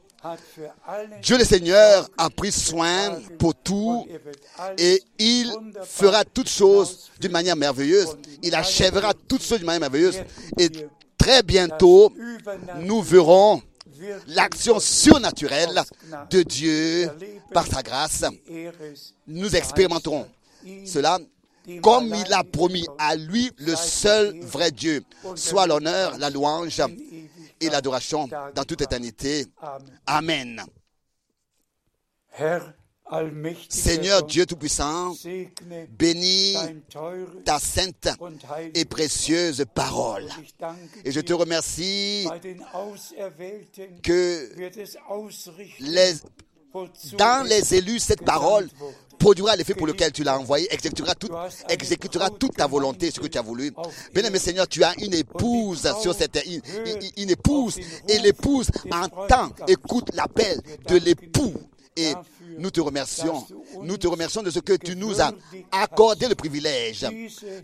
Dieu 1.21 1.37
le 1.37 1.45
Seigneur 1.45 2.09
a 2.17 2.29
pris 2.29 2.51
soin 2.51 3.19
pour 3.37 3.55
tout 3.55 4.05
et 4.77 5.01
il 5.17 5.49
fera 5.85 6.25
toutes 6.25 6.49
choses 6.49 7.09
d'une 7.21 7.31
manière 7.31 7.55
merveilleuse. 7.55 8.17
Il 8.43 8.53
achèvera 8.53 9.13
toutes 9.13 9.43
choses 9.43 9.59
d'une 9.59 9.65
manière 9.67 9.79
merveilleuse. 9.89 10.17
Très 11.19 11.43
bientôt, 11.43 12.11
nous 12.79 13.01
verrons 13.03 13.61
l'action 14.27 14.79
surnaturelle 14.79 15.81
de 16.31 16.41
Dieu 16.41 17.11
par 17.53 17.67
sa 17.67 17.83
grâce. 17.83 18.25
Nous 19.27 19.55
expérimenterons 19.55 20.27
cela 20.85 21.19
comme 21.83 22.15
il 22.15 22.33
a 22.33 22.43
promis 22.43 22.87
à 22.97 23.15
lui, 23.15 23.51
le 23.59 23.75
seul 23.75 24.39
vrai 24.41 24.71
Dieu. 24.71 25.03
Soit 25.35 25.67
l'honneur, 25.67 26.17
la 26.17 26.31
louange 26.31 26.81
et 27.61 27.69
l'adoration 27.69 28.27
dans 28.55 28.63
toute 28.63 28.81
éternité. 28.81 29.45
Amen. 30.07 30.63
Seigneur 33.69 34.23
Dieu 34.23 34.45
Tout-Puissant, 34.45 35.13
bénis 35.97 36.55
ta 37.43 37.57
sainte 37.59 38.07
et 38.73 38.85
précieuse 38.85 39.65
parole. 39.73 40.29
Et 41.05 41.11
je 41.11 41.19
te 41.21 41.33
remercie 41.33 42.27
que 44.03 44.49
les, 45.79 46.13
dans 47.17 47.45
es 47.45 47.49
les 47.49 47.75
élus, 47.75 47.99
cette 47.99 48.23
parole 48.23 48.69
produira 49.17 49.55
l'effet 49.55 49.73
pour 49.73 49.87
lequel 49.87 50.11
tu 50.13 50.23
l'as 50.23 50.39
envoyé, 50.39 50.71
exécutera, 50.73 51.13
tout, 51.15 51.27
exécutera 51.67 52.29
toute 52.29 52.55
ta 52.55 52.67
volonté, 52.67 53.11
ce 53.11 53.19
que 53.19 53.27
tu 53.27 53.37
as 53.37 53.41
voulu. 53.41 53.73
Bien-aimé 54.13 54.39
Seigneur, 54.39 54.67
tu 54.67 54.83
as 54.83 54.93
une 55.01 55.13
épouse 55.13 55.91
sur 56.01 56.13
cette 56.13 56.31
terre, 56.33 56.43
une, 56.45 56.61
une- 56.85 57.11
une 57.23 57.29
épouse, 57.31 57.77
et 58.07 58.19
l'épouse 58.19 58.69
entend, 58.91 59.49
écoute 59.67 60.09
l'appel 60.13 60.61
de 60.87 60.95
l'époux. 60.97 61.53
Et 61.99 62.13
nous 62.57 62.71
te 62.71 62.79
remercions. 62.79 63.45
Nous 63.81 63.97
te 63.97 64.07
remercions 64.07 64.41
de 64.41 64.49
ce 64.49 64.59
que 64.59 64.73
tu 64.73 64.95
nous 64.95 65.19
as 65.19 65.33
accordé 65.71 66.27
le 66.27 66.35
privilège 66.35 67.05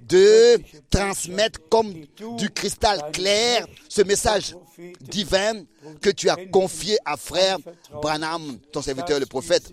de 0.02 0.60
transmettre 0.90 1.60
comme 1.70 1.94
du 2.38 2.50
cristal 2.50 3.12
clair 3.14 3.66
ce 3.88 4.02
message 4.02 4.56
divin 5.00 5.64
que 6.02 6.10
tu 6.10 6.30
as 6.30 6.36
confié 6.52 6.98
à 7.06 7.16
frère 7.16 7.58
Branham, 8.02 8.60
ton 8.72 8.82
serviteur 8.82 9.20
le 9.20 9.26
prophète. 9.26 9.72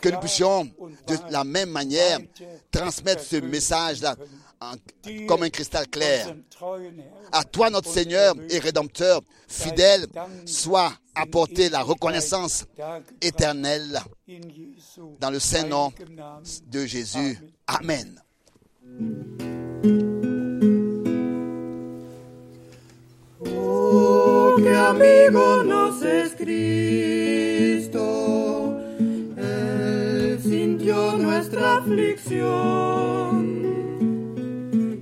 Que 0.00 0.08
nous 0.08 0.18
puissions 0.18 0.64
de 1.06 1.16
la 1.30 1.44
même 1.44 1.70
manière 1.70 2.18
transmettre 2.72 3.22
ce 3.22 3.36
message-là 3.36 4.16
comme 5.28 5.44
un 5.44 5.50
cristal 5.50 5.86
clair. 5.88 6.34
À 7.30 7.44
toi, 7.44 7.70
notre 7.70 7.88
Seigneur 7.88 8.34
et 8.50 8.58
Rédempteur, 8.58 9.22
fidèle, 9.46 10.06
sois 10.46 10.92
apporter 11.20 11.68
la 11.68 11.82
reconnaissance 11.82 12.66
éternelle 13.20 14.00
dans 15.20 15.30
le 15.30 15.38
saint 15.38 15.66
nom 15.66 15.92
de 16.66 16.86
Jésus. 16.86 17.38
Amen. 17.66 18.20
Oh, 23.46 24.56
qué 24.58 24.76
amigo 24.76 25.62
nos 25.64 26.02
es 26.02 26.34
Cristo. 26.34 28.06
Él 29.36 30.38
sintió 30.42 31.16
nuestra 31.18 31.78
aflicción 31.78 33.60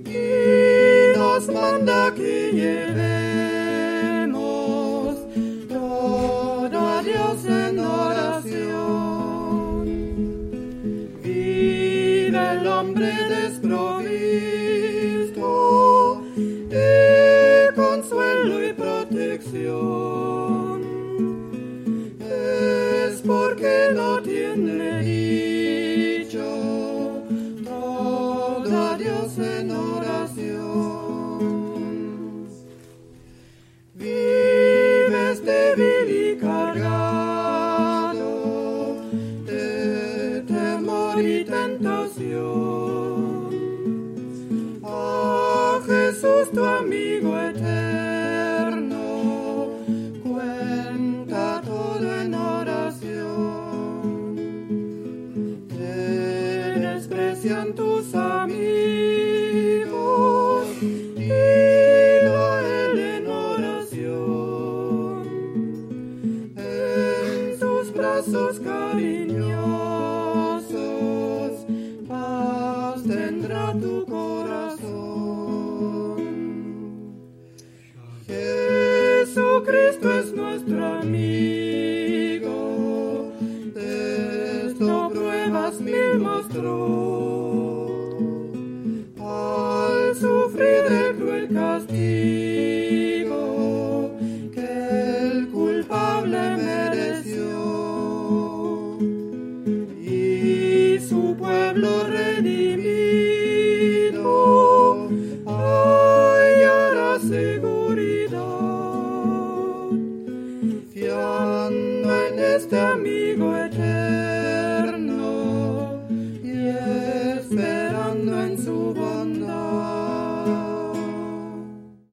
y 0.05 1.17
nos 1.17 1.47
manda 1.47 2.07
aquí. 2.07 2.88